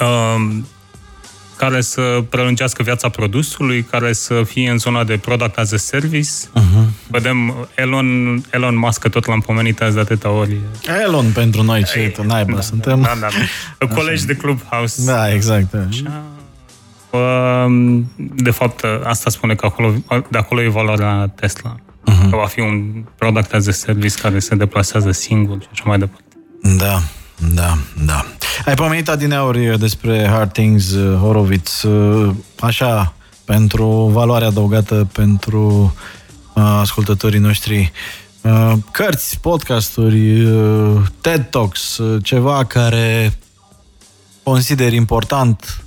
uh, 0.00 0.56
care 1.58 1.80
să 1.80 2.24
prelungească 2.28 2.82
viața 2.82 3.08
produsului, 3.08 3.82
care 3.82 4.12
să 4.12 4.42
fie 4.44 4.70
în 4.70 4.78
zona 4.78 5.04
de 5.04 5.16
product 5.16 5.58
as 5.58 5.72
a 5.72 5.76
service. 5.76 6.30
Uh-huh. 6.30 6.84
Vedem 7.06 7.68
Elon, 7.74 8.06
Elon 8.50 8.78
Musk, 8.78 9.00
că 9.00 9.08
tot 9.08 9.26
l-am 9.26 9.40
pomenit 9.40 9.80
azi 9.80 9.94
de 9.94 10.00
atâtea 10.00 10.30
ori. 10.30 10.56
Elon 11.04 11.30
pentru 11.34 11.62
noi, 11.62 11.84
ce 11.84 11.98
Ei, 11.98 12.26
naiba 12.26 12.54
da, 12.54 12.60
suntem. 12.60 13.00
Da, 13.00 13.14
da, 13.20 13.28
da. 13.78 13.86
Colegi 13.94 14.26
de 14.26 14.34
Clubhouse. 14.34 15.04
Da, 15.04 15.32
exact. 15.32 15.70
Da. 15.70 15.78
Așa. 15.88 16.22
Uh, 17.10 18.02
De 18.34 18.50
fapt, 18.50 18.84
asta 19.04 19.30
spune 19.30 19.54
că 19.54 19.66
acolo, 19.66 19.94
de 20.30 20.38
acolo 20.38 20.62
e 20.62 20.68
valoarea 20.68 21.32
Tesla. 21.40 21.74
Uh-huh. 21.74 22.30
Că 22.30 22.36
va 22.36 22.46
fi 22.46 22.60
un 22.60 23.04
product 23.16 23.52
as 23.54 23.66
a 23.66 23.72
service 23.72 24.14
care 24.20 24.38
se 24.38 24.54
deplasează 24.54 25.10
singur 25.10 25.60
și 25.60 25.68
așa 25.72 25.82
mai 25.86 25.98
departe. 25.98 26.22
Da, 26.60 27.02
da, 27.54 27.78
da. 28.04 28.24
Ai 28.66 28.74
pomenit 28.74 29.08
adineauri 29.08 29.78
despre 29.78 30.26
Hard 30.30 30.52
Things, 30.52 30.90
uh, 30.90 31.18
Horowitz, 31.18 31.82
uh, 31.82 32.34
așa, 32.60 33.14
pentru 33.44 33.86
valoare 34.12 34.44
adăugată 34.44 35.08
pentru 35.12 35.94
uh, 36.54 36.62
ascultătorii 36.62 37.38
noștri. 37.38 37.92
Uh, 38.40 38.72
cărți, 38.90 39.38
podcasturi, 39.40 40.44
uh, 40.44 41.00
TED 41.20 41.50
Talks, 41.50 41.98
uh, 41.98 42.22
ceva 42.24 42.64
care 42.64 43.38
consider 44.42 44.92
important, 44.92 45.82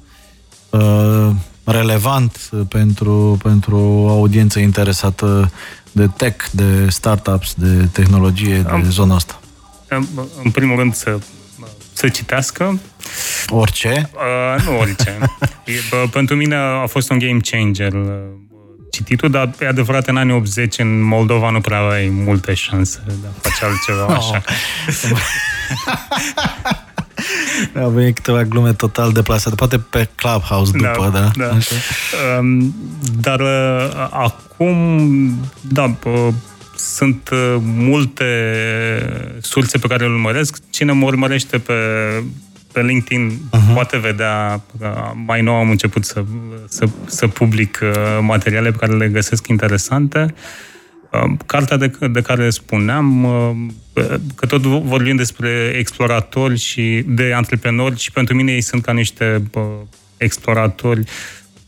uh, 0.69 1.29
relevant 1.63 2.49
uh, 2.51 2.59
pentru, 2.69 3.37
pentru 3.43 3.77
o 3.79 4.09
audiență 4.09 4.59
interesată 4.59 5.51
de 5.91 6.07
tech, 6.07 6.45
de 6.51 6.89
startups, 6.89 7.53
de 7.57 7.85
tehnologie, 7.91 8.57
de 8.61 8.69
Am- 8.69 8.83
zona 8.89 9.15
asta. 9.15 9.39
În- 9.87 10.07
În 10.43 10.51
primul 10.51 10.77
rând 10.77 10.95
să, 10.95 11.19
să 12.01 12.09
citească, 12.09 12.79
Orice? 13.49 14.09
Uh, 14.13 14.63
nu 14.63 14.79
orice. 14.79 15.17
E, 15.65 15.73
bă, 15.89 16.07
pentru 16.11 16.35
mine 16.35 16.55
a 16.55 16.85
fost 16.85 17.09
un 17.09 17.19
game 17.19 17.39
changer 17.39 17.93
uh, 17.93 18.09
cititul, 18.91 19.29
dar 19.29 19.49
e 19.59 19.67
adevărat, 19.67 20.07
în 20.07 20.17
anii 20.17 20.33
80 20.33 20.77
în 20.77 21.01
Moldova 21.01 21.49
nu 21.49 21.61
prea 21.61 21.79
ai 21.79 22.09
multe 22.09 22.53
șanse 22.53 23.01
de 23.05 23.13
a 23.27 23.29
face 23.41 23.65
altceva 23.65 24.05
așa. 24.05 24.43
Au 27.83 27.89
venit 27.89 28.15
câteva 28.15 28.43
glume 28.43 28.73
total 28.73 29.11
deplasate, 29.11 29.55
poate 29.55 29.77
pe 29.77 30.09
Clubhouse 30.15 30.71
după, 30.71 31.09
da? 31.13 31.31
da. 31.45 31.55
Așa. 31.55 31.75
Um, 32.39 32.75
dar 33.19 33.39
uh, 33.39 34.07
acum, 34.11 35.39
da, 35.61 35.95
uh, 36.05 36.27
sunt 36.81 37.29
uh, 37.29 37.55
multe 37.61 38.25
surse 39.41 39.77
pe 39.77 39.87
care 39.87 40.05
îl 40.05 40.13
urmăresc. 40.13 40.57
Cine 40.69 40.91
mă 40.91 41.05
urmărește 41.05 41.57
pe, 41.57 41.73
pe 42.71 42.81
LinkedIn 42.81 43.31
uh-huh. 43.31 43.73
poate 43.73 43.97
vedea, 43.97 44.63
uh, 44.79 45.11
mai 45.25 45.41
nou 45.41 45.55
am 45.55 45.69
început 45.69 46.05
să, 46.05 46.23
să, 46.67 46.85
să 47.05 47.27
public 47.27 47.79
uh, 47.83 47.89
materiale 48.21 48.71
pe 48.71 48.77
care 48.77 48.93
le 48.93 49.07
găsesc 49.07 49.47
interesante. 49.47 50.33
Uh, 51.11 51.31
Cartea 51.45 51.77
de, 51.77 51.91
de 52.11 52.21
care 52.21 52.49
spuneam, 52.49 53.23
uh, 53.23 53.51
că 54.35 54.45
tot 54.45 54.61
vorbim 54.61 55.15
despre 55.15 55.75
exploratori 55.77 56.57
și 56.57 57.03
de 57.05 57.33
antreprenori 57.33 57.99
și 57.99 58.11
pentru 58.11 58.35
mine 58.35 58.51
ei 58.51 58.61
sunt 58.61 58.81
ca 58.81 58.91
niște 58.91 59.43
uh, 59.53 59.63
exploratori. 60.17 61.03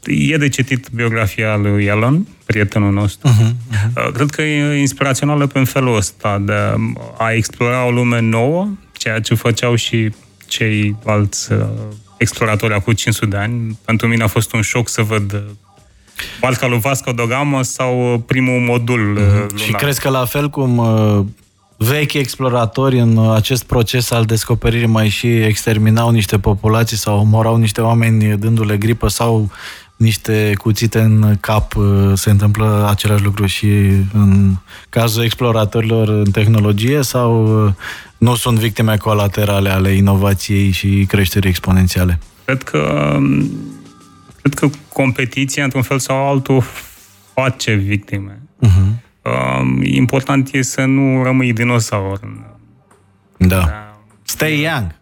E 0.06 0.38
de 0.38 0.49
citit 0.49 0.88
biografia 0.93 1.56
lui 1.56 1.86
Elon, 1.86 2.28
prietenul 2.45 2.93
nostru. 2.93 3.30
Uh-huh, 3.30 3.51
uh-huh. 3.51 4.14
Cred 4.14 4.30
că 4.30 4.41
e 4.41 4.80
inspirațională 4.80 5.47
pe 5.47 5.64
felul 5.64 5.95
ăsta 5.95 6.38
de 6.38 6.54
a 7.18 7.32
explora 7.32 7.86
o 7.86 7.91
lume 7.91 8.20
nouă, 8.20 8.70
ceea 8.91 9.20
ce 9.20 9.36
făceau 9.36 9.76
și 9.76 10.12
ceilalți 10.47 11.51
uh, 11.51 11.66
exploratori 12.18 12.74
acum 12.74 12.93
500 12.93 13.26
de 13.26 13.38
ani. 13.38 13.80
Pentru 13.86 14.08
mine 14.08 14.24
a 14.24 14.28
fost 14.28 14.54
un 14.54 14.62
șoc 14.62 14.89
să 14.89 15.01
văd 15.01 15.34
uh, 15.34 15.39
Barca 16.39 16.68
lui 16.68 16.80
Vasco 16.80 17.12
da 17.12 17.26
Gama 17.26 17.62
sau 17.62 18.14
uh, 18.14 18.20
primul 18.26 18.60
modul 18.60 19.12
uh, 19.12 19.24
lunar. 19.24 19.49
Și 19.56 19.72
crezi 19.72 19.99
că 19.99 20.10
la 20.10 20.26
fel 20.26 20.49
cum 20.49 20.78
uh, 20.78 21.26
vechi 21.78 22.14
exploratori 22.14 22.99
în 22.99 23.18
uh, 23.18 23.36
acest 23.36 23.64
proces 23.64 24.12
al 24.12 24.26
descoperirii 24.26 24.88
mai 24.88 25.10
și 25.10 25.28
exterminau 25.28 26.10
niște 26.10 26.39
populații 26.39 26.97
sau 26.97 27.20
omorau 27.20 27.56
niște 27.56 27.82
oameni 27.82 28.38
dându-le 28.38 28.78
gripă 28.78 29.08
sau 29.08 29.49
niște 29.96 30.54
cuțite 30.58 31.00
în 31.00 31.38
cap, 31.39 31.76
uh, 31.76 32.12
se 32.14 32.30
întâmplă 32.30 32.88
același 32.89 33.24
lucru 33.24 33.46
și 33.46 33.68
în 34.14 34.56
cazul 34.89 35.24
exploratorilor 35.24 36.08
în 36.08 36.32
tehnologie 36.32 37.02
sau 37.02 37.64
uh, 37.66 37.74
nu 38.18 38.36
sunt 38.36 38.58
victime 38.58 38.98
colaterale 38.98 39.70
ale 39.70 39.89
inovației 39.89 40.72
și 40.72 41.06
creșterii 41.08 41.50
exponențiale? 41.50 42.20
Cred 42.46 42.64
că, 42.64 43.14
um, 43.16 43.52
cred 44.41 44.54
că 44.54 44.70
competiția, 44.94 45.64
într-un 45.64 45.82
fel 45.82 46.00
sau 46.00 46.30
altul, 46.30 46.64
face 47.34 47.74
victime. 47.74 48.41
Uh-huh. 48.66 49.02
Um, 49.22 49.82
important 49.84 50.54
e 50.54 50.62
să 50.62 50.82
nu 50.82 51.24
rămâi 51.24 51.54
dinosaur. 51.54 52.20
Da. 53.38 53.94
Stay 54.24 54.62
young. 54.62 54.96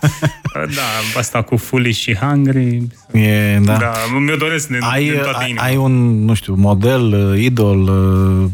Da, 0.54 1.18
asta 1.18 1.42
cu 1.42 1.56
fully 1.56 1.92
și 1.92 2.14
hungry. 2.14 2.86
E, 3.12 3.58
da. 3.62 3.76
Da, 3.76 3.92
mi-o 4.18 4.36
doresc 4.36 4.68
din, 4.68 4.78
ai, 4.80 5.04
din 5.04 5.20
toată 5.22 5.38
ai, 5.38 5.48
inima. 5.48 5.64
ai 5.64 5.76
un, 5.76 6.24
nu 6.24 6.34
știu, 6.34 6.54
model, 6.54 7.30
uh, 7.32 7.40
idol, 7.42 7.80
uh, 7.80 8.50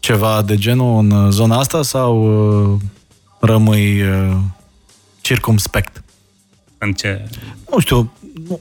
ceva 0.00 0.42
de 0.42 0.56
genul 0.56 0.98
în 0.98 1.10
uh, 1.10 1.30
zona 1.30 1.58
asta 1.58 1.82
sau 1.82 2.22
uh, 2.72 2.80
rămâi 3.40 4.02
uh, 4.02 4.36
circumspect? 5.20 6.02
În 6.78 6.92
ce? 6.92 7.28
Nu 7.70 7.78
știu, 7.78 8.12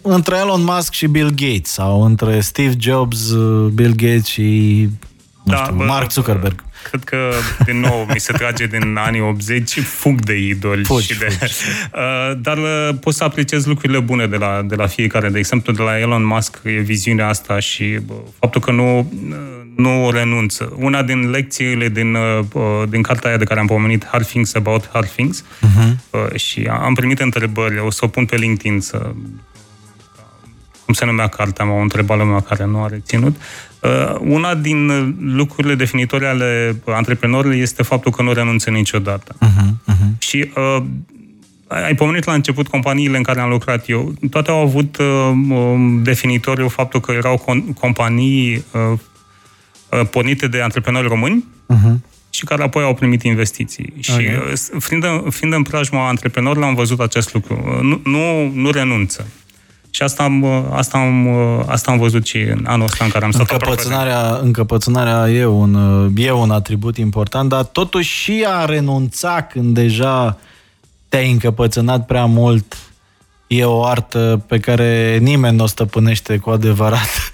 între 0.02 0.38
Elon 0.38 0.64
Musk 0.64 0.94
și 0.94 1.08
Bill 1.08 1.30
Gates 1.30 1.72
sau 1.72 2.04
între 2.04 2.40
Steve 2.40 2.76
Jobs, 2.80 3.30
uh, 3.30 3.72
Bill 3.72 3.96
Gates 3.96 4.26
și 4.26 4.90
nu 5.48 5.54
Da, 5.54 5.64
știu, 5.64 5.76
bă, 5.76 5.84
Mark 5.84 6.12
Zuckerberg. 6.12 6.64
Cred 6.84 7.04
că, 7.04 7.18
din 7.66 7.80
nou, 7.80 8.08
mi 8.14 8.20
se 8.20 8.34
trage 8.34 8.66
din 8.66 8.96
anii 8.98 9.22
80 9.22 9.70
și 9.70 9.82
fug 9.82 10.22
de 10.22 10.38
idoli. 10.38 10.84
Fugi, 10.84 11.14
și 11.14 11.20
de, 11.20 11.38
Uh, 11.94 12.38
dar 12.42 12.58
uh, 12.58 12.90
poți 13.00 13.18
să 13.18 13.24
apreciezi 13.24 13.68
lucrurile 13.68 14.00
bune 14.00 14.28
de 14.28 14.36
la, 14.36 14.62
de 14.66 14.76
la 14.76 14.88
fiecare. 14.88 15.30
De 15.30 15.38
exemplu, 15.38 15.74
de 15.74 15.82
la 15.82 16.00
Elon 16.00 16.26
Musk 16.26 16.60
e 16.64 16.70
viziunea 16.70 17.28
asta 17.28 17.60
și 17.60 18.00
bă, 18.06 18.14
faptul 18.40 18.62
că 18.62 18.72
nu, 18.72 19.00
uh, 19.00 19.36
nu 19.76 20.06
o 20.06 20.12
renunță. 20.12 20.74
Una 20.76 21.04
din 21.04 21.30
lecțiile 21.30 21.90
din, 21.90 22.14
uh, 22.14 22.40
uh, 22.54 22.64
din 22.90 23.02
cartea 23.02 23.30
aia 23.30 23.38
de 23.38 23.46
care 23.46 23.60
am 23.60 23.66
pomenit, 23.68 24.06
Hard 24.06 24.26
Things 24.26 24.56
About 24.56 24.90
Hard 24.92 25.10
Things, 25.10 25.44
uh-huh. 25.44 25.96
uh, 26.10 26.40
și 26.40 26.70
am 26.72 26.94
primit 26.94 27.20
întrebări, 27.20 27.80
o 27.80 27.92
să 27.92 28.00
o 28.04 28.08
pun 28.08 28.26
pe 28.26 28.36
LinkedIn 28.36 28.80
să 28.80 29.12
cum 30.88 30.96
se 30.96 31.06
numea 31.06 31.28
cartea, 31.28 31.66
m-au 31.66 31.82
întrebat 31.82 32.18
lumea 32.18 32.40
care 32.40 32.66
nu 32.66 32.84
a 32.84 32.88
reținut. 32.88 33.36
Uh, 33.82 34.16
una 34.20 34.56
din 34.56 34.90
uh, 34.90 35.08
lucrurile 35.22 35.76
definitorii 35.76 36.28
ale 36.28 36.76
antreprenorilor 36.86 37.54
este 37.56 37.84
faptul 37.84 38.12
că 38.12 38.22
nu 38.22 38.34
renunță 38.34 38.70
niciodată. 38.70 39.36
Uh-huh, 39.36 39.94
uh-huh. 39.94 40.18
Și 40.20 40.52
uh, 40.56 40.84
ai 41.68 41.96
pomenit 41.96 42.24
la 42.26 42.34
început 42.34 42.68
companiile 42.68 43.18
în 43.18 43.24
care 43.24 43.40
am 43.40 43.50
lucrat 43.50 43.90
eu, 43.90 44.14
toate 44.32 44.52
au 44.52 44.58
avut 44.60 44.98
uh, 44.98 45.06
um, 45.50 46.04
definitoriu 46.04 46.68
faptul 46.68 47.00
că 47.00 47.12
erau 47.12 47.44
con- 47.46 47.74
companii 47.80 48.66
uh, 48.72 49.00
uh, 49.90 50.08
pornite 50.12 50.48
de 50.48 50.62
antreprenori 50.62 51.08
români 51.08 51.46
Uh-huh. 51.74 51.96
și 52.30 52.44
care 52.46 52.64
apoi 52.64 52.84
au 52.84 52.94
primit 52.94 53.24
investiții. 53.24 53.94
Și 54.00 54.12
Ok. 54.12 54.20
uh, 54.20 54.80
fiind, 54.80 55.04
în- 55.04 55.30
fiind 55.30 55.54
în 55.54 55.62
preajma 55.64 56.08
antreprenorilor, 56.08 56.68
am 56.68 56.76
văzut 56.76 57.00
acest 57.00 57.34
lucru. 57.34 57.64
Uh, 57.76 57.82
Nu, 57.82 58.02
nu, 58.04 58.52
nu 58.54 58.72
renunță. 58.72 59.28
Și 59.90 60.04
asta 60.04 60.24
am, 60.24 60.42
uh, 60.42 60.64
asta, 60.72 60.98
am, 60.98 61.28
uh, 61.28 61.64
asta 61.68 61.92
am 61.92 61.98
văzut 61.98 62.26
și 62.28 62.38
în 62.38 62.64
anul 62.68 62.86
ăsta 62.86 63.04
în 63.06 63.10
care 63.10 63.26
am 63.26 63.32
stat 63.32 63.52
aproape 63.52 63.66
de- 63.66 63.72
Încăpățânarea, 63.72 64.40
încăpățânarea 64.44 65.30
e 65.30 65.46
un, 65.46 65.74
uh, 65.74 66.12
e 66.26 66.32
un 66.32 66.52
atribut 66.52 66.98
important, 66.98 67.50
dar 67.50 67.64
totuși 67.64 68.10
și 68.22 68.46
a 68.48 68.66
renunța 68.66 69.42
când 69.42 69.74
deja 69.74 70.38
te-ai 71.10 71.32
încăpățânat 71.32 72.06
prea 72.06 72.26
mult 72.26 72.78
e 73.48 73.64
o 73.66 73.84
artă 73.86 74.44
pe 74.48 74.60
care 74.60 75.18
nimeni 75.22 75.56
nu 75.56 75.64
o 75.64 75.68
stăpânește 75.68 76.38
cu 76.38 76.50
adevărat. 76.50 77.10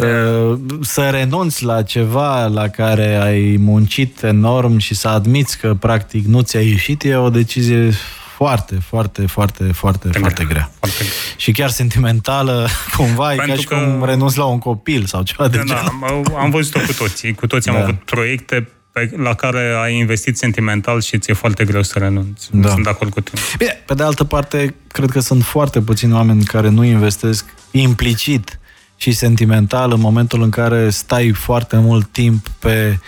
Uh, 0.00 0.58
Să 0.80 1.08
renunți 1.10 1.64
la 1.64 1.82
ceva 1.82 2.46
la 2.46 2.68
care 2.68 3.14
ai 3.22 3.56
muncit 3.60 4.22
enorm 4.22 4.76
și 4.78 4.94
să 4.94 5.08
admiți 5.08 5.58
că 5.58 5.74
practic 5.80 6.26
nu 6.26 6.40
ți-a 6.40 6.60
ieșit 6.60 7.04
e 7.04 7.14
o 7.16 7.30
decizie 7.30 7.90
foarte, 8.36 8.78
foarte, 8.86 9.26
foarte, 9.26 9.64
foarte, 9.72 10.08
foarte 10.18 10.44
grea. 10.44 10.70
Foarte 10.78 10.96
greu. 10.98 11.08
Și 11.36 11.52
chiar 11.52 11.68
sentimentală, 11.70 12.68
cumva, 12.96 13.32
e 13.32 13.36
ca 13.36 13.42
Pentru 13.42 13.60
și 13.60 13.66
că- 13.68 13.74
cum 13.74 14.04
renunți 14.04 14.38
la 14.38 14.44
un 14.44 14.58
copil 14.58 15.04
sau 15.04 15.22
ceva 15.22 15.48
de 15.48 15.56
Da, 15.56 15.62
genul. 15.64 15.82
am, 16.02 16.36
am 16.38 16.50
văzut-o 16.50 16.80
cu 16.86 16.92
toții. 16.92 17.34
Cu 17.34 17.46
toții 17.46 17.70
am 17.70 17.76
Da. 17.76 17.82
avut 17.82 17.94
proiecte 18.04 18.68
pe, 18.92 19.10
la 19.16 19.34
care 19.34 19.74
ai 19.82 19.96
investit 19.96 20.36
sentimental 20.38 21.00
și 21.00 21.18
ți-e 21.18 21.32
foarte 21.34 21.64
greu 21.64 21.82
să 21.82 21.98
renunți. 21.98 22.48
Da. 22.52 22.68
Sunt 22.68 22.82
de 22.84 22.90
acord 22.90 23.10
cu 23.12 23.20
tine. 23.20 23.40
Bine, 23.58 23.82
pe 23.86 23.94
de 23.94 24.02
altă 24.02 24.24
parte, 24.24 24.74
cred 24.88 25.10
că 25.10 25.20
sunt 25.20 25.44
foarte 25.44 25.80
puțini 25.80 26.12
oameni 26.12 26.44
care 26.44 26.68
nu 26.68 26.84
investesc 26.84 27.44
implicit 27.70 28.58
și 28.96 29.12
sentimental 29.12 29.92
în 29.92 30.00
momentul 30.00 30.42
în 30.42 30.50
care 30.50 30.90
stai 30.90 31.30
foarte 31.30 31.76
mult 31.76 32.06
timp 32.12 32.48
pe 32.58 32.88
uh, 32.92 32.98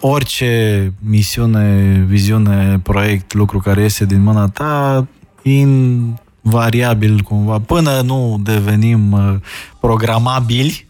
orice 0.00 0.92
misiune, 0.98 2.04
viziune, 2.08 2.80
proiect, 2.82 3.32
lucru 3.34 3.58
care 3.58 3.82
iese 3.82 4.04
din 4.04 4.22
mâna 4.22 4.48
ta, 4.48 5.06
invariabil 5.42 7.20
cumva, 7.20 7.58
până 7.58 8.00
nu 8.04 8.40
devenim 8.42 9.12
uh, 9.12 9.34
programabili, 9.80 10.86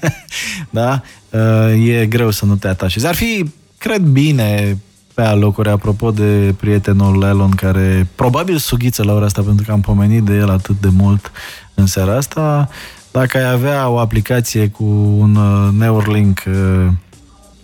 da? 0.70 1.02
Uh, 1.30 1.88
e 1.88 2.06
greu 2.06 2.30
să 2.30 2.44
nu 2.44 2.56
te 2.56 2.68
atașezi. 2.68 3.06
Ar 3.06 3.14
fi, 3.14 3.44
cred, 3.78 4.02
bine 4.02 4.78
pe 5.14 5.22
alocuri, 5.22 5.68
apropo 5.68 6.10
de 6.10 6.54
prietenul 6.56 7.22
Elon, 7.22 7.50
care 7.50 8.08
probabil 8.14 8.56
sughiță 8.56 9.02
la 9.04 9.12
ora 9.12 9.24
asta, 9.24 9.42
pentru 9.42 9.64
că 9.64 9.72
am 9.72 9.80
pomenit 9.80 10.22
de 10.22 10.34
el 10.34 10.50
atât 10.50 10.80
de 10.80 10.88
mult 10.96 11.32
în 11.74 11.86
seara 11.86 12.16
asta, 12.16 12.68
dacă 13.10 13.36
ai 13.36 13.52
avea 13.52 13.88
o 13.88 13.98
aplicație 13.98 14.68
cu 14.68 14.84
un 15.18 15.34
uh, 15.34 15.72
Neuralink 15.78 16.42
uh, 16.46 16.86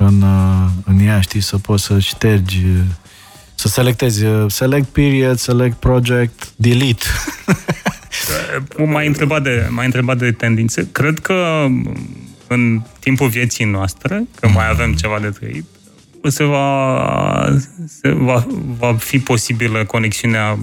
în, 0.06 0.22
uh, 0.22 0.68
în 0.84 0.98
ea, 1.06 1.20
știi, 1.20 1.40
să 1.40 1.58
poți 1.58 1.84
să 1.84 1.98
ștergi 1.98 2.60
să 3.54 3.68
selectezi 3.68 4.24
select 4.46 4.86
period, 4.86 5.38
select 5.38 5.76
project, 5.76 6.52
delete. 6.56 7.06
m-ai 8.92 9.06
întrebat, 9.06 9.42
de, 9.42 9.66
m-ai 9.70 9.84
întrebat 9.84 10.18
de 10.18 10.32
tendințe. 10.32 10.88
Cred 10.92 11.18
că 11.18 11.66
în 12.46 12.82
timpul 12.98 13.28
vieții 13.28 13.64
noastre, 13.64 14.24
că 14.40 14.48
mai 14.48 14.68
avem 14.68 14.92
ceva 14.94 15.18
de 15.20 15.28
trăit, 15.28 15.64
se 16.22 16.44
va, 16.44 17.58
se 17.86 18.10
va, 18.10 18.46
va 18.78 18.94
fi 18.94 19.18
posibilă 19.18 19.84
conexiunea 19.84 20.58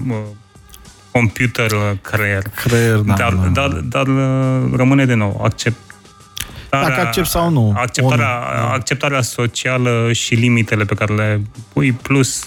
computer-creier. 1.10 2.42
Creier, 2.54 2.96
da, 2.96 3.14
dar, 3.14 3.32
da. 3.32 3.48
dar, 3.48 3.68
dar 3.68 4.06
rămâne 4.76 5.04
de 5.04 5.14
nou 5.14 5.40
accept 5.44 5.89
dacă 6.70 7.00
accept 7.00 7.26
sau 7.26 7.50
nu. 7.50 7.74
Acceptarea, 7.76 8.38
Om, 8.64 8.72
acceptarea 8.72 9.22
socială 9.22 10.12
și 10.12 10.34
limitele 10.34 10.84
pe 10.84 10.94
care 10.94 11.14
le 11.14 11.42
pui, 11.72 11.92
plus 11.92 12.44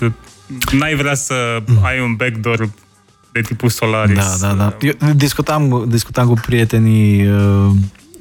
n-ai 0.71 0.95
vrea 0.95 1.13
să 1.13 1.63
ai 1.82 1.99
un 1.99 2.15
backdoor 2.15 2.69
de 3.32 3.41
tipul 3.41 3.69
Solaris. 3.69 4.39
Da, 4.39 4.47
da, 4.47 4.53
da. 4.53 4.78
Eu 4.80 5.13
discutam, 5.13 5.86
discutam 5.88 6.28
cu 6.28 6.34
prietenii 6.34 7.28
uh, 7.28 7.71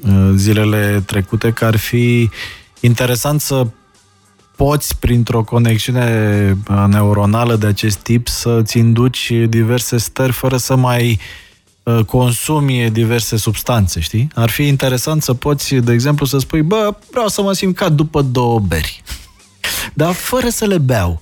uh, 0.01 0.31
zilele 0.35 1.03
trecute 1.05 1.51
că 1.51 1.65
ar 1.65 1.75
fi 1.75 2.29
interesant 2.79 3.41
să 3.41 3.67
poți, 4.55 4.99
printr-o 4.99 5.43
conexiune 5.43 6.57
uh, 6.69 6.83
neuronală 6.87 7.55
de 7.55 7.67
acest 7.67 7.97
tip, 7.97 8.27
să-ți 8.27 8.77
induci 8.77 9.31
diverse 9.47 9.97
stări 9.97 10.31
fără 10.31 10.57
să 10.57 10.75
mai 10.75 11.19
consumi 12.05 12.89
diverse 12.91 13.37
substanțe, 13.37 13.99
știi? 13.99 14.27
Ar 14.35 14.49
fi 14.49 14.67
interesant 14.67 15.23
să 15.23 15.33
poți, 15.33 15.75
de 15.75 15.91
exemplu, 15.91 16.25
să 16.25 16.37
spui, 16.37 16.61
bă, 16.61 16.95
vreau 17.11 17.27
să 17.27 17.41
mă 17.41 17.53
simt 17.53 17.75
ca 17.75 17.89
după 17.89 18.21
două 18.21 18.59
beri. 18.59 19.03
Dar 19.93 20.11
fără 20.11 20.49
să 20.49 20.65
le 20.65 20.77
beau. 20.77 21.21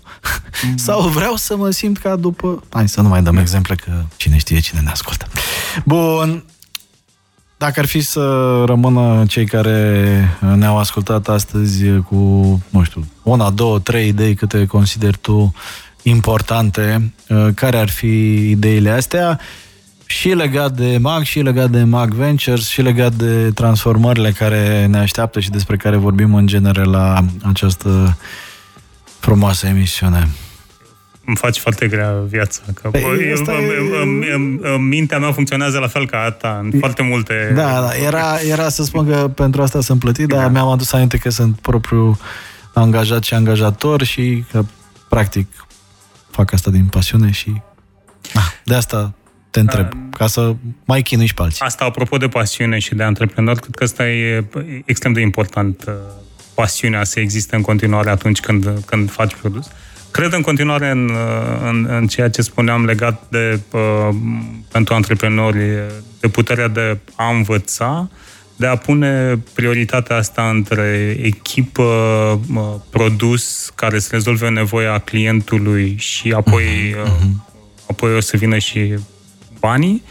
Mm. 0.68 0.78
Sau 0.86 1.02
vreau 1.02 1.36
să 1.36 1.56
mă 1.56 1.70
simt 1.70 1.98
ca 1.98 2.16
după... 2.16 2.64
Hai 2.70 2.90
să 2.90 3.02
nu 3.02 3.08
mai 3.08 3.24
dăm 3.24 3.38
exemple, 3.38 3.76
că 3.76 4.04
cine 4.16 4.38
știe 4.38 4.60
cine 4.60 4.80
ne 4.80 4.90
ascultă. 4.90 5.28
Bun, 5.86 6.44
dacă 7.58 7.80
ar 7.80 7.86
fi 7.86 8.02
să 8.02 8.22
rămână 8.66 9.26
cei 9.28 9.46
care 9.46 10.38
ne-au 10.56 10.78
ascultat 10.78 11.28
astăzi 11.28 11.84
cu, 12.10 12.16
nu 12.70 12.84
știu, 12.84 13.06
una, 13.24 13.50
două, 13.50 13.80
trei 13.80 14.08
idei 14.08 14.36
câte 14.36 14.66
consideri 14.66 15.18
tu 15.18 15.54
importante, 16.02 17.14
care 17.56 17.78
ar 17.78 17.90
fi 17.90 18.50
ideile 18.50 18.90
astea? 18.90 19.40
Și 20.12 20.30
legat 20.30 20.72
de 20.72 20.98
MAG, 20.98 21.24
și 21.24 21.40
legat 21.40 21.70
de 21.70 21.84
MAG 21.84 22.14
Ventures, 22.14 22.68
și 22.68 22.82
legat 22.82 23.14
de 23.14 23.52
transformările 23.52 24.32
care 24.32 24.86
ne 24.86 24.98
așteaptă 24.98 25.40
și 25.40 25.50
despre 25.50 25.78
care 25.78 25.96
vorbim 25.96 26.36
în 26.36 26.48
genere 26.48 26.84
la 26.84 27.26
această 27.44 28.18
frumoasă 29.20 29.68
emisiune. 29.68 30.28
Îmi 31.26 31.36
faci 31.36 31.58
foarte 31.58 31.88
grea 31.88 32.14
viața. 32.28 32.62
Că 32.74 32.90
păi, 32.90 33.02
eu, 33.02 33.14
e... 33.14 34.78
mintea 34.78 35.20
mea 35.20 35.32
funcționează 35.32 35.80
la 35.80 35.88
fel 35.88 36.08
ca 36.08 36.24
a 36.26 36.32
ta, 36.32 36.60
în 36.64 36.72
foarte 36.80 37.02
multe... 37.02 37.52
Da, 37.56 37.82
da, 37.82 37.90
era, 38.06 38.40
era 38.50 38.70
să 38.70 38.84
spun 38.84 39.08
că 39.08 39.32
pentru 39.36 39.62
asta 39.62 39.82
sunt 39.82 40.00
plătit, 40.00 40.28
dar 40.28 40.42
da. 40.42 40.48
mi-am 40.48 40.68
adus 40.68 40.94
aminte 40.94 41.18
că 41.18 41.30
sunt 41.30 41.60
propriu 41.60 42.20
angajat 42.74 43.24
și 43.24 43.34
angajator 43.34 44.04
și 44.04 44.44
că, 44.52 44.64
practic, 45.08 45.48
fac 46.30 46.54
asta 46.54 46.72
din 46.72 46.86
pasiune 46.86 47.32
și... 47.32 47.62
Ah, 48.34 48.52
de 48.64 48.76
asta 48.76 49.14
te 49.52 49.60
întreb, 49.60 49.88
ca 50.18 50.28
să 50.28 50.56
mai 50.86 51.02
chinui 51.02 51.26
și 51.26 51.34
pe 51.34 51.42
alții. 51.42 51.66
Asta, 51.66 51.86
apropo 51.86 52.18
de 52.18 52.28
pasiune 52.28 52.80
și 52.80 52.96
de 52.96 53.04
antreprenor, 53.04 53.60
cred 53.60 53.76
că 53.76 53.84
asta 53.84 54.10
e 54.10 54.46
extrem 54.86 55.14
de 55.14 55.22
important, 55.22 55.84
uh, 55.88 55.94
pasiunea 56.54 57.04
să 57.04 57.20
existe 57.20 57.56
în 57.56 57.62
continuare 57.62 58.10
atunci 58.10 58.40
când, 58.40 58.70
când 58.86 59.12
faci 59.12 59.36
produs. 59.36 59.68
Cred 60.12 60.34
în 60.34 60.42
continuare 60.42 60.90
în, 60.90 61.10
uh, 61.10 61.70
în, 61.70 61.88
în 61.90 62.08
ceea 62.08 62.30
ce 62.30 62.42
spuneam 62.42 62.86
legat 62.86 63.24
de, 63.30 63.60
uh, 63.72 64.16
pentru 64.72 64.94
antreprenori, 64.94 65.70
de 66.20 66.28
puterea 66.28 66.68
de 66.68 66.98
a 67.16 67.30
învăța, 67.30 68.10
de 68.56 68.68
a 68.68 68.76
pune 68.76 69.40
prioritatea 69.54 70.16
asta 70.16 70.50
între 70.50 71.18
echipă, 71.22 72.40
produs 72.90 73.72
care 73.76 74.00
să 74.00 74.10
rezolve 74.12 74.50
nevoia 74.50 74.98
clientului 74.98 75.96
și 76.00 76.32
apoi, 76.32 76.96
uh-huh. 77.04 77.88
apoi 77.88 78.16
o 78.16 78.20
să 78.20 78.38
vină 78.38 78.58
și 78.58 78.94
banii. 79.62 80.04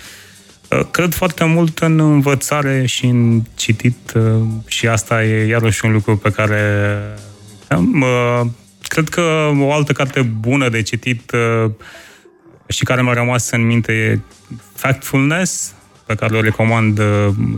Uh, 0.71 0.81
cred 0.91 1.15
foarte 1.15 1.45
mult 1.45 1.79
în 1.79 1.99
învățare 1.99 2.87
și 2.87 3.07
în 3.07 3.43
citit 3.55 4.13
uh, 4.15 4.43
și 4.67 4.89
asta 4.89 5.25
e 5.25 5.47
iarăși 5.47 5.85
un 5.85 5.93
lucru 5.93 6.17
pe 6.17 6.31
care 6.31 6.95
uh, 7.71 8.41
cred 8.89 9.09
că 9.09 9.51
o 9.59 9.73
altă 9.73 9.93
carte 9.93 10.23
bună 10.23 10.69
de 10.69 10.83
citit 10.83 11.33
și 12.69 12.85
care 12.85 13.03
mi-a 13.03 13.13
rămas 13.13 13.51
în 13.51 13.67
minte 13.67 13.93
e 13.93 14.21
Factfulness, 14.75 15.75
pe 16.07 16.15
care 16.15 16.37
o 16.37 16.41
recomand 16.41 17.01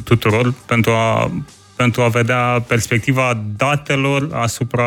tuturor 0.05 0.55
pentru 0.66 0.90
a, 0.90 1.30
pentru 1.76 2.03
a 2.03 2.09
vedea 2.09 2.64
perspectiva 2.66 3.43
datelor 3.57 4.28
asupra 4.32 4.86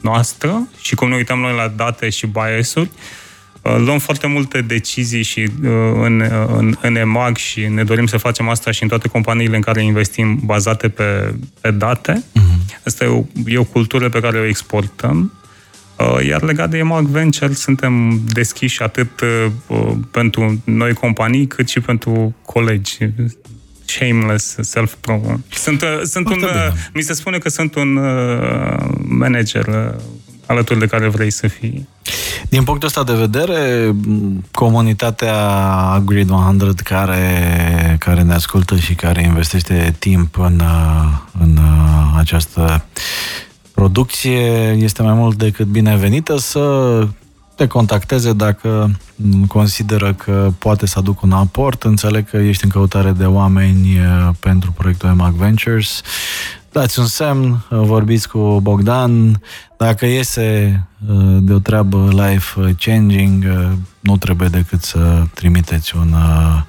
noastră 0.00 0.68
și 0.80 0.94
cum 0.94 1.08
ne 1.08 1.16
uităm 1.16 1.38
noi 1.38 1.54
la 1.54 1.72
date 1.76 2.08
și 2.08 2.26
bias-uri. 2.26 2.90
Uh, 2.94 3.00
Uh, 3.00 3.27
luăm 3.76 3.98
foarte 3.98 4.26
multe 4.26 4.60
decizii 4.60 5.22
și 5.22 5.40
uh, 5.40 5.70
în, 6.02 6.20
uh, 6.20 6.54
în, 6.56 6.74
în 6.80 6.96
EMAG 6.96 7.36
și 7.36 7.66
ne 7.66 7.84
dorim 7.84 8.06
să 8.06 8.16
facem 8.16 8.48
asta 8.48 8.70
și 8.70 8.82
în 8.82 8.88
toate 8.88 9.08
companiile 9.08 9.56
în 9.56 9.62
care 9.62 9.82
investim 9.82 10.40
bazate 10.44 10.88
pe, 10.88 11.34
pe 11.60 11.70
date. 11.70 12.24
Uh-huh. 12.24 12.82
Asta 12.84 13.04
e 13.04 13.08
o, 13.08 13.24
e 13.46 13.58
o 13.58 13.64
cultură 13.64 14.08
pe 14.08 14.20
care 14.20 14.38
o 14.38 14.44
exportăm. 14.44 15.32
Iar 16.28 16.42
legat 16.42 16.70
de 16.70 16.78
EMAG 16.78 17.06
Venture, 17.06 17.52
suntem 17.52 18.20
deschiși 18.26 18.82
atât 18.82 19.08
pentru 20.10 20.62
noi 20.64 20.92
companii, 20.92 21.46
cât 21.46 21.68
și 21.68 21.80
pentru 21.80 22.34
colegi 22.44 22.98
shameless 23.84 24.56
self-promo. 24.60 25.40
Sunt, 25.50 25.84
sunt 26.02 26.28
un, 26.28 26.44
mi 26.94 27.02
se 27.02 27.12
spune 27.12 27.38
că 27.38 27.48
sunt 27.48 27.74
un 27.74 28.00
manager 29.08 29.94
alături 30.48 30.78
de 30.78 30.86
care 30.86 31.08
vrei 31.08 31.30
să 31.30 31.48
fii. 31.48 31.88
Din 32.48 32.64
punctul 32.64 32.88
ăsta 32.88 33.04
de 33.04 33.12
vedere, 33.12 33.94
comunitatea 34.52 36.02
Grid 36.04 36.30
100 36.30 36.82
care, 36.82 37.96
care 37.98 38.22
ne 38.22 38.34
ascultă 38.34 38.76
și 38.76 38.94
care 38.94 39.22
investește 39.22 39.94
timp 39.98 40.38
în, 40.38 40.62
în 41.38 41.58
această 42.16 42.84
producție 43.74 44.76
este 44.78 45.02
mai 45.02 45.14
mult 45.14 45.36
decât 45.36 45.66
binevenită 45.66 46.36
să 46.36 47.06
te 47.54 47.66
contacteze 47.66 48.32
dacă 48.32 48.90
consideră 49.48 50.14
că 50.14 50.52
poate 50.58 50.86
să 50.86 50.98
aducă 50.98 51.20
un 51.22 51.32
aport. 51.32 51.82
Înțeleg 51.82 52.30
că 52.30 52.36
ești 52.36 52.64
în 52.64 52.70
căutare 52.70 53.10
de 53.10 53.24
oameni 53.24 53.98
pentru 54.40 54.72
proiectul 54.72 55.08
EMAG 55.08 55.34
Ventures 55.34 56.02
dați 56.72 56.98
un 56.98 57.06
semn, 57.06 57.64
vorbiți 57.68 58.28
cu 58.28 58.60
Bogdan. 58.62 59.40
Dacă 59.76 60.06
iese 60.06 60.80
uh, 61.08 61.36
de 61.40 61.52
o 61.52 61.58
treabă 61.58 62.08
life-changing, 62.12 63.44
uh, 63.44 63.70
nu 64.00 64.16
trebuie 64.16 64.48
decât 64.48 64.82
să 64.82 65.22
trimiteți 65.34 65.96
un, 65.96 66.12
uh, 66.12 66.62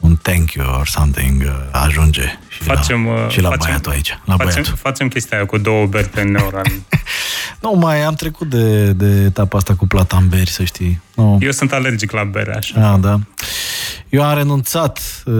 un 0.00 0.16
thank 0.22 0.52
you 0.52 0.78
or 0.78 0.86
something, 0.86 1.42
ajunge 1.70 2.38
și 2.56 2.62
facem, 2.62 3.06
la, 3.06 3.28
și 3.28 3.40
la 3.40 3.48
facem, 3.48 3.66
băiatul 3.66 3.92
aici. 3.92 4.18
La 4.24 4.36
facem, 4.36 4.52
băiatul. 4.52 4.76
facem 4.76 5.08
chestia 5.08 5.36
aia 5.36 5.46
cu 5.46 5.58
două 5.58 5.86
beri 5.86 6.08
pe 6.08 6.22
neural. 6.22 6.66
nu, 7.62 7.72
mai 7.72 8.02
am 8.02 8.14
trecut 8.14 8.48
de, 8.48 8.92
de 8.92 9.22
etapa 9.24 9.56
asta 9.56 9.74
cu 9.74 9.86
plata 9.86 10.16
în 10.16 10.28
beri, 10.28 10.50
să 10.50 10.64
știi. 10.64 11.00
Nu. 11.14 11.38
Eu 11.40 11.50
sunt 11.50 11.72
alergic 11.72 12.10
la 12.10 12.24
bere, 12.24 12.56
așa. 12.56 12.92
Ah, 12.92 12.98
da. 13.00 13.18
Eu 14.08 14.22
am 14.22 14.36
renunțat 14.36 15.22
uh, 15.24 15.34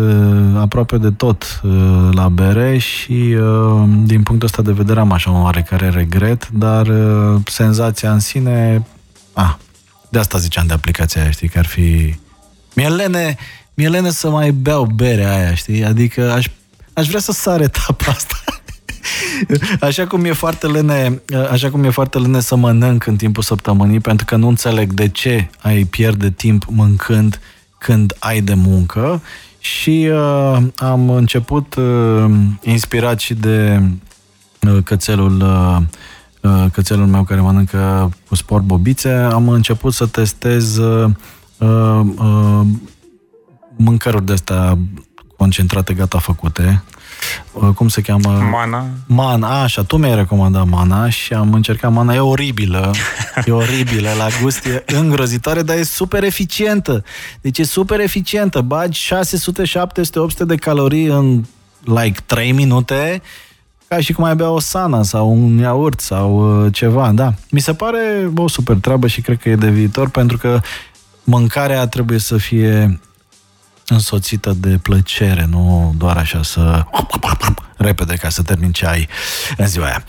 aproape 0.56 0.98
de 0.98 1.10
tot 1.10 1.60
uh, 1.62 1.72
la 2.12 2.28
bere 2.28 2.78
și 2.78 3.12
uh, 3.12 3.88
din 4.04 4.22
punctul 4.22 4.48
ăsta 4.48 4.62
de 4.62 4.72
vedere 4.72 5.00
am 5.00 5.12
așa 5.12 5.30
un 5.30 5.42
oarecare 5.42 5.88
regret, 5.88 6.48
dar 6.48 6.86
uh, 6.86 7.40
senzația 7.44 8.12
în 8.12 8.20
sine, 8.20 8.86
ah, 9.32 9.54
de 10.08 10.18
asta 10.18 10.38
ziceam 10.38 10.66
de 10.66 10.72
aplicația 10.72 11.22
aia, 11.22 11.30
știi, 11.30 11.48
că 11.48 11.58
ar 11.58 11.66
fi... 11.66 12.14
Mi-e 12.74 12.88
lene, 12.88 13.36
mi-e 13.74 13.88
lene 13.88 14.10
să 14.10 14.30
mai 14.30 14.50
beau 14.50 14.84
berea 14.84 15.36
aia, 15.36 15.54
știi, 15.54 15.84
adică 15.84 16.32
aș, 16.32 16.46
aș 16.96 17.06
vrea 17.06 17.20
să 17.20 17.32
sar 17.32 17.60
etapa 17.60 18.04
asta. 18.06 18.36
Așa 19.86 20.06
cum 20.06 20.24
e 20.24 20.32
foarte 20.32 20.66
lene, 20.66 21.22
așa 21.50 21.70
cum 21.70 21.84
e 21.84 21.90
foarte 21.90 22.18
lene 22.18 22.40
să 22.40 22.56
mănânc 22.56 23.06
în 23.06 23.16
timpul 23.16 23.42
săptămânii, 23.42 24.00
pentru 24.00 24.24
că 24.24 24.36
nu 24.36 24.48
înțeleg 24.48 24.92
de 24.92 25.08
ce 25.08 25.50
ai 25.60 25.84
pierde 25.84 26.30
timp 26.30 26.64
mâncând 26.68 27.40
când 27.78 28.16
ai 28.18 28.40
de 28.40 28.54
muncă 28.54 29.22
și 29.58 30.08
uh, 30.12 30.58
am 30.76 31.10
început 31.10 31.74
uh, 31.74 32.30
inspirat 32.62 33.18
și 33.18 33.34
de 33.34 33.82
uh, 34.68 34.78
cățelul 34.84 35.40
uh, 35.40 35.78
uh, 36.40 36.70
cățelul 36.72 37.06
meu 37.06 37.24
care 37.24 37.40
mănâncă 37.40 38.12
cu 38.28 38.34
sport 38.34 38.64
bobițe, 38.64 39.10
am 39.10 39.48
început 39.48 39.92
să 39.92 40.06
testez 40.06 40.76
uh, 40.76 41.10
uh, 41.58 42.60
mâncăruri 43.76 44.26
de 44.26 44.32
astea 44.32 44.78
concentrate 45.36 45.94
gata 45.94 46.18
făcute, 46.18 46.82
Uh, 47.52 47.68
cum 47.74 47.88
se 47.88 48.00
cheamă? 48.00 48.48
Mana. 48.50 48.86
Mana, 49.06 49.62
așa, 49.62 49.82
tu 49.82 49.96
mi-ai 49.96 50.14
recomandat 50.14 50.66
Mana 50.66 51.08
și 51.08 51.32
am 51.32 51.52
încercat 51.52 51.92
Mana, 51.92 52.14
e 52.14 52.18
oribilă, 52.18 52.90
e 53.44 53.50
oribilă, 53.50 54.08
la 54.18 54.26
gust 54.42 54.66
e 54.66 54.84
îngrozitoare, 54.86 55.62
dar 55.62 55.76
e 55.76 55.82
super 55.82 56.24
eficientă. 56.24 57.04
Deci 57.40 57.58
e 57.58 57.64
super 57.64 58.00
eficientă, 58.00 58.60
bagi 58.60 59.00
600, 59.00 59.64
700, 59.64 60.18
800 60.18 60.44
de 60.44 60.54
calorii 60.54 61.06
în 61.06 61.44
like 61.84 62.20
3 62.26 62.52
minute, 62.52 63.22
ca 63.88 64.00
și 64.00 64.12
cum 64.12 64.24
ai 64.24 64.36
bea 64.36 64.50
o 64.50 64.60
sana 64.60 65.02
sau 65.02 65.30
un 65.30 65.58
iaurt 65.58 66.00
sau 66.00 66.62
uh, 66.64 66.72
ceva, 66.72 67.10
da. 67.10 67.34
Mi 67.50 67.60
se 67.60 67.74
pare 67.74 68.30
o 68.36 68.48
super 68.48 68.76
treabă 68.76 69.06
și 69.06 69.20
cred 69.20 69.38
că 69.38 69.48
e 69.48 69.56
de 69.56 69.70
viitor 69.70 70.08
pentru 70.08 70.36
că 70.36 70.60
mâncarea 71.24 71.86
trebuie 71.86 72.18
să 72.18 72.36
fie 72.36 73.00
însoțită 73.86 74.52
de 74.56 74.78
plăcere, 74.82 75.46
nu 75.50 75.94
doar 75.96 76.16
așa 76.16 76.42
să 76.42 76.84
repede 77.76 78.14
ca 78.14 78.28
să 78.28 78.42
termin 78.42 78.72
ce 78.72 78.86
ai 78.86 79.08
în 79.56 79.66
ziua 79.66 79.86
aia. 79.86 80.04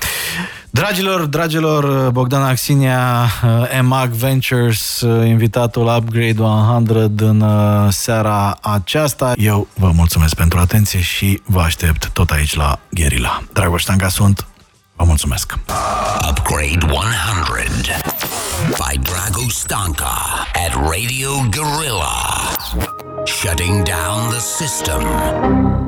Dragilor, 0.69 1.25
dragilor, 1.25 2.09
Bogdan 2.09 2.43
Axinia, 2.43 3.29
EMAG 3.77 4.09
Ventures, 4.09 5.01
invitatul 5.25 5.95
Upgrade 5.97 6.41
100 6.41 7.25
în 7.25 7.41
uh, 7.41 7.87
seara 7.89 8.57
aceasta. 8.61 9.33
Eu 9.37 9.67
vă 9.73 9.91
mulțumesc 9.91 10.35
pentru 10.35 10.59
atenție 10.59 11.01
și 11.01 11.41
vă 11.45 11.61
aștept 11.61 12.09
tot 12.09 12.29
aici 12.29 12.55
la 12.55 12.79
Gherila. 12.89 13.41
Dragoș 13.53 13.83
Tanga 13.83 14.07
sunt, 14.07 14.45
vă 14.95 15.03
mulțumesc. 15.03 15.57
Upgrade 16.29 16.85
100 16.85 17.01
by 18.59 18.99
Dragoș 18.99 19.53
Stanka 19.53 20.17
at 20.65 20.73
Radio 20.73 21.29
Gorilla. 21.49 23.06
Shutting 23.27 23.83
down 23.83 24.29
the 24.31 24.39
system. 24.39 25.86